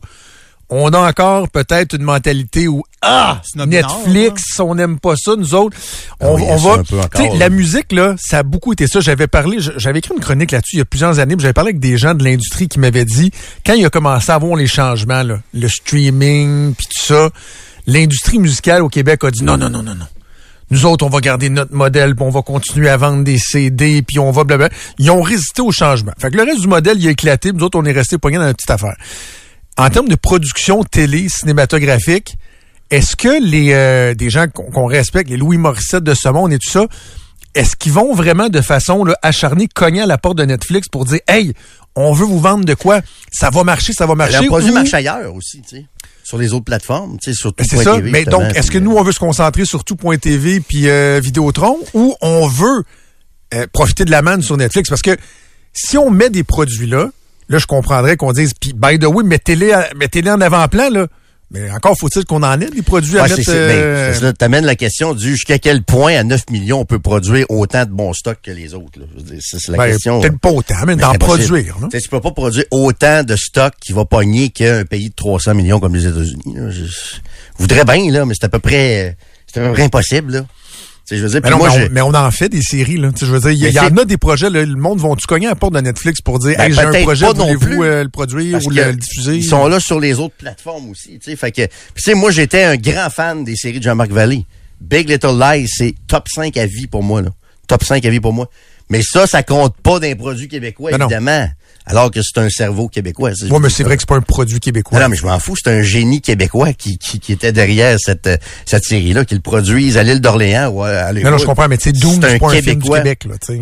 on 0.71 0.87
a 0.93 0.99
encore 0.99 1.49
peut-être 1.49 1.95
une 1.95 2.03
mentalité 2.03 2.69
où 2.69 2.83
ah 3.01 3.41
C'est 3.43 3.57
notre 3.57 3.71
nord, 3.71 4.07
Netflix, 4.07 4.59
on 4.59 4.73
n'aime 4.73 4.99
pas 4.99 5.15
ça 5.17 5.35
nous 5.35 5.53
autres. 5.53 5.75
On, 6.21 6.27
Ah 6.27 6.33
oui, 6.35 6.43
on 6.47 6.57
ça 6.57 6.63
va 6.63 7.03
encore, 7.03 7.35
la 7.35 7.49
musique 7.49 7.91
là, 7.91 8.15
ça 8.17 8.39
a 8.39 8.43
beaucoup 8.43 8.71
été 8.71 8.87
ça. 8.87 9.01
J'avais 9.01 9.27
parlé, 9.27 9.57
j'avais 9.59 9.99
écrit 9.99 10.13
une 10.15 10.21
chronique 10.21 10.51
là-dessus 10.51 10.77
il 10.77 10.79
y 10.79 10.81
a 10.81 10.85
plusieurs 10.85 11.19
années, 11.19 11.35
j'avais 11.37 11.53
parlé 11.53 11.71
avec 11.71 11.81
des 11.81 11.97
gens 11.97 12.13
de 12.13 12.23
l'industrie 12.23 12.69
qui 12.69 12.79
m'avaient 12.79 13.05
dit 13.05 13.31
quand 13.65 13.73
il 13.73 13.85
a 13.85 13.89
commencé 13.89 14.31
à 14.31 14.35
avoir 14.35 14.55
les 14.55 14.67
changements 14.67 15.23
là, 15.23 15.39
le 15.53 15.67
streaming 15.67 16.73
puis 16.73 16.87
tout 16.87 17.05
ça, 17.05 17.29
l'industrie 17.85 18.39
musicale 18.39 18.81
au 18.81 18.89
Québec 18.89 19.23
a 19.25 19.31
dit 19.31 19.43
non 19.43 19.57
non 19.57 19.69
non 19.69 19.83
non 19.83 19.95
non. 19.95 20.05
Nous 20.69 20.85
autres, 20.85 21.05
on 21.05 21.09
va 21.09 21.19
garder 21.19 21.49
notre 21.49 21.73
modèle, 21.73 22.15
puis 22.15 22.23
on 22.23 22.29
va 22.29 22.43
continuer 22.43 22.87
à 22.87 22.95
vendre 22.95 23.25
des 23.25 23.37
CD, 23.37 24.01
puis 24.03 24.19
on 24.19 24.31
va 24.31 24.45
blablabla. 24.45 24.73
Ils 24.99 25.11
ont 25.11 25.21
résisté 25.21 25.61
au 25.61 25.73
changement. 25.73 26.13
Fait 26.17 26.31
que 26.31 26.37
le 26.37 26.43
reste 26.43 26.61
du 26.61 26.67
modèle, 26.69 26.97
il 26.97 27.09
a 27.09 27.11
éclaté. 27.11 27.49
puis 27.49 27.57
Nous 27.57 27.65
autres, 27.65 27.77
on 27.77 27.83
est 27.83 27.91
resté 27.91 28.17
poignés 28.17 28.37
dans 28.37 28.45
la 28.45 28.53
petite 28.53 28.71
affaire. 28.71 28.95
En 29.77 29.89
termes 29.89 30.09
de 30.09 30.15
production 30.15 30.83
télé 30.83 31.27
cinématographique, 31.29 32.35
est-ce 32.89 33.15
que 33.15 33.41
les 33.43 33.73
euh, 33.73 34.13
des 34.13 34.29
gens 34.29 34.47
qu'on 34.47 34.85
respecte, 34.85 35.29
les 35.29 35.37
Louis 35.37 35.57
Morissette 35.57 36.03
de 36.03 36.13
ce 36.13 36.29
monde 36.29 36.51
et 36.53 36.59
tout 36.59 36.69
ça, 36.69 36.85
est-ce 37.55 37.75
qu'ils 37.75 37.93
vont 37.93 38.13
vraiment 38.13 38.49
de 38.49 38.61
façon 38.61 39.03
là, 39.05 39.15
acharnée 39.21 39.67
cogner 39.67 40.01
à 40.01 40.05
la 40.05 40.17
porte 40.17 40.37
de 40.37 40.43
Netflix 40.45 40.87
pour 40.89 41.05
dire 41.05 41.19
Hey, 41.27 41.53
on 41.95 42.13
veut 42.13 42.25
vous 42.25 42.39
vendre 42.39 42.65
de 42.65 42.73
quoi? 42.73 43.01
Ça 43.31 43.49
va 43.49 43.63
marcher, 43.63 43.93
ça 43.93 44.05
va 44.05 44.15
marcher. 44.15 44.41
Le 44.41 44.47
produit 44.47 44.69
ou- 44.71 44.73
marche 44.73 44.93
ailleurs 44.93 45.33
aussi, 45.35 45.61
tu 45.61 45.77
sais. 45.77 45.85
Sur 46.23 46.37
les 46.37 46.53
autres 46.53 46.65
plateformes, 46.65 47.17
tu 47.21 47.31
sais, 47.31 47.37
sur 47.37 47.49
tout 47.51 47.63
Ben, 47.63 47.67
c'est 47.69 47.75
point 47.75 47.83
ça. 47.83 47.95
TV, 47.95 48.11
Mais 48.11 48.23
donc, 48.25 48.43
est-ce 48.55 48.71
que 48.71 48.77
nous, 48.77 48.95
on 48.95 49.03
veut 49.03 49.11
se 49.11 49.19
concentrer 49.19 49.65
sur 49.65 49.83
tout.tv 49.83 50.59
puis 50.61 50.87
euh, 50.87 51.19
Vidéotron 51.21 51.77
ou 51.93 52.15
on 52.21 52.47
veut 52.47 52.83
euh, 53.53 53.65
profiter 53.73 54.05
de 54.05 54.11
la 54.11 54.21
manne 54.21 54.41
sur 54.41 54.55
Netflix? 54.55 54.87
Parce 54.89 55.01
que 55.01 55.17
si 55.73 55.97
on 55.97 56.09
met 56.11 56.29
des 56.29 56.43
produits 56.43 56.87
là, 56.87 57.09
là, 57.51 57.59
je 57.59 57.67
comprendrais 57.67 58.17
qu'on 58.17 58.31
dise, 58.31 58.53
puis 58.59 58.73
by 58.73 58.97
the 58.97 59.05
way, 59.05 59.23
mettez-les 59.23 59.71
à- 59.73 59.89
mettez-les 59.95 60.31
en 60.31 60.41
avant-plan, 60.41 60.89
là. 60.89 61.05
Mais 61.53 61.69
encore 61.69 61.97
faut-il 61.99 62.23
qu'on 62.23 62.43
en 62.43 62.61
ait 62.61 62.69
des 62.69 62.81
produits 62.81 63.19
à 63.19 63.23
Ouais, 63.23 63.27
c'est, 63.27 63.37
mettre... 63.39 63.49
euh, 63.53 64.11
ben, 64.13 64.19
ça, 64.21 64.31
t'amènes 64.31 64.63
la 64.65 64.75
question 64.75 65.13
du 65.13 65.31
jusqu'à 65.31 65.59
quel 65.59 65.83
point 65.83 66.15
à 66.15 66.23
9 66.23 66.49
millions 66.49 66.79
on 66.79 66.85
peut 66.85 66.99
produire 66.99 67.45
autant 67.49 67.83
de 67.83 67.89
bons 67.89 68.13
stocks 68.13 68.39
que 68.41 68.51
les 68.51 68.73
autres. 68.73 68.99
C'est, 69.41 69.67
la 69.67 69.77
ben, 69.77 69.87
question. 69.91 70.21
Peut-être 70.21 70.39
pas 70.39 70.49
autant, 70.51 70.75
mais 70.87 70.95
Ben, 70.95 71.11
d'en 71.11 71.13
produire. 71.15 71.77
non? 71.81 71.89
Tu 71.89 72.07
peux 72.07 72.21
pas 72.21 72.31
produire 72.31 72.63
autant 72.71 73.23
de 73.23 73.35
stocks 73.35 73.73
qui 73.81 73.91
va 73.91 74.05
pogner 74.05 74.47
qu'un 74.49 74.85
pays 74.85 75.09
de 75.09 75.13
300 75.15 75.53
millions 75.55 75.81
comme 75.81 75.93
les 75.93 76.07
États-Unis. 76.07 76.55
je 76.69 76.85
voudrais 77.57 77.83
bien, 77.83 78.09
là, 78.09 78.23
mais 78.25 78.33
c'est 78.33 78.45
à 78.45 78.49
peu 78.49 78.59
près, 78.59 79.17
c'est 79.45 79.59
à 79.59 79.67
peu 79.67 79.73
près 79.73 79.83
impossible, 79.83 80.31
là. 80.31 80.45
Tu 81.11 81.17
sais, 81.17 81.21
je 81.21 81.23
veux 81.23 81.29
dire, 81.29 81.41
Mais, 81.43 81.49
puis 81.49 81.51
non, 81.51 81.57
moi, 81.57 81.69
mais, 81.69 81.75
je- 81.81 81.87
on, 81.87 81.89
mais 81.91 82.01
on 82.01 82.13
en 82.13 82.31
fait 82.31 82.47
des 82.47 82.61
séries, 82.61 82.95
là. 82.95 83.11
Je 83.19 83.25
veux 83.25 83.39
dire, 83.41 83.51
il 83.51 83.57
y, 83.73 83.79
en 83.79 83.97
a 83.97 84.05
des 84.05 84.15
projets, 84.17 84.49
là. 84.49 84.63
Le 84.63 84.75
monde 84.77 84.99
vont-tu 84.99 85.27
cogner 85.27 85.47
à 85.47 85.49
la 85.49 85.55
porte 85.55 85.73
de 85.73 85.81
Netflix 85.81 86.21
pour 86.21 86.39
dire, 86.39 86.55
Ben, 86.57 86.65
hey, 86.65 86.73
j'ai 86.73 86.79
un 86.81 87.03
projet, 87.03 87.25
voulez-vous 87.25 87.83
euh, 87.83 88.03
le 88.03 88.09
produire 88.09 88.53
Parce 88.53 88.65
ou 88.65 88.69
le, 88.69 88.83
le 88.85 88.93
diffuser? 88.95 89.35
Ils 89.35 89.43
sont 89.43 89.67
là 89.67 89.81
sur 89.81 89.99
les 89.99 90.19
autres 90.19 90.35
plateformes 90.37 90.89
aussi, 90.89 91.19
tu 91.19 91.31
sais. 91.31 91.35
Fait 91.35 91.51
que, 91.51 92.15
moi, 92.15 92.31
j'étais 92.31 92.63
un 92.63 92.77
grand 92.77 93.09
fan 93.09 93.43
des 93.43 93.57
séries 93.57 93.79
de 93.79 93.83
Jean-Marc 93.83 94.11
Vallée. 94.11 94.45
Big 94.79 95.09
Little 95.09 95.37
Lies, 95.37 95.67
c'est 95.67 95.95
top 96.07 96.27
5 96.33 96.55
à 96.55 96.65
vie 96.65 96.87
pour 96.87 97.03
moi, 97.03 97.21
là. 97.21 97.29
Top 97.67 97.83
5 97.83 98.05
à 98.05 98.09
vie 98.09 98.21
pour 98.21 98.31
moi. 98.33 98.49
Mais 98.91 99.01
ça, 99.03 99.25
ça 99.25 99.41
compte 99.41 99.73
pas 99.77 99.99
d'un 99.99 100.15
produit 100.15 100.49
québécois, 100.49 100.91
non. 100.91 101.05
évidemment. 101.05 101.47
Alors 101.85 102.11
que 102.11 102.21
c'est 102.21 102.39
un 102.39 102.49
cerveau 102.49 102.89
québécois. 102.89 103.31
Ouais, 103.31 103.59
mais 103.59 103.69
c'est 103.69 103.83
vrai 103.83 103.95
que 103.95 104.01
c'est 104.01 104.09
pas 104.09 104.17
un 104.17 104.21
produit 104.21 104.59
québécois. 104.59 104.99
Non, 104.99 105.05
non, 105.05 105.09
mais 105.09 105.15
je 105.15 105.25
m'en 105.25 105.39
fous. 105.39 105.55
C'est 105.55 105.71
un 105.71 105.81
génie 105.81 106.21
québécois 106.21 106.73
qui, 106.73 106.97
qui, 106.97 107.19
qui 107.19 107.31
était 107.31 107.53
derrière 107.53 107.97
cette, 107.99 108.27
euh, 108.27 108.37
cette 108.65 108.83
série-là, 108.83 109.23
qui 109.25 109.33
le 109.33 109.41
produise 109.41 109.97
à 109.97 110.03
l'île 110.03 110.19
d'Orléans 110.19 110.69
ou 110.69 110.83
à, 110.83 110.89
à 110.89 111.13
Non, 111.13 111.31
non, 111.31 111.37
je 111.37 111.45
comprends, 111.45 111.69
mais 111.69 111.77
tu 111.77 111.85
sais, 111.85 111.91
Doom, 111.93 112.19
C'est 112.21 112.35
un 112.35 112.37
pas 112.37 112.51
un 112.51 112.61
film 112.61 112.81
du. 112.81 112.89
Québec, 112.89 113.25
là, 113.25 113.35
tu 113.39 113.53
sais. 113.53 113.61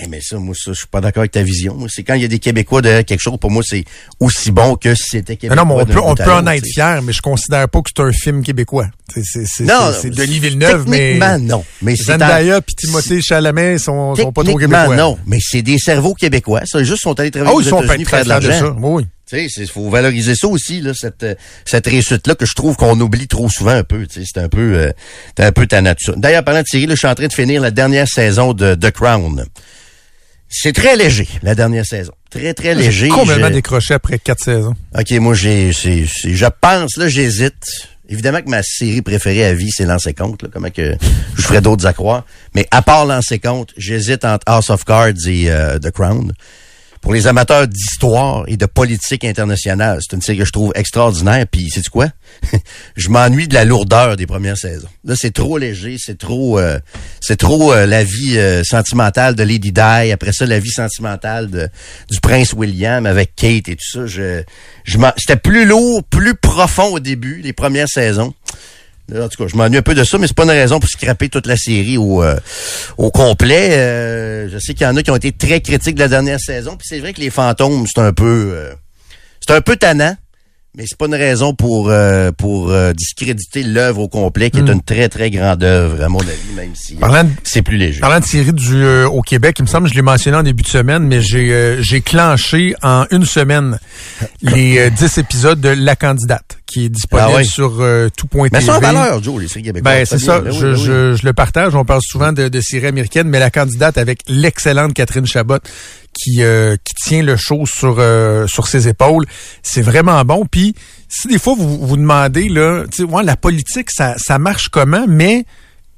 Eh, 0.00 0.06
mais 0.08 0.20
ça, 0.20 0.36
moi, 0.38 0.54
ça, 0.54 0.72
je 0.72 0.78
suis 0.78 0.86
pas 0.86 1.00
d'accord 1.00 1.20
avec 1.22 1.32
ta 1.32 1.42
vision. 1.42 1.74
Moi, 1.74 1.88
c'est 1.90 2.02
quand 2.04 2.14
il 2.14 2.22
y 2.22 2.24
a 2.24 2.28
des 2.28 2.38
Québécois 2.38 2.82
derrière 2.82 3.04
quelque 3.04 3.20
chose, 3.20 3.38
pour 3.40 3.50
moi, 3.50 3.62
c'est 3.66 3.84
aussi 4.20 4.50
bon 4.50 4.76
que 4.76 4.94
si 4.94 5.04
c'était 5.10 5.32
Mais 5.32 5.36
québécois. 5.36 5.64
non, 5.64 5.74
mais 5.76 5.82
on 5.82 5.86
peut, 5.86 6.00
on 6.02 6.14
peut 6.14 6.32
en 6.32 6.46
être 6.46 6.66
fier, 6.66 7.02
mais 7.02 7.12
je 7.12 7.20
considère 7.22 7.68
pas 7.68 7.80
que 7.80 7.90
c'est 7.94 8.02
un 8.02 8.12
film 8.12 8.42
québécois. 8.42 8.88
C'est, 9.14 10.10
Denis 10.10 10.38
Villeneuve, 10.38 10.88
mais. 10.88 11.18
non. 11.40 11.64
Mais 11.82 11.96
c'est 11.96 12.04
Zendaya 12.04 12.58
en- 12.58 12.60
puis 12.60 12.74
Timothée 12.76 13.20
Chalamet 13.22 13.78
sont, 13.78 14.14
sont 14.14 14.32
pas 14.32 14.44
trop 14.44 14.56
québécois. 14.56 14.94
non. 14.96 15.18
Mais 15.26 15.38
c'est 15.40 15.62
des 15.62 15.78
cerveaux 15.78 16.14
québécois. 16.14 16.62
Ça, 16.66 16.82
juste 16.84 17.02
sont 17.02 17.18
allés 17.18 17.30
travailler 17.30 17.50
Ah 17.52 17.54
aux 17.54 17.58
oui, 17.58 17.64
ils 17.64 17.68
sont 17.70 17.82
États-Unis 17.82 18.04
très 18.04 18.24
faire 18.24 18.40
de 18.40 18.46
l'argent. 18.48 18.76
Oui. 18.80 19.06
Tu 19.30 19.50
sais, 19.50 19.66
faut 19.66 19.90
valoriser 19.90 20.34
ça 20.34 20.48
aussi, 20.48 20.80
là, 20.80 20.92
cette, 20.94 21.26
cette 21.66 21.86
réussite-là 21.86 22.34
que 22.34 22.46
je 22.46 22.54
trouve 22.54 22.76
qu'on 22.76 22.98
oublie 22.98 23.28
trop 23.28 23.50
souvent 23.50 23.72
un 23.72 23.84
peu. 23.84 24.06
Tu 24.06 24.20
sais, 24.22 24.26
c'est 24.32 24.40
un 24.40 24.48
peu, 24.48 24.72
euh, 24.74 24.90
c'est 25.36 25.44
un 25.44 25.52
peu 25.52 25.66
ta 25.66 25.82
nature. 25.82 26.14
D'ailleurs, 26.16 26.44
parlant 26.44 26.62
de 26.62 26.66
série, 26.66 26.86
là, 26.86 26.94
je 26.94 26.98
suis 27.00 27.08
en 27.08 27.14
train 27.14 27.26
de 27.26 27.32
finir 27.34 27.60
la 27.60 27.70
dernière 27.70 28.08
saison 28.08 28.54
de 28.54 28.74
The 28.74 28.90
Crown. 28.90 29.44
C'est 30.48 30.72
très 30.72 30.96
léger, 30.96 31.28
la 31.42 31.54
dernière 31.54 31.84
saison. 31.84 32.12
Très, 32.30 32.54
très 32.54 32.74
léger. 32.74 33.08
Complètement 33.08 33.50
décroché 33.50 33.94
après 33.94 34.18
quatre 34.18 34.42
saisons. 34.42 34.74
OK, 34.98 35.10
moi, 35.12 35.34
j'ai, 35.34 35.72
je 35.72 36.46
pense, 36.60 36.96
là, 36.96 37.08
j'hésite. 37.08 37.88
Évidemment 38.10 38.40
que 38.40 38.48
ma 38.48 38.62
série 38.62 39.02
préférée 39.02 39.44
à 39.44 39.52
vie, 39.52 39.70
c'est 39.70 39.84
Lancer 39.84 40.14
Compte, 40.14 40.42
là, 40.42 40.48
comment 40.50 40.70
que 40.70 40.96
je 41.36 41.42
ferais 41.42 41.60
d'autres 41.60 41.84
à 41.84 41.92
croire? 41.92 42.24
Mais 42.54 42.66
à 42.70 42.80
part 42.80 43.04
Lancer 43.04 43.38
Compte, 43.38 43.74
j'hésite 43.76 44.24
entre 44.24 44.44
House 44.46 44.70
of 44.70 44.84
Cards 44.86 45.26
et 45.26 45.50
euh, 45.50 45.78
The 45.78 45.90
Crown. 45.90 46.32
Pour 47.08 47.14
les 47.14 47.26
amateurs 47.26 47.66
d'histoire 47.66 48.44
et 48.48 48.58
de 48.58 48.66
politique 48.66 49.24
internationale, 49.24 49.98
c'est 50.02 50.14
une 50.14 50.20
série 50.20 50.36
que 50.36 50.44
je 50.44 50.52
trouve 50.52 50.72
extraordinaire. 50.74 51.46
Puis, 51.50 51.70
sais-tu 51.70 51.88
quoi? 51.88 52.08
je 52.98 53.08
m'ennuie 53.08 53.48
de 53.48 53.54
la 53.54 53.64
lourdeur 53.64 54.14
des 54.16 54.26
premières 54.26 54.58
saisons. 54.58 54.90
Là, 55.06 55.14
c'est 55.16 55.30
trop 55.30 55.56
léger, 55.56 55.96
c'est 55.98 56.18
trop, 56.18 56.58
euh, 56.58 56.78
c'est 57.22 57.38
trop 57.38 57.72
euh, 57.72 57.86
la 57.86 58.04
vie 58.04 58.36
euh, 58.36 58.62
sentimentale 58.62 59.34
de 59.36 59.42
Lady 59.42 59.72
Di. 59.72 60.12
Après 60.12 60.32
ça, 60.34 60.44
la 60.44 60.58
vie 60.58 60.68
sentimentale 60.68 61.48
de, 61.48 61.70
du 62.10 62.20
prince 62.20 62.52
William 62.52 63.06
avec 63.06 63.34
Kate 63.34 63.70
et 63.70 63.76
tout 63.76 63.90
ça. 63.90 64.06
Je, 64.06 64.42
je 64.84 64.98
c'était 65.16 65.36
plus 65.36 65.64
lourd, 65.64 66.04
plus 66.04 66.34
profond 66.34 66.92
au 66.92 67.00
début, 67.00 67.40
les 67.42 67.54
premières 67.54 67.88
saisons. 67.88 68.34
En 69.14 69.28
tout 69.28 69.42
cas, 69.42 69.48
je 69.48 69.56
m'ennuie 69.56 69.78
un 69.78 69.82
peu 69.82 69.94
de 69.94 70.04
ça, 70.04 70.18
mais 70.18 70.26
c'est 70.26 70.36
pas 70.36 70.44
une 70.44 70.50
raison 70.50 70.80
pour 70.80 70.88
scraper 70.88 71.30
toute 71.30 71.46
la 71.46 71.56
série 71.56 71.96
au, 71.96 72.22
euh, 72.22 72.36
complet. 72.96 73.70
Euh, 73.72 74.48
je 74.50 74.58
sais 74.58 74.74
qu'il 74.74 74.86
y 74.86 74.86
en 74.86 74.96
a 74.96 75.02
qui 75.02 75.10
ont 75.10 75.16
été 75.16 75.32
très 75.32 75.62
critiques 75.62 75.94
de 75.94 76.00
la 76.00 76.08
dernière 76.08 76.38
saison, 76.38 76.76
puis 76.76 76.86
c'est 76.88 76.98
vrai 76.98 77.14
que 77.14 77.20
les 77.20 77.30
fantômes, 77.30 77.86
c'est 77.86 78.02
un 78.02 78.12
peu, 78.12 78.50
euh, 78.54 78.74
c'est 79.40 79.54
un 79.54 79.62
peu 79.62 79.76
tannant, 79.76 80.14
mais 80.76 80.84
c'est 80.86 80.98
pas 80.98 81.06
une 81.06 81.14
raison 81.14 81.54
pour 81.54 81.88
euh, 81.90 82.30
pour 82.36 82.70
euh, 82.70 82.92
discréditer 82.92 83.62
l'œuvre 83.62 84.02
au 84.02 84.08
complet, 84.08 84.50
qui 84.50 84.58
est 84.58 84.68
une 84.68 84.82
très 84.82 85.08
très 85.08 85.30
grande 85.30 85.64
œuvre 85.64 86.02
à 86.02 86.08
mon 86.08 86.20
avis, 86.20 86.54
même 86.54 86.70
si 86.74 86.96
euh, 87.02 87.22
c'est 87.42 87.62
plus 87.62 87.76
léger. 87.76 88.00
Parlant 88.00 88.20
de 88.20 88.24
série 88.24 88.52
du, 88.52 88.76
euh, 88.76 89.08
au 89.08 89.22
Québec, 89.22 89.56
il 89.58 89.62
me 89.62 89.66
semble, 89.66 89.88
je 89.88 89.94
l'ai 89.94 90.02
mentionné 90.02 90.36
en 90.36 90.42
début 90.42 90.62
de 90.62 90.68
semaine, 90.68 91.04
mais 91.04 91.20
j'ai 91.22 91.52
euh, 91.52 91.82
j'ai 91.82 92.00
clenché 92.00 92.74
en 92.82 93.06
une 93.10 93.24
semaine 93.24 93.78
les 94.42 94.78
euh, 94.78 94.90
10 94.90 95.18
épisodes 95.18 95.60
de 95.60 95.70
La 95.70 95.96
Candidate, 95.96 96.58
qui 96.66 96.84
est 96.84 96.88
disponible 96.90 97.38
Ah 97.38 97.44
sur 97.44 97.80
euh, 97.80 98.08
tout.tv. 98.16 98.50
Mais 98.52 98.60
ça 98.60 98.76
en 98.76 98.80
valeur, 98.80 99.22
Joe, 99.22 99.40
les 99.40 99.48
séries 99.48 99.64
québécoises. 99.64 99.94
Ben, 99.94 100.04
c'est 100.06 100.18
ça. 100.18 100.40
bien. 100.40 100.50
Ben 100.50 100.56
oui, 100.56 100.60
je, 100.60 100.66
ben 100.66 100.72
oui. 100.74 100.84
je, 100.84 101.14
je 101.14 101.26
le 101.26 101.32
partage. 101.32 101.74
On 101.74 101.84
parle 101.84 102.02
souvent 102.02 102.32
de, 102.32 102.48
de 102.48 102.60
séries 102.60 102.86
américaines, 102.88 103.28
mais 103.28 103.40
la 103.40 103.50
candidate 103.50 103.96
avec 103.98 104.20
l'excellente 104.28 104.92
Catherine 104.94 105.26
Chabot 105.26 105.58
qui, 106.18 106.42
euh, 106.42 106.76
qui 106.84 106.94
tient 106.94 107.22
le 107.22 107.36
show 107.36 107.64
sur, 107.66 107.96
euh, 107.98 108.46
sur 108.46 108.66
ses 108.66 108.88
épaules, 108.88 109.24
c'est 109.62 109.82
vraiment 109.82 110.24
bon. 110.24 110.46
Puis, 110.50 110.74
si 111.08 111.28
des 111.28 111.38
fois 111.38 111.54
vous 111.56 111.86
vous 111.86 111.96
demandez, 111.96 112.48
là, 112.48 112.84
ouais, 112.98 113.22
la 113.22 113.36
politique, 113.36 113.90
ça, 113.90 114.16
ça 114.18 114.38
marche 114.38 114.68
comment, 114.68 115.06
mais 115.08 115.44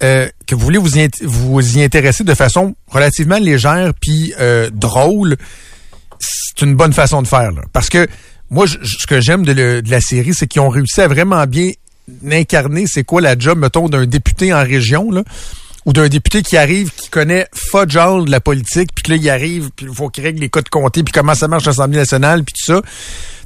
euh, 0.03 0.29
que 0.47 0.55
vous 0.55 0.63
voulez 0.63 0.79
vous 0.79 0.99
y, 0.99 1.09
vous 1.23 1.79
y 1.79 1.83
intéresser 1.83 2.25
de 2.25 2.35
façon 2.35 2.75
relativement 2.89 3.39
légère 3.39 3.93
puis 4.01 4.33
drôle, 4.73 5.37
c'est 6.19 6.65
une 6.65 6.75
bonne 6.75 6.93
façon 6.93 7.23
de 7.23 7.27
faire. 7.27 7.51
Parce 7.73 7.89
que 7.89 8.07
moi, 8.51 8.67
ce 8.67 9.07
que 9.07 9.21
j'aime 9.21 9.45
de 9.45 9.83
la 9.89 10.01
série, 10.01 10.35
c'est 10.35 10.47
qu'ils 10.47 10.61
ont 10.61 10.69
réussi 10.69 11.01
à 11.01 11.09
vraiment 11.09 11.47
bien 11.47 11.71
incarner 12.31 12.87
c'est 12.87 13.05
quoi 13.05 13.21
la 13.21 13.39
job, 13.39 13.59
mettons, 13.59 13.89
d'un 13.89 14.07
député 14.07 14.53
en 14.53 14.63
région. 14.63 15.11
Là. 15.11 15.23
Ou 15.87 15.93
d'un 15.93 16.09
député 16.09 16.43
qui 16.43 16.57
arrive, 16.57 16.91
qui 16.95 17.09
connaît 17.09 17.47
fudge 17.55 17.97
all 17.97 18.25
de 18.27 18.31
la 18.31 18.41
politique, 18.41 18.91
puis 18.95 19.03
que 19.03 19.11
là, 19.13 19.17
il 19.17 19.31
arrive, 19.31 19.71
puis 19.75 19.87
il 19.89 19.95
faut 19.95 20.09
qu'il 20.11 20.25
règle 20.25 20.41
les 20.41 20.49
codes 20.51 20.69
comtés, 20.69 21.03
puis 21.03 21.13
comment 21.13 21.35
ça 21.35 21.49
marche 21.49 21.65
l'Assemblée 21.65 21.99
nationale, 21.99 22.45
puis 22.45 22.55
tout 22.59 22.73
ça. 22.75 22.83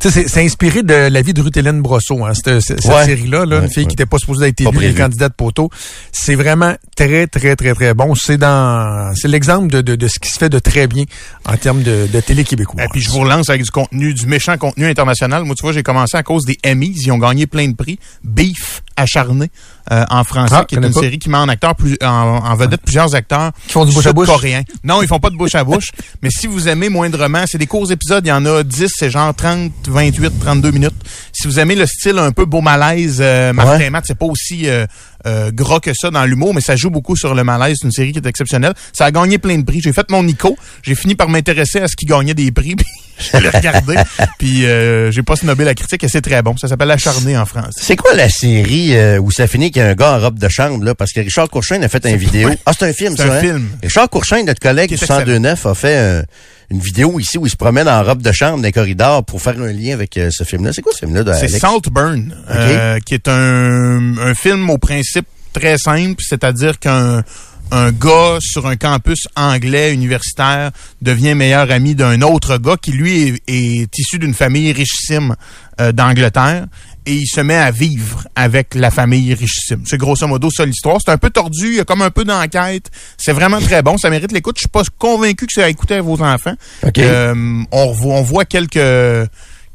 Tu 0.00 0.10
sais, 0.10 0.26
c'est- 0.28 0.42
inspiré 0.44 0.82
de 0.82 0.92
la 0.92 1.22
vie 1.22 1.32
de 1.32 1.40
Ruth 1.40 1.56
Hélène 1.56 1.80
Brosseau, 1.80 2.24
hein, 2.24 2.32
cette, 2.34 2.60
cette 2.60 2.84
Ouais. 2.84 3.04
série-là, 3.06 3.46
là, 3.46 3.58
Ouais, 3.58 3.64
une 3.64 3.70
fille 3.70 3.84
ouais. 3.84 3.88
qui 3.88 3.92
n'était 3.92 4.04
pas 4.06 4.18
supposée 4.18 4.48
être 4.48 4.60
élue, 4.60 4.78
les 4.80 4.92
candidats 4.94 5.28
de 5.28 5.34
poteau. 5.34 5.70
C'est 6.12 6.34
vraiment 6.34 6.74
très, 6.96 7.26
très, 7.28 7.54
très, 7.56 7.74
très 7.74 7.94
bon. 7.94 8.14
C'est 8.16 8.36
dans, 8.36 9.14
c'est 9.14 9.28
l'exemple 9.28 9.68
de, 9.68 9.80
de, 9.80 9.94
de 9.94 10.08
ce 10.08 10.18
qui 10.18 10.28
se 10.30 10.38
fait 10.38 10.48
de 10.50 10.58
très 10.58 10.88
bien 10.88 11.04
en 11.46 11.56
termes 11.56 11.82
de, 11.82 12.08
de 12.12 12.20
télé 12.20 12.44
québécoise. 12.44 12.84
Et 12.84 12.88
puis 12.90 13.00
je 13.00 13.08
vous 13.10 13.20
relance 13.20 13.48
avec 13.48 13.62
du 13.62 13.70
contenu, 13.70 14.12
du 14.12 14.26
méchant 14.26 14.58
contenu 14.58 14.86
international. 14.86 15.44
Moi, 15.44 15.54
tu 15.54 15.62
vois, 15.62 15.72
j'ai 15.72 15.82
commencé 15.84 16.16
à 16.16 16.22
cause 16.24 16.44
des 16.44 16.58
Emmys. 16.66 16.94
Ils 17.06 17.12
ont 17.12 17.18
gagné 17.18 17.46
plein 17.46 17.68
de 17.68 17.74
prix. 17.76 17.98
Beef 18.24 18.82
acharné 18.96 19.50
euh, 19.92 20.04
en 20.10 20.24
français, 20.24 20.54
Ah, 20.58 20.64
qui 20.64 20.74
est 20.76 20.78
une 20.78 20.92
pas. 20.92 21.00
série 21.00 21.18
qui 21.18 21.28
met 21.28 21.36
en 21.38 21.48
acteur 21.48 21.74
plus, 21.74 21.96
en, 22.02 22.06
en 22.06 22.54
vedette 22.56 22.80
plusieurs 22.82 23.14
acteurs 23.14 23.52
Qui 23.66 23.72
font 23.72 23.84
du 23.84 23.92
bouche 23.92 24.06
à 24.06 24.12
bouche? 24.12 24.26
sud-coréens. 24.28 24.62
Non, 24.82 25.02
ils 25.02 25.08
font 25.08 25.18
pas 25.20 25.30
de 25.30 25.36
bouche 25.36 25.54
à 25.54 25.64
bouche. 25.64 25.90
mais 26.22 26.30
si 26.30 26.46
vous 26.46 26.68
aimez 26.68 26.88
moindrement, 26.88 27.44
c'est 27.46 27.58
des 27.58 27.66
courts 27.66 27.90
épisodes. 27.92 28.24
Il 28.24 28.28
y 28.30 28.32
en 28.32 28.44
a 28.46 28.62
10, 28.62 28.90
c'est 28.96 29.10
genre 29.10 29.34
30, 29.34 29.72
28, 29.88 30.32
32 30.40 30.70
minutes. 30.70 30.94
Si 31.32 31.46
vous 31.46 31.58
aimez 31.60 31.74
le 31.74 31.86
style 31.86 32.18
un 32.18 32.32
peu 32.32 32.44
beau 32.44 32.60
malaise, 32.60 33.18
euh, 33.20 33.52
Martin 33.52 33.78
Ouais. 33.78 33.90
Matt, 33.90 34.04
c'est 34.06 34.14
pas 34.18 34.26
aussi 34.26 34.68
euh, 34.68 34.86
euh, 35.26 35.50
gras 35.52 35.80
que 35.80 35.92
ça 35.94 36.10
dans 36.10 36.24
l'humour, 36.24 36.54
mais 36.54 36.60
ça 36.60 36.76
joue 36.76 36.90
beaucoup 36.90 37.16
sur 37.16 37.34
le 37.34 37.44
malaise. 37.44 37.78
C'est 37.80 37.86
une 37.86 37.92
série 37.92 38.12
qui 38.12 38.18
est 38.18 38.26
exceptionnelle. 38.26 38.74
Ça 38.92 39.06
a 39.06 39.10
gagné 39.10 39.38
plein 39.38 39.58
de 39.58 39.64
prix. 39.64 39.80
J'ai 39.80 39.92
fait 39.92 40.10
mon 40.10 40.22
Nico. 40.22 40.56
J'ai 40.82 40.94
fini 40.94 41.14
par 41.14 41.28
m'intéresser 41.28 41.80
à 41.80 41.88
ce 41.88 41.96
qui 41.96 42.06
gagnait 42.06 42.34
des 42.34 42.50
prix. 42.52 42.76
puis 42.76 42.86
je 43.32 43.38
l'ai 43.38 43.48
regardé. 43.48 43.94
puis 44.38 44.66
euh, 44.66 45.10
j'ai 45.10 45.22
pas 45.22 45.36
snobé 45.36 45.64
la 45.64 45.74
critique 45.74 46.04
et 46.04 46.08
c'est 46.08 46.20
très 46.20 46.42
bon. 46.42 46.56
Ça 46.56 46.68
s'appelle 46.68 46.90
Acharné 46.90 47.36
en 47.36 47.46
France. 47.46 47.74
C'est 47.80 47.96
quoi 47.96 48.14
la 48.14 48.28
série 48.28 48.96
euh, 48.96 49.18
où 49.18 49.30
ça 49.30 49.46
finit 49.46 49.70
qu'il 49.70 49.82
y 49.82 49.84
a 49.84 49.88
un 49.88 49.94
gars 49.94 50.16
en 50.16 50.20
robe 50.20 50.38
de 50.38 50.48
chambre, 50.48 50.84
là? 50.84 50.94
Parce 50.94 51.12
que 51.12 51.20
Richard 51.20 51.48
Courchain 51.48 51.82
a 51.82 51.88
fait 51.88 52.04
une 52.06 52.16
vidéo. 52.16 52.50
Ah, 52.66 52.72
c'est 52.78 52.86
un 52.86 52.92
film, 52.92 53.14
C'est 53.16 53.26
ça, 53.26 53.32
un 53.32 53.36
hein? 53.36 53.40
film. 53.40 53.68
Richard 53.82 54.08
Courchain, 54.08 54.42
notre 54.44 54.60
collègue 54.60 54.88
du 54.88 54.94
est 54.94 55.00
1029, 55.10 55.66
a 55.66 55.74
fait 55.74 55.96
euh, 55.96 56.22
une 56.70 56.80
vidéo 56.80 57.18
ici 57.20 57.38
où 57.38 57.46
il 57.46 57.50
se 57.50 57.56
promène 57.56 57.88
en 57.88 58.02
robe 58.02 58.22
de 58.22 58.32
chambre 58.32 58.56
dans 58.56 58.62
les 58.62 58.72
corridors 58.72 59.24
pour 59.24 59.40
faire 59.40 59.60
un 59.60 59.72
lien 59.72 59.92
avec 59.94 60.16
euh, 60.16 60.30
ce 60.30 60.44
film-là. 60.44 60.72
C'est 60.72 60.82
quoi 60.82 60.92
ce 60.92 61.00
film-là, 61.00 61.34
C'est? 61.34 61.48
Saltburn, 61.48 62.34
euh, 62.50 62.98
qui 63.00 63.14
est 63.14 63.28
un, 63.28 64.18
un 64.18 64.34
film 64.34 64.70
au 64.70 64.78
principe 64.78 65.26
très 65.52 65.78
simple, 65.78 66.22
c'est-à-dire 66.26 66.78
qu'un 66.78 67.22
un 67.70 67.92
gars 67.92 68.38
sur 68.40 68.66
un 68.66 68.76
campus 68.76 69.26
anglais 69.36 69.92
universitaire 69.92 70.70
devient 71.02 71.34
meilleur 71.34 71.70
ami 71.70 71.94
d'un 71.94 72.20
autre 72.22 72.58
gars 72.58 72.76
qui 72.80 72.92
lui 72.92 73.28
est, 73.28 73.42
est 73.48 73.98
issu 73.98 74.18
d'une 74.18 74.34
famille 74.34 74.70
richissime 74.72 75.34
euh, 75.80 75.90
d'Angleterre 75.92 76.66
et 77.06 77.14
il 77.14 77.26
se 77.26 77.40
met 77.40 77.56
à 77.56 77.70
vivre 77.70 78.26
avec 78.34 78.74
la 78.74 78.90
famille 78.90 79.34
richissime. 79.34 79.82
C'est 79.86 79.98
grosso 79.98 80.26
modo 80.26 80.50
ça 80.50 80.64
l'histoire. 80.64 80.98
C'est 81.04 81.12
un 81.12 81.18
peu 81.18 81.30
tordu, 81.30 81.68
il 81.68 81.74
y 81.76 81.80
a 81.80 81.84
comme 81.84 82.02
un 82.02 82.10
peu 82.10 82.24
d'enquête. 82.24 82.90
C'est 83.18 83.32
vraiment 83.32 83.60
très 83.60 83.82
bon, 83.82 83.98
ça 83.98 84.10
mérite 84.10 84.32
l'écoute. 84.32 84.56
Je 84.56 84.62
suis 84.62 84.68
pas 84.68 84.82
convaincu 84.98 85.46
que 85.46 85.52
c'est 85.52 85.62
à 85.62 85.68
écouter 85.68 85.94
à 85.94 86.02
vos 86.02 86.20
enfants. 86.22 86.54
Euh, 86.98 87.62
on, 87.70 87.94
on 88.02 88.22
voit 88.22 88.44
quelques 88.44 88.78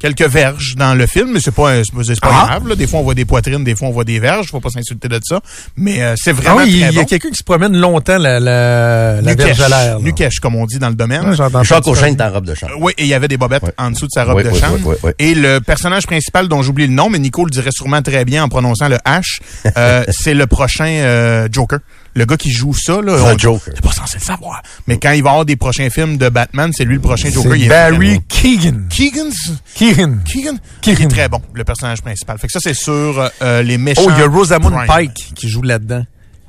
quelques 0.00 0.22
verges 0.28 0.74
dans 0.76 0.94
le 0.94 1.06
film, 1.06 1.30
mais 1.32 1.40
c'est 1.40 1.50
pas 1.54 1.84
c'est 1.84 1.94
pas, 1.94 2.02
c'est 2.02 2.20
pas 2.20 2.28
Ah. 2.32 2.46
grave. 2.48 2.68
Là. 2.68 2.74
Des 2.74 2.86
fois 2.88 2.98
on 3.00 3.02
voit 3.04 3.14
des 3.14 3.24
poitrines, 3.24 3.62
des 3.62 3.76
fois 3.76 3.88
on 3.88 3.92
voit 3.92 4.04
des 4.04 4.18
verges. 4.18 4.48
Faut 4.48 4.58
pas 4.60 4.70
s'insulter 4.70 5.06
de 5.08 5.20
ça, 5.22 5.40
mais 5.76 6.02
euh, 6.02 6.14
c'est 6.16 6.30
Ah 6.30 6.34
vraiment 6.34 6.56
oui, 6.62 6.70
il 6.88 6.94
y 6.94 6.98
a 6.98 7.04
quelqu'un 7.04 7.28
qui 7.30 7.36
se 7.36 7.44
promène 7.44 7.76
longtemps 7.76 8.18
la, 8.18 8.40
la, 8.40 9.20
la 9.20 9.34
verge 9.34 9.60
à 9.60 9.68
l'air. 9.68 10.00
Nukesh, 10.00 10.40
comme 10.40 10.56
on 10.56 10.66
dit 10.66 10.78
dans 10.78 10.88
le 10.88 10.94
domaine. 10.94 11.28
Ouais, 11.28 11.36
ça. 11.36 11.80
Courchain 11.80 12.06
est 12.06 12.20
en 12.20 12.30
robe 12.32 12.46
de 12.46 12.54
chambre. 12.54 12.72
Oui, 12.80 12.92
et 12.98 13.02
il 13.02 13.08
y 13.08 13.14
avait 13.14 13.28
des 13.28 13.36
bobettes 13.36 13.62
Ouais. 13.62 13.72
en 13.78 13.90
dessous 13.90 14.06
de 14.06 14.10
sa 14.12 14.24
robe 14.24 14.36
Ouais, 14.36 14.44
de 14.44 14.54
chambre. 14.54 14.96
Et 15.18 15.34
le 15.34 15.60
personnage 15.60 16.06
principal 16.06 16.48
dont 16.48 16.62
j'oublie 16.62 16.86
le 16.86 16.92
nom, 16.94 17.10
mais 17.10 17.18
Nico 17.18 17.44
le 17.44 17.50
dirait 17.50 17.70
sûrement 17.72 18.00
très 18.02 18.24
bien 18.24 18.44
en 18.44 18.48
prononçant 18.48 18.88
le 18.88 18.96
H, 19.06 19.40
euh, 19.76 20.04
c'est 20.10 20.34
le 20.34 20.46
prochain 20.46 20.86
euh, 20.86 21.48
Joker. 21.52 21.80
Le 22.14 22.24
gars 22.24 22.36
qui 22.36 22.50
joue 22.50 22.74
ça, 22.74 23.00
là. 23.00 23.16
The 23.16 23.34
on- 23.34 23.38
Joker. 23.38 23.72
C'est 23.74 23.80
pas 23.84 23.92
censé 23.92 24.18
le 24.18 24.24
savoir. 24.24 24.62
Mais 24.88 24.98
quand 24.98 25.12
il 25.12 25.22
va 25.22 25.30
avoir 25.30 25.44
des 25.44 25.56
prochains 25.56 25.90
films 25.90 26.16
de 26.16 26.28
Batman, 26.28 26.70
c'est 26.74 26.84
lui 26.84 26.96
le 26.96 27.00
prochain 27.00 27.30
Joker. 27.30 27.54
Il 27.54 27.64
est 27.64 27.68
Barry 27.68 28.20
Keegan. 28.28 28.88
Keegan? 28.90 29.30
Keegan? 29.74 30.18
Keegan? 30.24 30.58
Keegan? 30.82 30.98
Il 31.00 31.02
est 31.04 31.08
très 31.08 31.28
bon, 31.28 31.40
le 31.54 31.62
personnage 31.64 32.02
principal. 32.02 32.36
Fait 32.38 32.48
que 32.48 32.52
ça, 32.52 32.60
c'est 32.60 32.74
sur 32.74 33.30
euh, 33.42 33.62
les 33.62 33.78
méchants. 33.78 34.02
Oh, 34.06 34.10
il 34.12 34.18
y 34.18 34.22
a 34.22 34.26
Rosamund 34.26 34.74
Prime. 34.74 34.86
Pike 34.88 35.32
qui 35.36 35.48
joue 35.48 35.62
là-dedans. 35.62 36.04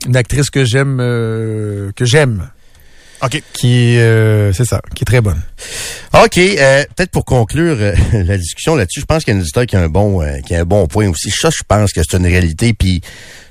Une 0.08 0.16
actrice 0.18 0.50
que 0.50 0.66
j'aime, 0.66 0.98
euh, 1.00 1.92
que 1.96 2.06
j'aime, 2.06 2.50
OK. 3.24 3.42
qui, 3.54 3.98
euh, 3.98 4.52
c'est 4.54 4.66
ça, 4.66 4.82
qui 4.96 5.04
est 5.04 5.06
très 5.06 5.22
bonne. 5.22 5.42
OK, 6.14 6.38
euh, 6.38 6.84
peut-être 6.96 7.12
pour 7.12 7.26
conclure 7.26 7.78
euh, 7.80 7.94
la 8.24 8.38
discussion 8.38 8.76
là-dessus, 8.76 9.02
je 9.02 9.06
pense 9.06 9.24
qu'il 9.24 9.34
y 9.34 9.38
a 9.38 9.40
un 9.40 9.42
auditeur 9.42 9.66
qui 9.66 9.76
a 9.76 9.82
un 9.82 9.90
bon 9.90 10.22
euh, 10.22 10.40
qui 10.40 10.56
a 10.56 10.62
un 10.62 10.66
bon 10.66 10.88
point 10.88 11.08
aussi. 11.10 11.30
Ça, 11.30 11.50
je 11.50 11.64
pense 11.68 11.94
que 11.94 12.02
c'est 12.02 12.18
une 12.18 12.26
réalité. 12.26 12.74
Puis 12.74 13.02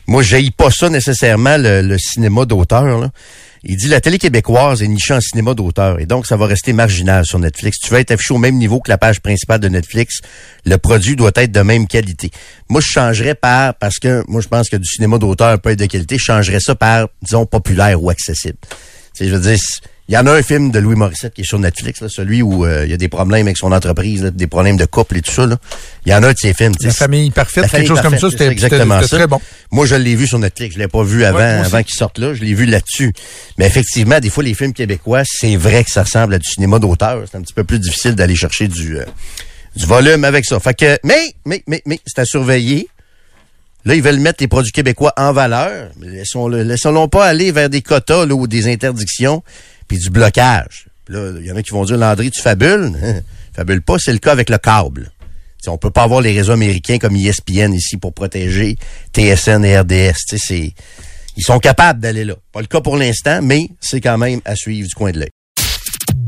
moi, 0.06 0.22
je 0.22 0.50
pas 0.50 0.70
ça 0.70 0.88
nécessairement 0.88 1.56
le, 1.56 1.82
le 1.82 1.98
cinéma 1.98 2.44
d'auteur. 2.44 3.10
Il 3.62 3.76
dit 3.76 3.88
la 3.88 4.00
télé 4.00 4.18
québécoise 4.18 4.82
est 4.82 4.88
nichée 4.88 5.12
en 5.12 5.20
cinéma 5.20 5.52
d'auteur 5.52 6.00
et 6.00 6.06
donc 6.06 6.26
ça 6.26 6.36
va 6.36 6.46
rester 6.46 6.72
marginal 6.72 7.26
sur 7.26 7.38
Netflix. 7.38 7.78
Tu 7.78 7.90
veux 7.90 8.00
être 8.00 8.10
affiché 8.10 8.32
au 8.32 8.38
même 8.38 8.56
niveau 8.56 8.80
que 8.80 8.90
la 8.90 8.96
page 8.96 9.20
principale 9.20 9.60
de 9.60 9.68
Netflix, 9.68 10.20
le 10.64 10.78
produit 10.78 11.14
doit 11.14 11.32
être 11.34 11.52
de 11.52 11.60
même 11.60 11.86
qualité. 11.86 12.30
Moi, 12.70 12.80
je 12.80 12.86
changerais 12.86 13.34
par 13.34 13.74
parce 13.74 13.98
que 13.98 14.24
moi 14.28 14.40
je 14.40 14.48
pense 14.48 14.70
que 14.70 14.76
du 14.76 14.86
cinéma 14.86 15.18
d'auteur 15.18 15.60
peut 15.60 15.70
être 15.70 15.78
de 15.78 15.86
qualité, 15.86 16.16
je 16.16 16.24
changerais 16.24 16.60
ça 16.60 16.74
par 16.74 17.08
disons 17.22 17.44
populaire 17.44 18.02
ou 18.02 18.08
accessible. 18.08 18.56
Sais, 19.20 19.28
je 19.28 19.34
veux 19.34 19.40
dire, 19.42 19.58
il 20.08 20.14
y 20.14 20.16
en 20.16 20.26
a 20.26 20.32
un 20.32 20.42
film 20.42 20.70
de 20.70 20.78
Louis 20.78 20.96
Morissette 20.96 21.34
qui 21.34 21.42
est 21.42 21.44
sur 21.44 21.58
Netflix, 21.58 22.00
là, 22.00 22.08
celui 22.08 22.40
où 22.40 22.64
euh, 22.64 22.86
il 22.86 22.90
y 22.90 22.94
a 22.94 22.96
des 22.96 23.10
problèmes 23.10 23.46
avec 23.46 23.58
son 23.58 23.70
entreprise, 23.70 24.22
là, 24.22 24.30
des 24.30 24.46
problèmes 24.46 24.78
de 24.78 24.86
couple 24.86 25.18
et 25.18 25.20
tout 25.20 25.30
ça. 25.30 25.44
Là. 25.44 25.58
Il 26.06 26.10
y 26.10 26.14
en 26.14 26.22
a 26.22 26.28
un 26.28 26.32
de 26.32 26.38
ces 26.38 26.54
films. 26.54 26.72
La 26.80 26.90
famille 26.90 27.30
parfaite, 27.30 27.64
La 27.64 27.68
famille 27.68 27.86
quelque 27.86 27.96
chose 27.98 28.02
comme 28.02 28.18
ça, 28.18 28.30
c'était 28.30 28.46
exactement 28.46 28.98
ça. 29.02 29.18
très 29.18 29.26
bon. 29.26 29.38
Moi, 29.70 29.84
je 29.84 29.96
l'ai 29.96 30.16
vu 30.16 30.26
sur 30.26 30.38
Netflix. 30.38 30.74
Je 30.74 30.78
l'ai 30.78 30.88
pas 30.88 31.02
vu 31.02 31.22
avant, 31.24 31.36
Ouais, 31.36 31.44
avant 31.44 31.82
qu'il 31.82 31.94
sorte 31.94 32.18
là. 32.18 32.32
Je 32.32 32.42
l'ai 32.42 32.54
vu 32.54 32.64
là-dessus. 32.64 33.12
Mais 33.58 33.66
effectivement, 33.66 34.20
des 34.20 34.30
fois, 34.30 34.42
les 34.42 34.54
films 34.54 34.72
québécois, 34.72 35.20
c'est 35.26 35.56
vrai 35.56 35.84
que 35.84 35.90
ça 35.90 36.04
ressemble 36.04 36.32
à 36.32 36.38
du 36.38 36.48
cinéma 36.48 36.78
d'auteur. 36.78 37.22
C'est 37.30 37.36
un 37.36 37.42
petit 37.42 37.52
peu 37.54 37.64
plus 37.64 37.78
difficile 37.78 38.14
d'aller 38.14 38.36
chercher 38.36 38.68
du, 38.68 38.96
euh, 38.96 39.04
du 39.76 39.84
volume 39.84 40.24
avec 40.24 40.46
ça. 40.46 40.58
Fait 40.60 40.72
que, 40.72 40.98
mais, 41.04 41.34
mais, 41.44 41.62
mais, 41.66 41.82
mais, 41.84 42.00
c'est 42.06 42.22
à 42.22 42.24
surveiller. 42.24 42.88
Là, 43.84 43.94
ils 43.94 44.02
veulent 44.02 44.20
mettre 44.20 44.42
les 44.42 44.48
produits 44.48 44.72
québécois 44.72 45.12
en 45.16 45.32
valeur. 45.32 45.90
Mais 45.98 46.08
Laissons-le, 46.08 46.62
laissons-le 46.62 47.08
pas 47.08 47.26
aller 47.26 47.50
vers 47.50 47.70
des 47.70 47.82
quotas 47.82 48.26
ou 48.26 48.46
des 48.46 48.70
interdictions 48.70 49.42
puis 49.88 49.98
du 49.98 50.10
blocage. 50.10 50.86
Là, 51.08 51.32
il 51.40 51.46
y 51.46 51.52
en 51.52 51.56
a 51.56 51.62
qui 51.62 51.72
vont 51.72 51.84
dire, 51.84 51.96
Landry, 51.96 52.30
tu 52.30 52.40
fabules? 52.40 52.92
Fabule 53.56 53.82
pas, 53.82 53.96
c'est 53.98 54.12
le 54.12 54.18
cas 54.18 54.32
avec 54.32 54.48
le 54.48 54.58
câble. 54.58 55.10
T'sais, 55.60 55.70
on 55.70 55.78
peut 55.78 55.90
pas 55.90 56.04
avoir 56.04 56.20
les 56.20 56.32
réseaux 56.32 56.52
américains 56.52 56.98
comme 56.98 57.16
ESPN 57.16 57.72
ici 57.74 57.96
pour 57.96 58.14
protéger 58.14 58.76
TSN 59.12 59.64
et 59.64 59.78
RDS. 59.78 60.36
C'est, 60.38 60.72
ils 61.36 61.42
sont 61.44 61.58
capables 61.58 62.00
d'aller 62.00 62.24
là. 62.24 62.34
Pas 62.52 62.60
le 62.60 62.66
cas 62.66 62.80
pour 62.80 62.96
l'instant, 62.96 63.40
mais 63.42 63.68
c'est 63.80 64.00
quand 64.00 64.16
même 64.16 64.40
à 64.44 64.54
suivre 64.54 64.88
du 64.88 64.94
coin 64.94 65.10
de 65.10 65.20
l'œil. 65.20 65.30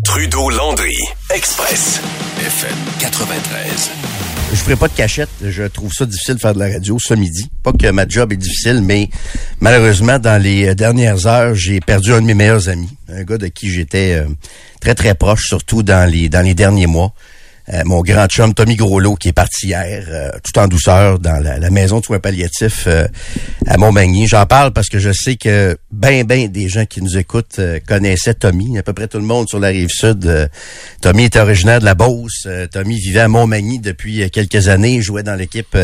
Trudeau-Landry, 0.04 0.98
Express, 1.30 2.00
FM 2.40 2.76
93. 2.98 4.31
Je 4.52 4.56
ferai 4.58 4.76
pas 4.76 4.88
de 4.88 4.92
cachette. 4.92 5.30
Je 5.42 5.62
trouve 5.64 5.90
ça 5.92 6.04
difficile 6.04 6.34
de 6.34 6.40
faire 6.40 6.52
de 6.52 6.58
la 6.58 6.70
radio 6.70 6.98
ce 7.00 7.14
midi. 7.14 7.48
Pas 7.62 7.72
que 7.72 7.90
ma 7.90 8.06
job 8.06 8.34
est 8.34 8.36
difficile, 8.36 8.82
mais 8.82 9.08
malheureusement, 9.60 10.18
dans 10.18 10.40
les 10.40 10.68
euh, 10.68 10.74
dernières 10.74 11.26
heures, 11.26 11.54
j'ai 11.54 11.80
perdu 11.80 12.12
un 12.12 12.20
de 12.20 12.26
mes 12.26 12.34
meilleurs 12.34 12.68
amis. 12.68 12.90
Un 13.08 13.22
gars 13.24 13.38
de 13.38 13.46
qui 13.46 13.70
j'étais 13.70 14.14
euh, 14.14 14.28
très, 14.78 14.94
très 14.94 15.14
proche, 15.14 15.46
surtout 15.46 15.82
dans 15.82 16.08
les, 16.08 16.28
dans 16.28 16.44
les 16.44 16.54
derniers 16.54 16.86
mois. 16.86 17.14
Euh, 17.68 17.82
mon 17.84 18.02
grand 18.02 18.26
chum 18.26 18.54
Tommy 18.54 18.74
Groslot 18.74 19.14
qui 19.14 19.28
est 19.28 19.32
parti 19.32 19.68
hier, 19.68 20.04
euh, 20.08 20.30
tout 20.42 20.58
en 20.58 20.66
douceur, 20.66 21.20
dans 21.20 21.40
la, 21.40 21.70
maison 21.70 22.00
de 22.00 22.04
soins 22.04 22.18
palliatifs 22.18 22.86
euh, 22.88 23.06
à 23.68 23.76
Montmagny. 23.76 24.26
J'en 24.26 24.46
parle 24.46 24.72
parce 24.72 24.88
que 24.88 24.98
je 24.98 25.12
sais 25.12 25.36
que 25.36 25.76
ben, 25.92 26.24
ben 26.24 26.48
des 26.48 26.68
gens 26.68 26.86
qui 26.86 27.00
nous 27.02 27.16
écoutent 27.16 27.60
connaissaient 27.86 28.34
Tommy. 28.34 28.78
À 28.78 28.82
peu 28.82 28.92
près 28.92 29.06
tout 29.06 29.18
le 29.18 29.24
monde 29.24 29.48
sur 29.48 29.60
la 29.60 29.68
rive 29.68 29.90
sud. 29.90 30.50
Tommy 31.00 31.24
était 31.24 31.38
originaire 31.38 31.78
de 31.78 31.84
la 31.84 31.94
Beauce. 31.94 32.48
Tommy 32.72 32.98
vivait 32.98 33.20
à 33.20 33.28
Montmagny 33.28 33.78
depuis 33.78 34.28
quelques 34.30 34.68
années. 34.68 35.00
Jouait 35.00 35.22
dans 35.22 35.36
l'équipe 35.36 35.76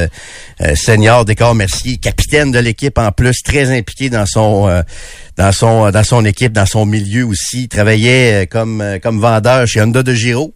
senior 0.75 1.25
des 1.25 1.37
Corps 1.37 1.55
Mercier, 1.55 1.99
capitaine 1.99 2.51
de 2.51 2.59
l'équipe 2.59 2.99
en 2.99 3.13
plus, 3.13 3.43
très 3.43 3.71
impliqué 3.77 4.11
dans 4.11 4.27
son 4.27 4.83
dans 5.37 5.53
son 5.53 5.91
dans 5.91 6.05
son 6.05 6.25
équipe, 6.25 6.53
dans 6.53 6.67
son 6.67 6.87
milieu 6.87 7.25
aussi. 7.25 7.63
Il 7.63 7.69
travaillait 7.69 8.47
comme 8.51 8.83
comme 9.03 9.21
vendeur 9.21 9.67
chez 9.67 9.81
Honda 9.81 10.03
de 10.03 10.15
Giro 10.15 10.55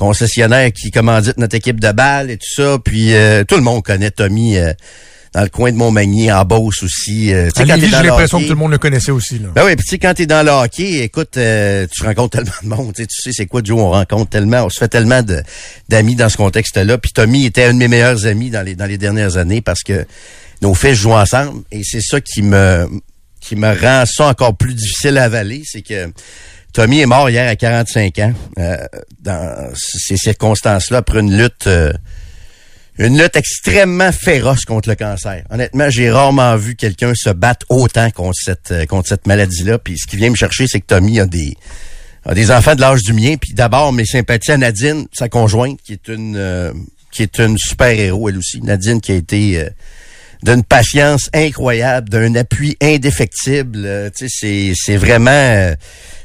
concessionnaire 0.00 0.72
qui 0.72 0.90
commandite 0.90 1.36
notre 1.36 1.54
équipe 1.54 1.78
de 1.78 1.92
balle 1.92 2.30
et 2.30 2.38
tout 2.38 2.50
ça. 2.56 2.78
Puis 2.82 3.14
euh, 3.14 3.44
tout 3.44 3.56
le 3.56 3.62
monde 3.62 3.82
connaît 3.82 4.10
Tommy 4.10 4.56
euh, 4.56 4.72
dans 5.34 5.42
le 5.42 5.50
coin 5.50 5.70
de 5.70 5.76
Montmagny, 5.76 6.32
en 6.32 6.42
Beauce 6.44 6.82
aussi. 6.82 7.32
Euh, 7.32 7.50
tu 7.54 7.62
sais, 7.62 7.78
j'ai 7.78 7.90
l'impression 7.90 8.40
que 8.40 8.44
tout 8.44 8.54
le 8.54 8.56
monde 8.56 8.72
le 8.72 8.78
connaissait 8.78 9.12
aussi. 9.12 9.38
Là. 9.38 9.48
ben 9.54 9.62
oui, 9.66 9.76
puis 9.76 9.84
tu 9.84 9.90
sais, 9.90 9.98
quand 9.98 10.14
t'es 10.14 10.24
dans 10.24 10.44
le 10.44 10.50
hockey, 10.50 11.02
écoute, 11.02 11.36
euh, 11.36 11.86
tu 11.92 12.02
rencontres 12.02 12.38
tellement 12.38 12.52
de 12.62 12.68
monde, 12.68 12.94
tu 12.94 13.02
sais, 13.02 13.06
tu 13.06 13.20
sais 13.20 13.30
c'est 13.32 13.46
quoi, 13.46 13.60
Joe, 13.62 13.78
on 13.78 13.90
rencontre 13.90 14.30
tellement, 14.30 14.64
on 14.64 14.70
se 14.70 14.78
fait 14.78 14.88
tellement 14.88 15.20
d'amis 15.88 16.16
dans 16.16 16.30
ce 16.30 16.38
contexte-là. 16.38 16.96
Puis 16.96 17.12
Tommy 17.12 17.44
était 17.44 17.64
un 17.64 17.74
de 17.74 17.78
mes 17.78 17.88
meilleurs 17.88 18.26
amis 18.26 18.48
dans 18.48 18.62
les 18.62 18.74
dans 18.74 18.86
les 18.86 18.98
dernières 18.98 19.36
années 19.36 19.60
parce 19.60 19.82
que 19.82 20.06
nos 20.62 20.74
fils 20.74 20.94
jouent 20.94 21.12
ensemble 21.12 21.62
et 21.70 21.82
c'est 21.84 22.02
ça 22.02 22.20
qui 22.22 22.40
me 22.40 22.88
qui 23.40 23.54
me 23.54 23.68
rend 23.68 24.04
ça 24.06 24.28
encore 24.28 24.56
plus 24.56 24.74
difficile 24.74 25.18
à 25.18 25.24
avaler, 25.24 25.62
c'est 25.64 25.82
que 25.82 26.10
Tommy 26.72 27.00
est 27.00 27.06
mort 27.06 27.28
hier 27.28 27.48
à 27.48 27.56
45 27.56 28.18
ans 28.20 28.32
euh, 28.58 28.76
dans 29.20 29.70
ces 29.74 30.16
circonstances-là 30.16 30.98
après 30.98 31.20
une 31.20 31.36
lutte 31.36 31.66
euh, 31.66 31.92
une 33.00 33.18
lutte 33.18 33.36
extrêmement 33.36 34.12
féroce 34.12 34.66
contre 34.66 34.90
le 34.90 34.94
cancer. 34.94 35.42
Honnêtement, 35.50 35.88
j'ai 35.88 36.10
rarement 36.10 36.54
vu 36.56 36.76
quelqu'un 36.76 37.12
se 37.14 37.30
battre 37.30 37.64
autant 37.70 38.10
contre 38.10 38.38
cette 38.38 38.72
euh, 38.72 38.84
contre 38.84 39.08
cette 39.08 39.26
maladie-là. 39.26 39.78
Puis 39.78 39.98
ce 39.98 40.06
qui 40.06 40.16
vient 40.16 40.30
me 40.30 40.36
chercher, 40.36 40.66
c'est 40.66 40.80
que 40.80 40.86
Tommy 40.86 41.18
a 41.18 41.26
des 41.26 41.56
a 42.26 42.34
des 42.34 42.50
enfants 42.50 42.74
de 42.74 42.82
l'âge 42.82 43.02
du 43.02 43.14
mien. 43.14 43.36
Puis 43.40 43.54
d'abord, 43.54 43.94
mes 43.94 44.04
sympathies 44.04 44.52
à 44.52 44.58
Nadine, 44.58 45.06
sa 45.12 45.30
conjointe, 45.30 45.80
qui 45.82 45.94
est 45.94 46.08
une 46.08 46.36
euh, 46.36 46.72
qui 47.10 47.22
est 47.22 47.38
une 47.38 47.56
super 47.56 47.88
héros 47.88 48.28
elle 48.28 48.36
aussi. 48.36 48.60
Nadine 48.60 49.00
qui 49.00 49.12
a 49.12 49.16
été 49.16 49.60
euh, 49.60 49.70
d'une 50.42 50.62
patience 50.62 51.30
incroyable, 51.32 52.10
d'un 52.10 52.34
appui 52.34 52.76
indéfectible. 52.82 54.10
tu 54.14 54.28
sais, 54.28 54.34
c'est 54.40 54.72
c'est 54.74 54.96
vraiment 54.98 55.74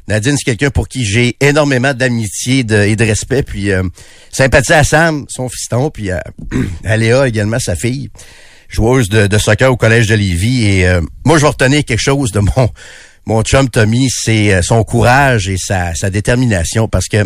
Nadine, 0.07 0.37
c'est 0.37 0.43
quelqu'un 0.43 0.69
pour 0.69 0.87
qui 0.87 1.03
j'ai 1.03 1.35
énormément 1.41 1.93
d'amitié 1.93 2.59
et 2.59 2.95
de 2.95 3.03
respect. 3.03 3.43
Puis 3.43 3.71
euh, 3.71 3.83
sympathie 4.31 4.73
à 4.73 4.83
Sam, 4.83 5.25
son 5.29 5.49
fiston, 5.49 5.89
puis 5.89 6.11
à, 6.11 6.23
Léa 6.97 7.27
également, 7.27 7.59
sa 7.59 7.75
fille, 7.75 8.09
joueuse 8.69 9.09
de, 9.09 9.37
soccer 9.37 9.71
au 9.71 9.77
collège 9.77 10.07
de 10.07 10.15
Lévis. 10.15 10.65
Et 10.65 10.87
euh, 10.87 11.01
moi, 11.25 11.37
je 11.37 11.41
vais 11.41 11.49
retenir 11.49 11.83
quelque 11.83 12.01
chose 12.01 12.31
de 12.31 12.39
mon 12.39 12.69
mon 13.27 13.41
chum 13.41 13.67
Tommy, 13.67 14.07
c'est 14.11 14.53
euh, 14.53 14.61
son 14.61 14.83
courage 14.83 15.49
et 15.49 15.57
sa, 15.57 15.95
sa 15.95 16.11
détermination. 16.11 16.87
Parce 16.87 17.07
que 17.07 17.25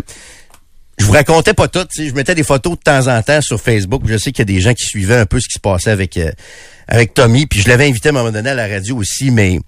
je 0.98 1.04
vous 1.04 1.12
racontais 1.12 1.52
pas 1.52 1.68
tout. 1.68 1.86
Je 1.94 2.12
mettais 2.12 2.34
des 2.34 2.42
photos 2.42 2.78
de 2.78 2.82
temps 2.82 3.08
en 3.08 3.22
temps 3.22 3.42
sur 3.42 3.60
Facebook. 3.60 4.02
Je 4.06 4.16
sais 4.16 4.32
qu'il 4.32 4.40
y 4.40 4.50
a 4.50 4.54
des 4.56 4.60
gens 4.62 4.72
qui 4.72 4.84
suivaient 4.84 5.18
un 5.18 5.26
peu 5.26 5.38
ce 5.38 5.48
qui 5.48 5.54
se 5.54 5.60
passait 5.60 5.90
avec 5.90 6.18
avec 6.88 7.12
Tommy. 7.12 7.46
Puis 7.46 7.60
je 7.60 7.68
l'avais 7.68 7.86
invité 7.86 8.08
à 8.08 8.12
un 8.12 8.14
moment 8.14 8.30
donné 8.30 8.50
à 8.50 8.54
la 8.54 8.66
radio 8.66 8.96
aussi, 8.96 9.30
mais 9.30 9.58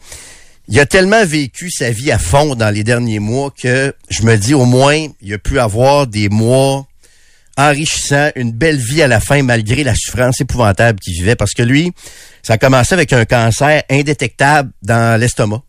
il 0.69 0.79
a 0.79 0.87
tellement 0.87 1.25
vécu 1.25 1.71
sa 1.71 1.91
vie 1.91 2.13
à 2.13 2.19
fond 2.19 2.55
dans 2.55 2.71
les 2.71 2.85
derniers 2.85 3.19
mois 3.19 3.51
que 3.51 3.95
je 4.09 4.23
me 4.23 4.37
dis 4.37 4.55
au 4.55 4.65
moins, 4.65 5.07
il 5.21 5.35
a 5.35 5.39
pu 5.39 5.59
avoir 5.59 6.07
des 6.07 6.29
mois 6.29 6.87
enrichissants, 7.57 8.31
une 8.37 8.53
belle 8.53 8.79
vie 8.79 9.03
à 9.03 9.09
la 9.09 9.21
fin 9.21 9.43
malgré 9.43 9.85
la 9.85 9.95
souffrance 9.95 10.41
épouvantable 10.41 11.01
qu'il 11.01 11.15
vivait 11.15 11.37
parce 11.37 11.53
que 11.53 11.63
lui, 11.63 11.93
ça 12.43 12.55
a 12.55 12.59
commencé 12.59 12.95
avec 12.95 13.13
un 13.13 13.25
cancer 13.25 13.83
indétectable 13.91 14.71
dans 14.83 15.21
l'estomac. 15.21 15.63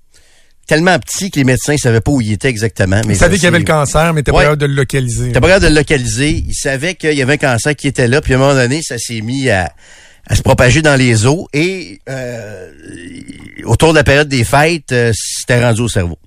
Tellement 0.65 0.97
petit 0.97 1.29
que 1.29 1.39
les 1.39 1.43
médecins 1.43 1.73
ne 1.73 1.77
savaient 1.77 1.99
pas 1.99 2.11
où 2.11 2.21
il 2.21 2.31
était 2.31 2.47
exactement. 2.47 3.01
Mais 3.05 3.15
il 3.15 3.17
savait 3.17 3.35
qu'il 3.35 3.43
y 3.43 3.47
avait 3.47 3.59
le 3.59 3.65
cancer, 3.65 4.13
mais 4.13 4.23
t'es 4.23 4.31
pas 4.31 4.43
capable 4.43 4.61
de 4.61 4.65
le 4.65 4.75
localiser. 4.75 5.33
T'es 5.33 5.41
pas 5.41 5.47
capable 5.47 5.65
de 5.65 5.69
le 5.69 5.75
localiser. 5.75 6.29
Il 6.47 6.53
savait 6.53 6.95
qu'il 6.95 7.13
y 7.13 7.21
avait 7.21 7.33
un 7.33 7.37
cancer 7.37 7.75
qui 7.75 7.87
était 7.87 8.07
là, 8.07 8.21
puis 8.21 8.33
à 8.33 8.37
un 8.37 8.39
moment 8.39 8.53
donné, 8.53 8.81
ça 8.81 8.97
s'est 8.97 9.19
mis 9.19 9.49
à, 9.49 9.73
à 10.27 10.35
se 10.35 10.41
propager 10.41 10.81
dans 10.81 10.95
les 10.95 11.25
eaux 11.25 11.47
et 11.53 11.99
euh, 12.09 12.71
autour 13.65 13.91
de 13.91 13.97
la 13.97 14.03
période 14.03 14.29
des 14.29 14.43
fêtes, 14.43 14.91
euh, 14.91 15.11
c'était 15.13 15.63
rendu 15.63 15.81
au 15.81 15.89
cerveau. 15.89 16.17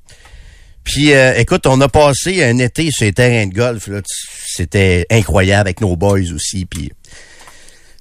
Puis 0.85 1.13
euh, 1.13 1.35
écoute, 1.37 1.67
on 1.67 1.81
a 1.81 1.89
passé 1.89 2.45
un 2.45 2.59
été 2.59 2.91
sur 2.91 3.07
les 3.07 3.13
terrains 3.13 3.47
de 3.47 3.55
golf, 3.55 3.89
c'était 4.47 5.07
incroyable 5.11 5.69
avec 5.69 5.81
nos 5.81 5.97
boys 5.97 6.33
aussi. 6.35 6.65
Puis 6.67 6.93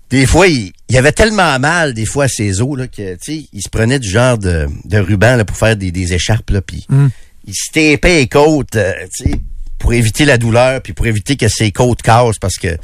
des 0.09 0.25
fois, 0.25 0.47
il, 0.47 0.71
y 0.89 0.97
avait 0.97 1.13
tellement 1.13 1.57
mal 1.59 1.93
des 1.93 2.05
fois 2.05 2.25
à 2.25 2.27
ces 2.27 2.61
eaux 2.61 2.75
là 2.75 2.87
que 2.87 3.15
tu 3.15 3.19
sais, 3.21 3.45
il 3.51 3.61
se 3.61 3.69
prenait 3.69 3.99
du 3.99 4.09
genre 4.09 4.37
de, 4.37 4.67
de 4.83 4.97
ruban 4.99 5.37
là, 5.37 5.45
pour 5.45 5.57
faire 5.57 5.75
des, 5.75 5.91
des 5.91 6.13
écharpes 6.13 6.51
là, 6.51 6.61
puis 6.61 6.85
mm. 6.89 7.07
il 7.47 7.53
se 7.55 7.71
tapait 7.71 8.19
les 8.19 8.27
côtes, 8.27 8.71
tu 8.71 9.29
sais 9.29 9.39
pour 9.80 9.93
éviter 9.93 10.26
la 10.26 10.38
douleur, 10.38 10.82
puis 10.82 10.93
pour 10.93 11.05
éviter 11.07 11.36
que 11.36 11.47
ses 11.47 11.71
côtes 11.71 12.01
cassent, 12.01 12.39
parce 12.39 12.55
que 12.55 12.78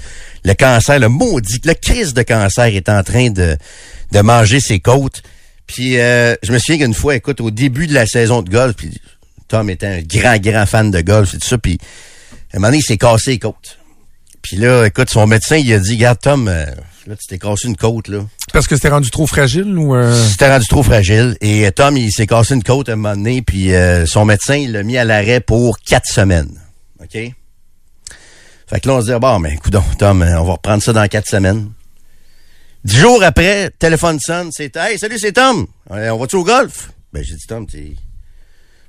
le 0.43 0.53
cancer, 0.53 0.99
le 0.99 1.09
maudit, 1.09 1.61
le 1.65 1.73
crise 1.73 2.13
de 2.13 2.21
cancer 2.21 2.65
est 2.65 2.89
en 2.89 3.03
train 3.03 3.29
de, 3.29 3.57
de 4.11 4.19
manger 4.19 4.59
ses 4.59 4.79
côtes. 4.79 5.23
Puis 5.67 5.99
euh, 5.99 6.35
je 6.43 6.51
me 6.51 6.59
souviens 6.59 6.85
qu'une 6.85 6.93
fois, 6.93 7.15
écoute, 7.15 7.39
au 7.41 7.51
début 7.51 7.87
de 7.87 7.93
la 7.93 8.05
saison 8.05 8.41
de 8.41 8.49
golf, 8.49 8.75
puis 8.75 8.99
Tom 9.47 9.69
était 9.69 9.87
un 9.87 10.01
grand, 10.01 10.37
grand 10.37 10.65
fan 10.65 10.91
de 10.91 11.01
golf 11.01 11.33
et 11.33 11.37
tout 11.37 11.47
ça, 11.47 11.57
puis 11.57 11.77
à 12.53 12.57
un 12.57 12.59
moment 12.59 12.67
donné, 12.67 12.79
il 12.79 12.83
s'est 12.83 12.97
cassé 12.97 13.31
les 13.31 13.39
côtes. 13.39 13.77
Puis 14.41 14.57
là, 14.57 14.85
écoute, 14.85 15.09
son 15.09 15.27
médecin, 15.27 15.57
il 15.57 15.71
a 15.71 15.79
dit, 15.79 15.93
regarde 15.93 16.19
Tom, 16.19 16.47
euh, 16.47 16.65
là, 17.07 17.15
tu 17.15 17.27
t'es 17.27 17.37
cassé 17.37 17.67
une 17.67 17.77
côte, 17.77 18.09
là. 18.09 18.19
Parce 18.51 18.67
que 18.67 18.75
c'était 18.75 18.89
rendu 18.89 19.09
trop 19.11 19.27
fragile 19.27 19.77
ou... 19.77 19.95
Euh... 19.95 20.13
C'était 20.29 20.49
rendu 20.49 20.67
trop 20.67 20.83
fragile. 20.83 21.37
Et 21.39 21.71
Tom, 21.71 21.95
il 21.95 22.11
s'est 22.11 22.27
cassé 22.27 22.55
une 22.55 22.63
côte 22.63 22.89
à 22.89 22.93
un 22.93 22.95
moment 22.97 23.15
donné, 23.15 23.41
puis 23.41 23.71
son 24.07 24.25
médecin, 24.25 24.55
il 24.55 24.73
l'a 24.73 24.83
mis 24.83 24.97
à 24.97 25.05
l'arrêt 25.05 25.39
pour 25.39 25.79
quatre 25.79 26.07
semaines. 26.11 26.60
OK? 27.01 27.33
Fait 28.67 28.79
que 28.79 28.87
là, 28.87 28.95
on 28.95 29.01
se 29.01 29.11
dit, 29.11 29.19
bon, 29.19 29.39
mais 29.39 29.53
écoute, 29.53 29.75
Tom, 29.97 30.21
on 30.21 30.43
va 30.43 30.53
reprendre 30.53 30.81
ça 30.81 30.93
dans 30.93 31.05
quatre 31.07 31.27
semaines. 31.27 31.71
Dix 32.83 32.97
jours 32.97 33.21
après, 33.23 33.69
téléphone 33.77 34.19
sonne, 34.19 34.49
c'est 34.51 34.75
Hey, 34.75 34.97
salut, 34.97 35.19
c'est 35.19 35.33
Tom. 35.33 35.67
On 35.89 36.17
va-tu 36.17 36.37
au 36.37 36.43
golf? 36.43 36.91
Ben, 37.13 37.23
j'ai 37.23 37.35
dit, 37.35 37.45
Tom, 37.47 37.67
t'es. 37.67 37.95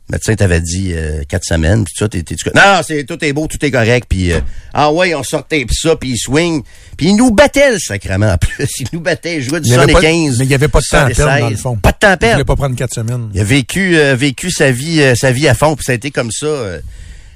Le 0.08 0.14
médecin 0.16 0.34
t'avait 0.34 0.60
dit 0.60 0.92
euh, 0.94 1.22
quatre 1.28 1.44
semaines, 1.44 1.84
puis 1.84 1.94
ça, 1.96 2.08
t'es, 2.08 2.22
t'es, 2.22 2.34
Non, 2.54 2.82
c'est 2.86 3.04
tout 3.04 3.24
est 3.24 3.32
beau, 3.32 3.46
tout 3.46 3.64
est 3.64 3.70
correct, 3.70 4.06
puis 4.08 4.32
euh, 4.32 4.40
ah 4.74 4.92
ouais, 4.92 5.14
on 5.14 5.22
sortait 5.22 5.64
pis 5.64 5.74
ça, 5.74 5.94
puis 5.96 6.10
il 6.10 6.18
swing, 6.18 6.62
puis 6.96 7.08
il 7.08 7.16
nous 7.16 7.30
battait 7.30 7.70
le 7.70 7.78
sacrement 7.78 8.32
en 8.32 8.36
plus, 8.36 8.68
il 8.80 8.88
nous 8.92 9.00
battait, 9.00 9.36
il 9.36 9.42
jouait 9.42 9.60
du 9.60 9.70
75. 9.70 10.38
Mais 10.38 10.44
il 10.44 10.50
y 10.50 10.54
avait 10.54 10.68
pas 10.68 10.80
de 10.80 10.86
temps 10.86 11.06
à 11.06 11.08
perdre 11.08 11.40
dans 11.40 11.50
le 11.50 11.56
fond. 11.56 11.76
Pas 11.76 11.92
de 11.92 11.98
temps 11.98 12.08
à 12.08 12.16
perdre. 12.16 12.32
Il 12.32 12.42
voulait 12.42 12.44
pas 12.44 12.56
prendre 12.56 12.76
quatre 12.76 12.94
semaines. 12.94 13.30
Il 13.32 13.40
a 13.40 13.44
vécu 13.44 13.96
euh, 13.96 14.14
vécu 14.16 14.50
sa 14.50 14.70
vie 14.72 15.16
sa 15.16 15.30
vie 15.30 15.48
à 15.48 15.54
fond, 15.54 15.76
puis 15.76 15.84
ça 15.84 15.92
a 15.92 15.94
été 15.94 16.10
comme 16.10 16.32
ça 16.32 16.48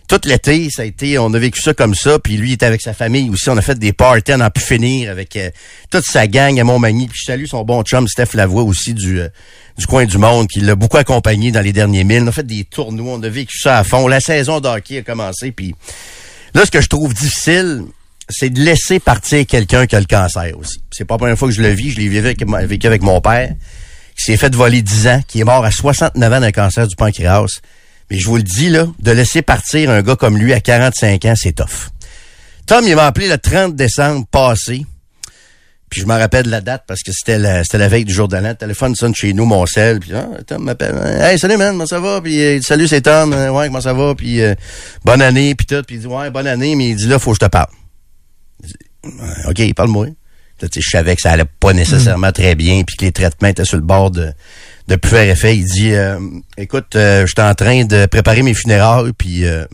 tout 0.09 0.21
l'été, 0.25 0.69
ça 0.71 0.83
a 0.83 0.85
été, 0.85 1.19
on 1.19 1.33
a 1.35 1.39
vécu 1.39 1.61
ça 1.61 1.75
comme 1.75 1.95
ça, 1.95 2.19
puis 2.19 2.37
lui 2.37 2.51
il 2.51 2.53
était 2.55 2.67
avec 2.67 2.81
sa 2.81 2.95
famille 2.95 3.29
aussi, 3.31 3.49
on 3.51 3.57
a 3.57 3.63
fait 3.63 3.79
des 3.79 3.93
parties, 3.93 4.33
on 4.35 4.41
a 4.41 4.51
pu 4.51 4.61
finir 4.61 5.11
avec 5.11 5.37
euh, 5.37 5.51
toute 5.91 6.05
sa 6.05 6.27
gang 6.27 6.59
à 6.59 6.65
Montmagny, 6.65 7.09
puis 7.09 7.19
je 7.21 7.33
salue 7.33 7.47
son 7.47 7.65
bon 7.65 7.83
chum 7.83 8.07
Steph 8.07 8.35
Lavoie 8.35 8.63
aussi 8.63 8.95
du 8.95 9.21
euh, 9.21 9.29
du 9.77 9.87
coin 9.87 10.07
du 10.07 10.19
monde, 10.19 10.49
qui 10.49 10.61
l'a 10.61 10.75
beaucoup 10.75 10.97
accompagné 10.97 11.51
dans 11.51 11.61
les 11.61 11.73
derniers 11.73 12.05
milles. 12.05 12.23
On 12.23 12.29
a 12.29 12.33
fait 12.33 12.47
des 12.47 12.65
tournois, 12.65 13.15
on 13.15 13.23
a 13.23 13.29
vécu 13.29 13.59
ça 13.59 13.79
à 13.79 13.85
fond. 13.85 14.09
La 14.09 14.21
saison 14.21 14.61
d'hockey 14.61 14.99
a 14.99 15.03
commencé, 15.03 15.53
puis 15.53 15.75
là, 16.55 16.65
ce 16.65 16.71
que 16.71 16.81
je 16.81 16.89
trouve 16.89 17.13
difficile, 17.13 17.83
c'est 18.29 18.51
de 18.51 18.61
laisser 18.61 18.99
partir 18.99 19.47
quelqu'un 19.47 19.87
qui 19.87 19.97
a 19.97 20.01
le 20.01 20.07
cancer 20.07 20.53
aussi. 20.59 20.81
C'est 20.91 21.05
pas 21.05 21.15
la 21.15 21.19
première 21.19 21.39
fois 21.39 21.49
que 21.49 21.55
je 21.55 21.63
le 21.63 21.71
vis, 21.71 21.91
je 21.91 22.01
l'ai 22.01 22.09
vécu 22.09 22.87
avec, 22.87 23.03
mon 23.03 23.21
père, 23.21 23.55
qui 24.17 24.25
s'est 24.25 24.37
fait 24.37 24.55
voler 24.55 24.83
10 24.83 25.07
ans, 25.09 25.21
qui 25.29 25.41
est 25.41 25.45
mort 25.45 25.65
à 25.65 25.71
69 25.71 26.33
ans 26.33 26.41
d'un 26.41 26.53
cancer 26.53 26.89
du 26.89 26.97
pancréas. 26.97 27.61
Mais 28.11 28.19
je 28.19 28.27
vous 28.27 28.37
le 28.37 28.43
dis, 28.43 28.69
là, 28.69 28.87
de 29.01 29.11
laisser 29.11 29.43
partir 29.43 29.91
un 29.91 30.03
gars 30.03 30.17
comme 30.17 30.39
lui 30.39 30.53
à 30.53 30.61
45 30.61 31.25
ans, 31.25 31.35
c'est 31.37 31.53
tough. 31.53 31.91
Tom, 32.67 32.85
il 32.87 32.95
m'a 32.97 33.07
appelé 33.07 33.29
le 33.29 33.39
30 33.39 33.75
décembre 33.75 34.27
passé. 34.27 34.85
Puis 35.89 36.01
je 36.01 36.07
me 36.07 36.15
rappelle 36.15 36.47
de 36.47 36.51
la 36.51 36.61
date 36.61 36.83
parce 36.87 37.03
que 37.03 37.13
c'était 37.13 37.39
la, 37.39 37.63
c'était 37.63 37.79
la 37.79 37.89
veille 37.89 38.05
du 38.05 38.13
jour 38.13 38.27
de 38.27 38.37
l'an. 38.37 38.49
Le 38.49 38.55
téléphone 38.55 38.97
sonne 38.97 39.15
chez 39.15 39.33
nous, 39.33 39.45
mon 39.45 39.67
sel. 39.67 40.01
Puis 40.01 40.13
ah, 40.15 40.29
Tom 40.45 40.65
m'appelle. 40.65 40.97
Hey, 41.21 41.39
salut 41.39 41.57
man, 41.57 41.73
comment 41.73 41.87
ça 41.87 42.01
va? 42.01 42.21
Puis 42.21 42.35
il 42.35 42.59
dit, 42.59 42.67
salut, 42.67 42.89
c'est 42.89 43.03
Tom. 43.03 43.33
Euh, 43.33 43.51
ouais, 43.51 43.69
comment 43.69 43.81
ça 43.81 43.93
va? 43.93 44.15
Puis 44.17 44.41
euh, 44.41 44.55
bonne 45.05 45.23
année, 45.23 45.55
puis 45.55 45.65
tout. 45.65 45.83
Puis 45.87 45.97
il 45.97 46.01
dit, 46.01 46.07
ouais, 46.09 46.31
bonne 46.31 46.49
année. 46.49 46.75
Mais 46.75 46.89
il 46.89 46.97
dit, 46.97 47.07
là, 47.07 47.21
faut 47.21 47.31
que 47.31 47.39
je 47.41 47.47
te 47.47 47.51
parle. 47.51 47.69
OK, 49.49 49.75
parle-moi. 49.75 50.09
je 50.61 50.81
savais 50.81 51.15
que 51.15 51.23
ça 51.23 51.31
allait 51.31 51.45
pas 51.45 51.73
nécessairement 51.73 52.33
très 52.33 52.57
bien, 52.57 52.83
puis 52.85 52.97
que 52.97 53.05
les 53.05 53.13
traitements 53.13 53.49
étaient 53.49 53.65
sur 53.65 53.77
le 53.77 53.85
bord 53.85 54.11
de, 54.11 54.33
de 54.89 54.97
plus 54.97 55.11
faire 55.11 55.29
effet. 55.29 55.57
Il 55.57 55.65
dit 55.65 55.93
euh, 55.93 56.19
Écoute, 56.57 56.97
euh, 56.97 57.27
je 57.27 57.33
suis 57.33 57.41
en 57.41 57.55
train 57.55 57.85
de 57.85 58.07
préparer 58.07 58.43
mes 58.43 58.55
funérailles, 58.55 59.13
puis 59.13 59.45
euh, 59.45 59.65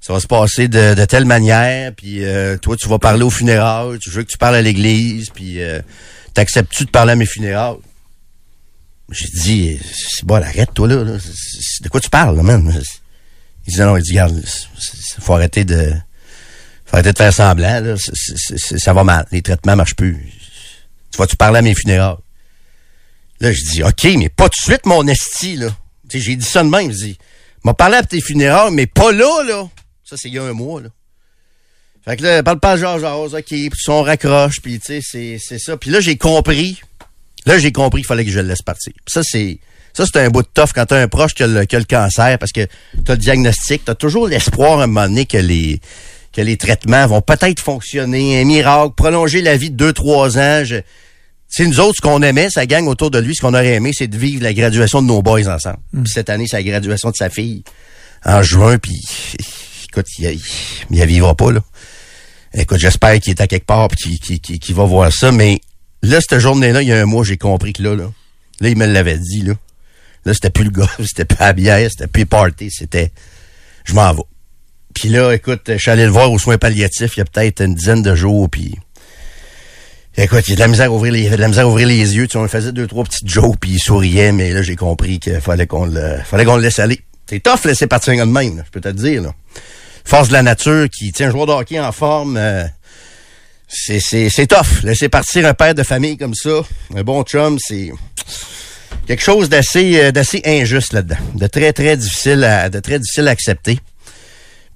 ça 0.00 0.12
va 0.12 0.20
se 0.20 0.26
passer 0.26 0.68
de, 0.68 1.04
telle 1.04 1.24
manière, 1.24 1.92
puis 1.92 2.22
toi, 2.62 2.76
tu 2.76 2.88
vas 2.88 2.98
parler 2.98 3.24
aux 3.24 3.30
funérailles, 3.30 3.98
tu 3.98 4.10
veux 4.10 4.22
que 4.22 4.30
tu 4.30 4.38
parles 4.38 4.54
à 4.54 4.62
l'église, 4.62 5.30
puis 5.30 5.58
t'acceptes-tu 6.32 6.84
de 6.84 6.90
parler 6.90 7.12
à 7.12 7.16
mes 7.16 7.26
funérailles? 7.26 7.78
J'ai 9.10 9.28
dit, 9.28 9.80
c'est 9.82 10.24
bon, 10.24 10.36
arrête, 10.36 10.72
toi, 10.74 10.86
là. 10.86 11.02
De 11.04 11.88
quoi 11.88 12.00
tu 12.00 12.10
parles, 12.10 12.36
là, 12.36 12.42
man? 12.44 12.72
Il 13.66 13.74
dit, 13.74 13.80
non, 13.80 13.96
il 13.96 14.02
dit, 14.02 14.12
regarde, 14.12 14.40
faut 15.18 15.32
arrêter 15.32 15.64
de, 15.64 15.92
faut 16.84 16.94
arrêter 16.94 17.12
de 17.12 17.18
faire 17.18 17.32
semblant, 17.32 17.80
là. 17.80 17.94
ça 17.96 18.92
va 18.92 19.02
mal. 19.02 19.26
Les 19.32 19.42
traitements 19.42 19.74
marchent 19.74 19.96
plus. 19.96 20.32
Tu 21.10 21.18
vas-tu 21.18 21.36
parler 21.36 21.58
à 21.58 21.62
mes 21.62 21.74
funérailles? 21.74 22.16
Là, 23.40 23.52
je 23.52 23.60
dis, 23.72 23.82
OK, 23.82 24.04
mais 24.16 24.28
pas 24.28 24.48
tout 24.48 24.60
de 24.60 24.64
suite, 24.72 24.86
mon 24.86 25.06
esti, 25.06 25.56
là. 25.56 25.68
J'ai 26.08 26.36
dit 26.36 26.44
ça 26.44 26.62
de 26.62 26.68
même. 26.68 26.90
Je 26.90 26.96
dis, 26.96 27.18
m'a 27.64 27.74
parlé 27.74 27.96
à 27.96 28.02
tes 28.02 28.20
funérailles, 28.20 28.72
mais 28.72 28.86
pas 28.86 29.12
là, 29.12 29.42
là. 29.44 29.68
Ça, 30.04 30.16
c'est 30.16 30.28
il 30.28 30.34
y 30.34 30.38
a 30.38 30.44
un 30.44 30.52
mois, 30.52 30.80
là. 30.80 30.88
Fait 32.04 32.16
que 32.16 32.22
là, 32.22 32.42
parle 32.44 32.60
pas 32.60 32.72
à 32.72 32.76
Georges 32.76 33.34
OK, 33.34 33.44
puis 33.46 33.70
son 33.74 34.02
raccroche, 34.02 34.60
puis 34.62 34.78
tu 34.78 35.02
sais, 35.02 35.38
c'est 35.40 35.58
ça. 35.58 35.76
Puis 35.76 35.90
là, 35.90 36.00
j'ai 36.00 36.16
compris. 36.16 36.80
Là, 37.44 37.58
j'ai 37.58 37.72
compris 37.72 38.02
qu'il 38.02 38.06
fallait 38.06 38.24
que 38.24 38.30
je 38.30 38.38
le 38.38 38.48
laisse 38.48 38.62
partir. 38.62 38.92
ça, 39.06 39.22
c'est... 39.24 39.58
Ça, 39.92 40.04
c'est 40.04 40.20
un 40.20 40.28
bout 40.28 40.42
de 40.42 40.48
toffe 40.52 40.74
quand 40.74 40.84
t'as 40.84 41.00
un 41.00 41.08
proche 41.08 41.32
qui 41.32 41.42
a, 41.42 41.46
le, 41.46 41.60
le 41.60 41.84
cancer, 41.84 42.38
parce 42.38 42.52
que 42.52 42.66
t'as 43.06 43.14
le 43.14 43.18
diagnostic, 43.18 43.82
t'as 43.82 43.94
toujours 43.94 44.28
l'espoir 44.28 44.80
à 44.80 44.84
un 44.84 44.86
moment 44.88 45.08
donné 45.08 45.24
que 45.24 45.38
les 45.38 45.80
que 46.34 46.42
les 46.42 46.58
traitements 46.58 47.06
vont 47.06 47.22
peut-être 47.22 47.60
fonctionner, 47.60 48.38
un 48.38 48.44
miracle, 48.44 48.92
prolonger 48.94 49.40
la 49.40 49.56
vie 49.56 49.70
de 49.70 49.90
2-3 49.90 50.38
ans. 50.38 50.64
Je, 50.66 50.82
c'est 51.48 51.66
nous 51.66 51.80
autres, 51.80 51.96
ce 51.96 52.00
qu'on 52.00 52.22
aimait, 52.22 52.48
sa 52.50 52.66
gang 52.66 52.86
autour 52.88 53.10
de 53.10 53.18
lui, 53.18 53.34
ce 53.34 53.40
qu'on 53.40 53.54
aurait 53.54 53.74
aimé, 53.74 53.92
c'est 53.92 54.08
de 54.08 54.16
vivre 54.16 54.42
la 54.42 54.52
graduation 54.52 55.00
de 55.02 55.06
nos 55.06 55.22
boys 55.22 55.46
ensemble. 55.48 55.78
Mm. 55.92 56.02
Puis 56.02 56.12
cette 56.12 56.30
année, 56.30 56.46
c'est 56.48 56.56
la 56.56 56.62
graduation 56.62 57.10
de 57.10 57.16
sa 57.16 57.30
fille 57.30 57.62
en 58.24 58.42
juin, 58.42 58.78
puis 58.78 59.00
écoute, 59.88 60.06
il, 60.18 60.24
il, 60.24 60.40
il 60.90 61.06
vivra 61.06 61.34
pas, 61.34 61.52
là. 61.52 61.60
Écoute, 62.54 62.78
j'espère 62.78 63.18
qu'il 63.20 63.32
est 63.32 63.40
à 63.40 63.46
quelque 63.46 63.66
part 63.66 63.88
puis 63.88 64.18
qu'il 64.18 64.74
va 64.74 64.84
voir 64.84 65.12
ça, 65.12 65.30
mais 65.30 65.60
là, 66.02 66.20
cette 66.20 66.38
journée-là, 66.38 66.82
il 66.82 66.88
y 66.88 66.92
a 66.92 67.00
un 67.00 67.04
mois, 67.04 67.22
j'ai 67.24 67.36
compris 67.36 67.72
que 67.72 67.82
là, 67.82 67.94
là, 67.94 68.10
là, 68.60 68.68
il 68.68 68.76
me 68.76 68.86
l'avait 68.86 69.18
dit, 69.18 69.42
là. 69.42 69.54
Là, 70.24 70.34
c'était 70.34 70.50
plus 70.50 70.64
le 70.64 70.70
gars, 70.70 70.90
c'était 71.04 71.24
plus 71.24 71.38
la 71.38 71.52
bière, 71.52 71.88
c'était 71.90 72.08
plus 72.08 72.26
party, 72.26 72.70
c'était 72.70 73.12
je 73.84 73.94
m'en 73.94 74.12
vais. 74.12 74.22
Puis 74.94 75.08
là, 75.08 75.32
écoute, 75.32 75.62
je 75.68 75.76
suis 75.76 75.90
allé 75.90 76.04
le 76.04 76.10
voir 76.10 76.32
aux 76.32 76.38
soins 76.38 76.58
palliatifs 76.58 77.16
il 77.16 77.20
y 77.20 77.22
a 77.22 77.24
peut-être 77.26 77.62
une 77.62 77.74
dizaine 77.74 78.02
de 78.02 78.14
jours, 78.14 78.48
puis 78.50 78.76
Écoute, 80.18 80.48
il 80.48 80.50
y 80.50 80.52
a 80.54 80.56
de 80.56 80.60
la 80.60 80.68
misère 80.68 80.86
à 80.86 80.90
ouvrir 80.90 81.12
les, 81.12 81.28
de 81.28 81.36
la 81.36 81.48
misère 81.48 81.64
à 81.64 81.68
ouvrir 81.68 81.86
les 81.86 82.16
yeux. 82.16 82.26
Tu 82.26 82.32
sais, 82.32 82.38
on 82.38 82.48
faisait 82.48 82.72
deux, 82.72 82.86
trois 82.86 83.04
petites 83.04 83.28
jokes, 83.28 83.56
puis 83.60 83.72
il 83.72 83.78
souriait, 83.78 84.32
mais 84.32 84.50
là, 84.50 84.62
j'ai 84.62 84.74
compris 84.74 85.18
qu'il 85.18 85.38
fallait 85.42 85.66
qu'on 85.66 85.84
le, 85.84 86.16
fallait 86.24 86.46
qu'on 86.46 86.56
le 86.56 86.62
laisse 86.62 86.78
aller. 86.78 87.02
C'est 87.28 87.40
tough 87.40 87.66
laisser 87.66 87.86
partir 87.86 88.14
un 88.14 88.16
gars 88.16 88.24
de 88.24 88.30
même, 88.30 88.62
je 88.64 88.70
peux 88.70 88.80
te 88.80 88.88
dire. 88.88 89.22
Là. 89.22 89.34
Force 90.06 90.28
de 90.28 90.32
la 90.32 90.42
nature 90.42 90.88
qui 90.88 91.12
tient 91.12 91.28
un 91.28 91.30
joueur 91.32 91.46
de 91.46 91.52
hockey 91.52 91.78
en 91.78 91.92
forme, 91.92 92.38
euh, 92.38 92.64
c'est, 93.68 94.00
c'est, 94.00 94.30
c'est 94.30 94.46
tough. 94.46 94.84
Laisser 94.84 95.10
partir 95.10 95.44
un 95.44 95.52
père 95.52 95.74
de 95.74 95.82
famille 95.82 96.16
comme 96.16 96.34
ça, 96.34 96.62
un 96.94 97.02
bon 97.02 97.22
chum, 97.22 97.58
c'est 97.60 97.90
quelque 99.06 99.22
chose 99.22 99.50
d'assez, 99.50 100.00
euh, 100.00 100.12
d'assez 100.12 100.40
injuste 100.46 100.94
là-dedans, 100.94 101.16
de 101.34 101.46
très, 101.46 101.74
très 101.74 101.94
difficile 101.94 102.42
à, 102.44 102.70
de 102.70 102.80
très 102.80 102.98
difficile 102.98 103.28
à 103.28 103.32
accepter. 103.32 103.80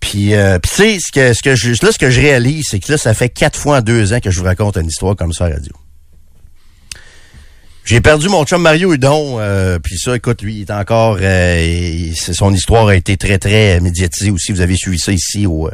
Puis, 0.01 0.35
euh, 0.35 0.59
puis 0.59 0.71
tu 0.71 0.77
sais, 0.77 0.99
ce 0.99 1.13
que, 1.13 1.33
ce 1.35 1.43
que 1.43 1.55
je, 1.55 1.71
là, 1.85 1.93
ce 1.93 1.99
que 1.99 2.11
je 2.11 2.21
réalise, 2.21 2.65
c'est 2.71 2.81
que 2.81 2.93
là, 2.93 2.99
ça 2.99 3.15
fait 3.15 3.29
quatre 3.29 3.59
fois 3.59 3.79
en 3.79 3.81
deux 3.83 4.13
ans 4.13 4.21
que 4.21 4.31
je 4.31 4.39
vous 4.39 4.45
raconte 4.47 4.77
une 4.77 4.89
histoire 4.89 5.15
comme 5.15 5.33
ça 5.33 5.45
à 5.45 5.49
radio. 5.51 5.73
J'ai 7.85 8.01
perdu 8.01 8.29
mon 8.29 8.45
chum 8.45 8.63
Mario 8.63 8.93
Hudon, 8.93 9.39
euh, 9.41 9.79
puis 9.79 9.99
ça, 9.99 10.15
écoute, 10.15 10.43
lui, 10.43 10.57
il 10.57 10.61
est 10.63 10.71
encore, 10.71 11.19
euh, 11.21 12.13
son 12.15 12.55
histoire 12.55 12.89
a 12.89 12.95
été 12.95 13.17
très, 13.17 13.39
très 13.39 13.81
médiatisée 13.81 14.31
aussi. 14.31 14.53
Vous 14.53 14.61
avez 14.61 14.77
suivi 14.77 14.99
ça 14.99 15.13
ici 15.13 15.47
au, 15.47 15.67
euh, 15.67 15.73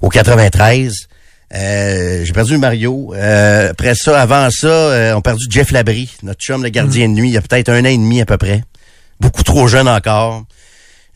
au 0.00 0.08
93. 0.08 1.08
Euh, 1.54 2.24
j'ai 2.24 2.32
perdu 2.32 2.58
Mario. 2.58 3.14
Euh, 3.14 3.70
après 3.70 3.94
ça, 3.94 4.20
avant 4.20 4.48
ça, 4.50 4.68
euh, 4.68 5.14
on 5.14 5.18
a 5.18 5.22
perdu 5.22 5.46
Jeff 5.48 5.70
Labrie, 5.70 6.10
notre 6.22 6.40
chum, 6.40 6.62
le 6.62 6.68
gardien 6.68 7.08
de 7.08 7.14
nuit, 7.14 7.28
il 7.28 7.34
y 7.34 7.38
a 7.38 7.42
peut-être 7.42 7.70
un 7.70 7.80
an 7.80 7.88
et 7.88 7.96
demi 7.96 8.20
à 8.20 8.26
peu 8.26 8.36
près. 8.36 8.62
Beaucoup 9.20 9.42
trop 9.42 9.66
jeune 9.66 9.88
encore. 9.88 10.44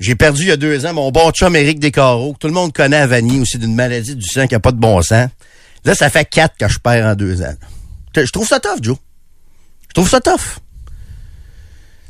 J'ai 0.03 0.17
perdu 0.17 0.43
il 0.43 0.49
y 0.49 0.51
a 0.51 0.57
deux 0.57 0.85
ans 0.85 0.95
mon 0.95 1.13
bon 1.13 1.31
chum 1.31 1.55
Éric 1.55 1.79
Descarreaux. 1.79 2.35
Tout 2.41 2.49
le 2.49 2.53
monde 2.53 2.73
connaît 2.73 2.97
à 2.97 3.07
Vanille 3.07 3.39
aussi 3.39 3.57
d'une 3.57 3.77
maladie 3.77 4.17
du 4.17 4.27
sang 4.27 4.49
qui 4.49 4.57
a 4.57 4.59
pas 4.59 4.73
de 4.73 4.77
bon 4.77 5.01
sens. 5.01 5.29
Là, 5.85 5.95
ça 5.95 6.11
fait 6.11 6.25
quatre 6.25 6.57
que 6.57 6.67
je 6.67 6.81
perds 6.81 7.07
en 7.07 7.15
deux 7.15 7.41
ans. 7.41 7.55
Je 8.17 8.29
trouve 8.33 8.49
ça 8.49 8.59
tough, 8.59 8.83
Joe. 8.83 8.97
Je 9.91 9.95
trouve 9.95 10.11
ça 10.11 10.21
tough. 10.21 10.59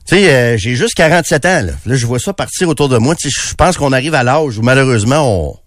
Tu 0.06 0.16
sais, 0.16 0.32
euh, 0.32 0.56
j'ai 0.56 0.74
juste 0.74 0.94
47 0.94 1.44
ans. 1.44 1.66
Là. 1.66 1.72
je 1.84 2.06
vois 2.06 2.18
ça 2.18 2.32
partir 2.32 2.66
autour 2.70 2.88
de 2.88 2.96
moi. 2.96 3.14
Je 3.22 3.54
pense 3.54 3.76
qu'on 3.76 3.92
arrive 3.92 4.14
à 4.14 4.22
l'âge 4.22 4.56
où 4.56 4.62
malheureusement, 4.62 5.60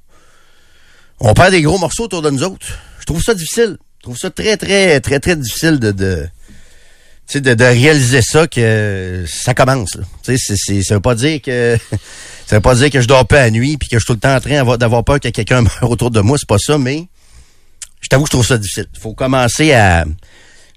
on, 1.21 1.29
on 1.29 1.33
perd 1.35 1.51
des 1.51 1.61
gros 1.61 1.77
morceaux 1.77 2.05
autour 2.05 2.23
de 2.23 2.31
nous 2.31 2.41
autres. 2.41 2.65
Je 3.01 3.05
trouve 3.05 3.21
ça 3.21 3.35
difficile. 3.35 3.77
Je 3.99 4.03
trouve 4.03 4.17
ça 4.17 4.31
très, 4.31 4.57
très, 4.57 4.99
très, 4.99 5.19
très 5.19 5.35
difficile 5.35 5.79
de... 5.79 6.27
sais, 7.27 7.41
de, 7.41 7.53
de, 7.53 7.63
réaliser 7.63 8.21
ça 8.21 8.47
que 8.47 9.25
ça 9.27 9.53
commence. 9.53 9.97
Tu 10.23 10.37
sais, 10.37 10.83
ça 10.83 10.93
veut 10.95 11.01
pas 11.01 11.15
dire 11.15 11.41
que 11.41 11.77
ça 12.47 12.57
veut 12.57 12.61
pas 12.61 12.75
dire 12.75 12.89
que 12.89 13.01
je 13.01 13.07
dors 13.07 13.27
pas 13.27 13.41
à 13.41 13.49
nuit 13.49 13.77
puis 13.77 13.89
que 13.89 13.97
je 13.97 13.99
suis 13.99 14.07
tout 14.07 14.13
le 14.13 14.19
temps 14.19 14.35
en 14.35 14.39
train 14.39 14.77
d'avoir 14.77 15.03
peur 15.03 15.19
que 15.19 15.29
quelqu'un 15.29 15.61
meure 15.81 15.89
autour 15.89 16.11
de 16.11 16.21
moi. 16.21 16.37
C'est 16.39 16.47
pas 16.47 16.59
ça, 16.59 16.77
mais 16.77 17.07
je 18.01 18.07
t'avoue 18.07 18.23
que 18.23 18.29
je 18.29 18.33
trouve 18.33 18.45
ça 18.45 18.57
difficile. 18.57 18.87
Il 18.93 18.99
faut 18.99 19.13
commencer 19.13 19.73
à 19.73 20.05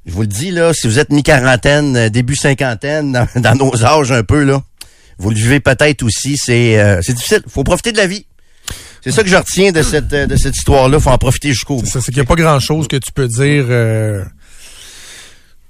je 0.07 0.12
vous 0.14 0.22
le 0.22 0.26
dis, 0.26 0.51
là, 0.51 0.72
si 0.72 0.86
vous 0.86 0.99
êtes 0.99 1.11
mi-quarantaine, 1.11 1.96
euh, 1.96 2.09
début 2.09 2.34
cinquantaine, 2.34 3.12
dans, 3.12 3.28
dans, 3.36 3.55
nos 3.55 3.84
âges 3.84 4.11
un 4.11 4.22
peu, 4.22 4.42
là, 4.42 4.62
vous 5.18 5.28
le 5.28 5.36
vivez 5.36 5.61
peut-être 5.61 6.03
aussi, 6.03 6.38
c'est 6.38 6.80
euh, 6.80 7.01
c'est 7.03 7.12
difficile. 7.12 7.42
faut 7.46 7.64
profiter 7.64 7.92
de 7.92 7.99
la 7.99 8.07
vie. 8.07 8.24
C'est 9.05 9.12
ça 9.12 9.22
que 9.22 9.28
je 9.28 9.36
retiens 9.36 9.70
de 9.70 9.82
cette, 9.82 10.09
de 10.09 10.36
cette 10.36 10.57
histoire-là. 10.57 10.99
faut 10.99 11.11
en 11.11 11.18
profiter 11.18 11.51
jusqu'au 11.51 11.76
bout. 11.76 11.86
C'est 11.86 12.03
qu'il 12.05 12.14
n'y 12.14 12.20
a 12.20 12.24
pas 12.24 12.34
grand-chose 12.34 12.88
que 12.88 12.96
tu 12.96 13.12
peux 13.12 13.28
dire 13.28 13.66
euh, 13.68 14.24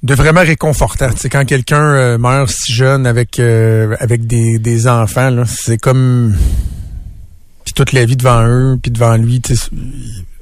de 0.02 0.14
vraiment 0.14 0.42
réconfortant. 0.42 1.10
C'est 1.16 1.28
quand 1.28 1.44
quelqu'un 1.44 1.82
euh, 1.82 2.18
meurt 2.18 2.50
si 2.50 2.72
jeune 2.72 3.06
avec 3.06 3.40
euh, 3.40 3.96
avec 4.00 4.26
des, 4.26 4.58
des 4.58 4.86
enfants, 4.86 5.30
là, 5.30 5.44
c'est 5.46 5.78
comme... 5.78 6.36
Puis 7.64 7.74
toute 7.74 7.92
la 7.92 8.04
vie 8.04 8.16
devant 8.16 8.46
eux, 8.46 8.78
puis 8.80 8.90
devant 8.90 9.16
lui, 9.16 9.42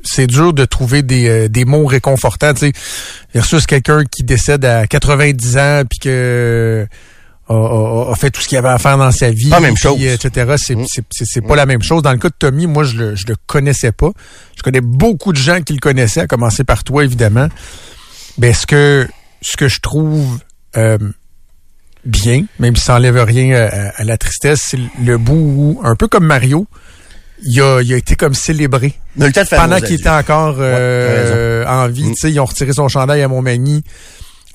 c'est 0.04 0.26
dur 0.26 0.52
de 0.52 0.64
trouver 0.64 1.02
des, 1.02 1.28
euh, 1.28 1.48
des 1.48 1.64
mots 1.64 1.86
réconfortants. 1.86 2.54
Tu 2.54 2.66
sais, 2.66 2.72
versus 3.34 3.66
quelqu'un 3.66 4.04
qui 4.04 4.22
décède 4.22 4.64
à 4.64 4.86
90 4.86 5.56
ans 5.56 5.82
puis 5.88 5.98
que 5.98 6.86
a, 7.48 7.54
a, 7.54 8.12
a, 8.12 8.14
fait 8.14 8.30
tout 8.30 8.40
ce 8.40 8.48
qu'il 8.48 8.58
avait 8.58 8.68
à 8.68 8.78
faire 8.78 8.98
dans 8.98 9.10
sa 9.10 9.30
vie, 9.30 9.50
pas 9.50 9.56
la 9.56 9.68
même 9.68 9.76
chose, 9.76 10.00
etc. 10.02 10.54
C'est 10.58 10.76
mmh. 10.76 10.86
c'est 11.10 11.40
pas 11.40 11.54
mmh. 11.54 11.56
la 11.56 11.66
même 11.66 11.82
chose. 11.82 12.02
Dans 12.02 12.12
le 12.12 12.18
cas 12.18 12.28
de 12.28 12.34
Tommy, 12.38 12.66
moi 12.66 12.84
je 12.84 12.96
le 12.96 13.14
je 13.16 13.26
le 13.26 13.36
connaissais 13.46 13.92
pas. 13.92 14.10
Je 14.56 14.62
connais 14.62 14.80
beaucoup 14.80 15.32
de 15.32 15.38
gens 15.38 15.62
qui 15.62 15.72
le 15.72 15.78
connaissaient, 15.78 16.20
à 16.20 16.26
commencer 16.26 16.64
par 16.64 16.84
toi 16.84 17.04
évidemment. 17.04 17.48
Ben 18.38 18.52
ce 18.52 18.66
que 18.66 19.08
ce 19.40 19.56
que 19.56 19.68
je 19.68 19.80
trouve 19.80 20.38
euh, 20.76 20.98
bien, 22.04 22.44
même 22.58 22.76
si 22.76 22.84
ça 22.84 22.96
rien 22.96 23.54
à, 23.54 24.00
à 24.00 24.04
la 24.04 24.16
tristesse, 24.16 24.62
c'est 24.70 24.78
le 25.02 25.18
bout 25.18 25.34
où, 25.34 25.80
un 25.84 25.96
peu 25.96 26.08
comme 26.08 26.24
Mario, 26.26 26.66
il 27.42 27.60
a, 27.60 27.80
il 27.82 27.92
a 27.92 27.96
été 27.96 28.16
comme 28.16 28.34
célébré. 28.34 28.94
Pendant 29.50 29.80
qu'il 29.80 29.96
était 29.96 30.08
encore 30.08 30.56
euh, 30.58 31.62
ouais, 31.62 31.68
en 31.68 31.88
vie. 31.88 32.04
Mm. 32.04 32.14
Ils 32.24 32.40
ont 32.40 32.44
retiré 32.44 32.72
son 32.72 32.88
chandail 32.88 33.22
à 33.22 33.28
Montmagny. 33.28 33.82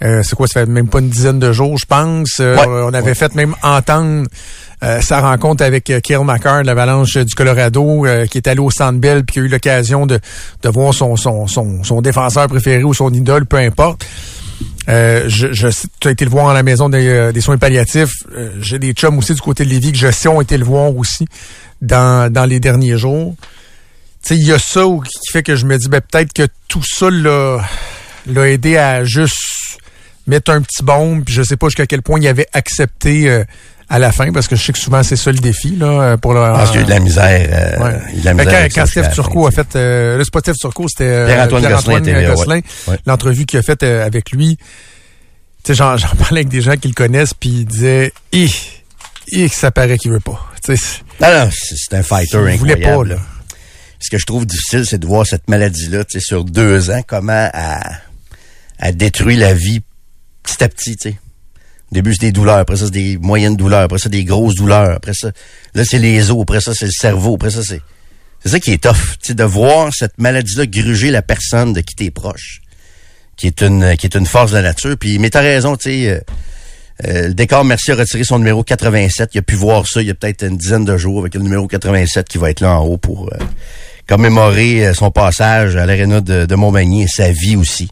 Euh, 0.03 0.23
c'est 0.23 0.35
quoi, 0.35 0.47
ça 0.47 0.61
fait 0.61 0.65
même 0.65 0.87
pas 0.87 0.99
une 0.99 1.09
dizaine 1.09 1.37
de 1.37 1.51
jours, 1.51 1.77
je 1.77 1.85
pense. 1.85 2.39
Euh, 2.39 2.55
ouais, 2.55 2.65
on 2.67 2.93
avait 2.93 3.09
ouais. 3.09 3.15
fait 3.15 3.35
même 3.35 3.55
entendre 3.61 4.27
euh, 4.83 4.99
sa 5.01 5.21
rencontre 5.21 5.63
avec 5.63 5.91
euh, 5.91 5.99
Kyle 5.99 6.23
McCarr 6.23 6.63
de 6.63 6.65
l'Avalanche 6.65 7.17
du 7.17 7.35
Colorado, 7.35 8.07
euh, 8.07 8.25
qui 8.25 8.39
est 8.39 8.47
allé 8.47 8.59
au 8.59 8.71
Centre 8.71 8.99
Bell 8.99 9.23
puis 9.23 9.33
qui 9.33 9.39
a 9.39 9.43
eu 9.43 9.47
l'occasion 9.47 10.07
de, 10.07 10.19
de 10.63 10.69
voir 10.69 10.91
son, 10.95 11.15
son, 11.17 11.45
son, 11.45 11.83
son 11.83 12.01
défenseur 12.01 12.47
préféré 12.47 12.83
ou 12.83 12.95
son 12.95 13.13
idole, 13.13 13.45
peu 13.45 13.57
importe. 13.57 14.07
Euh, 14.89 15.25
je, 15.27 15.53
je 15.53 15.67
tu 15.99 16.07
as 16.07 16.11
été 16.11 16.25
le 16.25 16.31
voir 16.31 16.49
à 16.49 16.53
la 16.53 16.63
maison 16.63 16.89
des, 16.89 17.31
des 17.33 17.41
soins 17.41 17.57
palliatifs. 17.57 18.13
Euh, 18.35 18.49
J'ai 18.61 18.79
des 18.79 18.93
chums 18.93 19.17
aussi 19.17 19.33
du 19.33 19.41
côté 19.41 19.63
de 19.63 19.69
Lévis 19.69 19.91
que 19.91 19.97
je 19.97 20.09
sais 20.11 20.27
ont 20.27 20.41
été 20.41 20.57
le 20.57 20.65
voir 20.65 20.95
aussi 20.95 21.27
dans, 21.81 22.31
dans 22.31 22.45
les 22.45 22.59
derniers 22.59 22.97
jours. 22.97 23.35
Tu 24.23 24.29
sais, 24.29 24.35
il 24.35 24.45
y 24.45 24.51
a 24.51 24.59
ça 24.59 24.81
qui 25.05 25.31
fait 25.31 25.43
que 25.43 25.55
je 25.55 25.65
me 25.65 25.77
dis, 25.77 25.87
ben, 25.87 26.01
peut-être 26.01 26.33
que 26.33 26.47
tout 26.67 26.83
ça 26.83 27.09
l'a, 27.09 27.63
l'a 28.27 28.49
aidé 28.49 28.77
à 28.77 29.03
juste 29.03 29.37
mettre 30.27 30.51
un 30.51 30.61
petit 30.61 30.83
bombe, 30.83 31.23
puis 31.25 31.33
je 31.33 31.41
sais 31.41 31.57
pas 31.57 31.67
jusqu'à 31.67 31.87
quel 31.87 32.01
point 32.01 32.19
il 32.19 32.27
avait 32.27 32.47
accepté 32.53 33.29
euh, 33.29 33.43
à 33.91 33.99
la 33.99 34.13
fin, 34.13 34.31
parce 34.31 34.47
que 34.47 34.55
je 34.55 34.63
sais 34.63 34.71
que 34.71 34.79
souvent 34.79 35.03
c'est 35.03 35.17
ça 35.17 35.33
le 35.33 35.39
défi 35.39 35.75
là 35.75 36.15
pour 36.15 36.33
le. 36.33 36.39
Parce 36.39 36.71
qu'il 36.71 36.79
y 36.79 36.83
a 36.83 36.85
eu 36.85 36.85
de 36.85 36.93
la 36.93 36.99
misère. 37.01 37.49
Euh, 37.51 37.83
ouais. 37.83 38.21
de 38.21 38.25
la 38.25 38.33
misère 38.33 38.69
quand, 38.69 38.81
quand 38.81 38.85
Steph 38.85 39.09
Turcot 39.13 39.47
a 39.47 39.51
fait, 39.51 39.75
euh, 39.75 40.21
c'est 40.23 40.31
pas 40.31 40.39
Steph 40.39 40.53
Turcot, 40.53 40.87
c'était 40.87 41.03
euh, 41.03 41.25
Pierre-Antoine 41.25 41.67
Gosselin, 41.67 42.01
Pierre 42.01 42.33
Gosselin 42.33 42.61
ouais. 42.87 42.97
l'entrevue 43.05 43.45
qu'il 43.45 43.59
a 43.59 43.61
faite 43.61 43.83
euh, 43.83 44.05
avec 44.05 44.31
lui. 44.31 44.57
Tu 44.57 44.63
sais, 45.67 45.75
j'en, 45.75 45.97
parlais 46.17 46.39
avec 46.39 46.47
des 46.47 46.61
gens 46.61 46.77
qui 46.77 46.87
le 46.87 46.93
connaissent, 46.93 47.33
puis 47.33 47.49
ils 47.49 47.65
disaient, 47.65 48.13
Hi, 48.31 48.49
hi, 49.27 49.49
ça 49.49 49.71
paraît 49.71 49.97
qu'il 49.97 50.11
veut 50.11 50.21
pas. 50.21 50.39
Tu 50.63 50.77
sais, 50.77 51.01
non, 51.19 51.27
non, 51.27 51.49
c'est 51.51 51.93
un 51.93 52.03
fighter 52.03 52.37
il 52.49 52.57
voulait 52.57 52.75
incroyable. 52.75 53.09
pas 53.09 53.15
là. 53.15 53.21
Ce 53.99 54.09
que 54.09 54.17
je 54.17 54.25
trouve 54.25 54.45
difficile, 54.45 54.85
c'est 54.85 54.99
de 54.99 55.05
voir 55.05 55.27
cette 55.27 55.49
maladie-là, 55.49 56.05
tu 56.05 56.17
sais, 56.17 56.25
sur 56.25 56.45
deux 56.45 56.91
ans, 56.91 57.01
comment 57.05 57.49
elle, 57.53 58.01
elle 58.79 58.95
détruit 58.95 59.35
la 59.35 59.53
vie 59.53 59.81
petit 60.43 60.63
à 60.63 60.69
petit, 60.69 60.95
tu 60.95 61.09
sais. 61.09 61.17
Début, 61.91 62.13
c'est 62.13 62.27
des 62.27 62.31
douleurs, 62.31 62.57
après 62.57 62.77
ça, 62.77 62.85
c'est 62.85 62.91
des 62.91 63.17
moyennes 63.17 63.55
douleurs, 63.55 63.81
après 63.81 63.99
ça, 63.99 64.09
des 64.09 64.23
grosses 64.23 64.55
douleurs, 64.55 64.95
après 64.95 65.13
ça, 65.13 65.31
là, 65.73 65.83
c'est 65.83 65.99
les 65.99 66.31
os, 66.31 66.41
après 66.41 66.61
ça, 66.61 66.73
c'est 66.73 66.85
le 66.85 66.91
cerveau, 66.91 67.35
après 67.35 67.51
ça, 67.51 67.63
c'est... 67.63 67.81
C'est 68.43 68.49
ça 68.49 68.59
qui 68.59 68.71
est 68.71 68.81
tough, 68.81 68.95
tu 69.21 69.27
sais, 69.27 69.33
de 69.35 69.43
voir 69.43 69.91
cette 69.93 70.17
maladie-là 70.17 70.65
gruger 70.65 71.11
la 71.11 71.21
personne 71.21 71.73
de 71.73 71.81
qui 71.81 71.93
t'es 71.93 72.09
proche, 72.09 72.61
qui 73.37 73.45
est 73.45 73.61
une 73.61 73.95
qui 73.97 74.07
est 74.07 74.15
une 74.15 74.25
force 74.25 74.49
de 74.49 74.55
la 74.55 74.63
nature. 74.63 74.97
Puis, 74.99 75.19
mais 75.19 75.29
t'as 75.29 75.41
raison, 75.41 75.75
tu 75.75 75.91
sais, 75.91 76.09
euh, 76.09 76.19
euh, 77.05 77.27
le 77.29 77.33
décor 77.33 77.63
Merci 77.63 77.91
a 77.91 77.95
retiré 77.95 78.23
son 78.23 78.37
numéro 78.37 78.63
87. 78.63 79.31
Il 79.33 79.39
a 79.39 79.41
pu 79.41 79.55
voir 79.55 79.87
ça 79.87 80.01
il 80.01 80.07
y 80.07 80.11
a 80.11 80.13
peut-être 80.13 80.43
une 80.45 80.57
dizaine 80.57 80.85
de 80.85 80.97
jours 80.97 81.19
avec 81.19 81.35
le 81.35 81.41
numéro 81.41 81.67
87 81.67 82.27
qui 82.27 82.37
va 82.37 82.49
être 82.49 82.61
là 82.61 82.79
en 82.79 82.85
haut 82.85 82.97
pour 82.97 83.29
euh, 83.33 83.37
commémorer 84.07 84.87
euh, 84.87 84.93
son 84.93 85.09
passage 85.09 85.75
à 85.75 85.85
l'aréna 85.85 86.21
de, 86.21 86.45
de 86.45 86.55
Montmagny 86.55 87.03
et 87.03 87.07
sa 87.07 87.31
vie 87.31 87.55
aussi. 87.55 87.89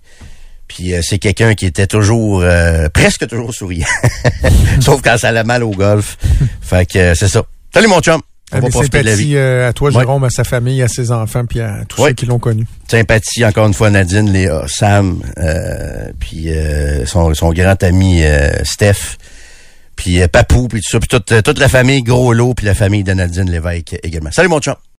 Puis 0.70 0.94
euh, 0.94 1.02
c'est 1.04 1.18
quelqu'un 1.18 1.56
qui 1.56 1.66
était 1.66 1.88
toujours, 1.88 2.42
euh, 2.42 2.88
presque 2.88 3.28
toujours 3.28 3.54
souriant. 3.54 3.88
Sauf 4.80 5.02
quand 5.02 5.18
ça 5.18 5.30
allait 5.30 5.44
mal 5.44 5.64
au 5.64 5.72
golf. 5.72 6.18
fait 6.62 6.86
que 6.86 7.00
euh, 7.00 7.16
c'est 7.16 7.28
ça. 7.28 7.44
Salut 7.74 7.88
mon 7.88 8.00
chum. 8.00 8.22
On 8.52 8.60
va 8.60 8.70
profiter 8.70 9.02
de 9.02 9.06
la 9.06 9.16
vie. 9.16 9.36
Euh, 9.36 9.70
à 9.70 9.74
toi, 9.74 9.92
Jérôme, 9.92 10.24
ouais. 10.24 10.28
à 10.28 10.32
sa 10.32 10.44
famille, 10.44 10.82
à 10.82 10.88
ses 10.88 11.12
enfants, 11.12 11.46
puis 11.46 11.60
à 11.60 11.84
tous 11.88 12.02
ouais. 12.02 12.10
ceux 12.10 12.14
qui 12.16 12.26
l'ont 12.26 12.40
connu. 12.40 12.66
Sympathie, 12.90 13.46
encore 13.46 13.68
une 13.68 13.74
fois, 13.74 13.90
Nadine, 13.90 14.32
Léa, 14.32 14.64
Sam, 14.68 15.22
euh, 15.38 16.12
puis 16.20 16.50
euh, 16.50 17.06
son, 17.06 17.34
son, 17.36 17.52
grand 17.52 17.82
ami 17.84 18.24
Steph, 18.64 19.18
puis 19.96 20.28
Papou, 20.28 20.68
puis 20.68 20.82
tout 20.82 20.90
ça, 20.90 21.00
puis 21.00 21.08
toute, 21.08 21.44
toute 21.44 21.60
la 21.60 21.70
famille 21.70 22.02
Gros 22.02 22.34
Lot, 22.34 22.56
puis 22.56 22.66
la 22.66 22.74
famille 22.74 23.04
de 23.04 23.14
Nadine 23.14 23.52
Lévesque 23.52 23.98
également. 24.02 24.32
Salut 24.32 24.50
mon 24.50 24.60
chum. 24.60 24.76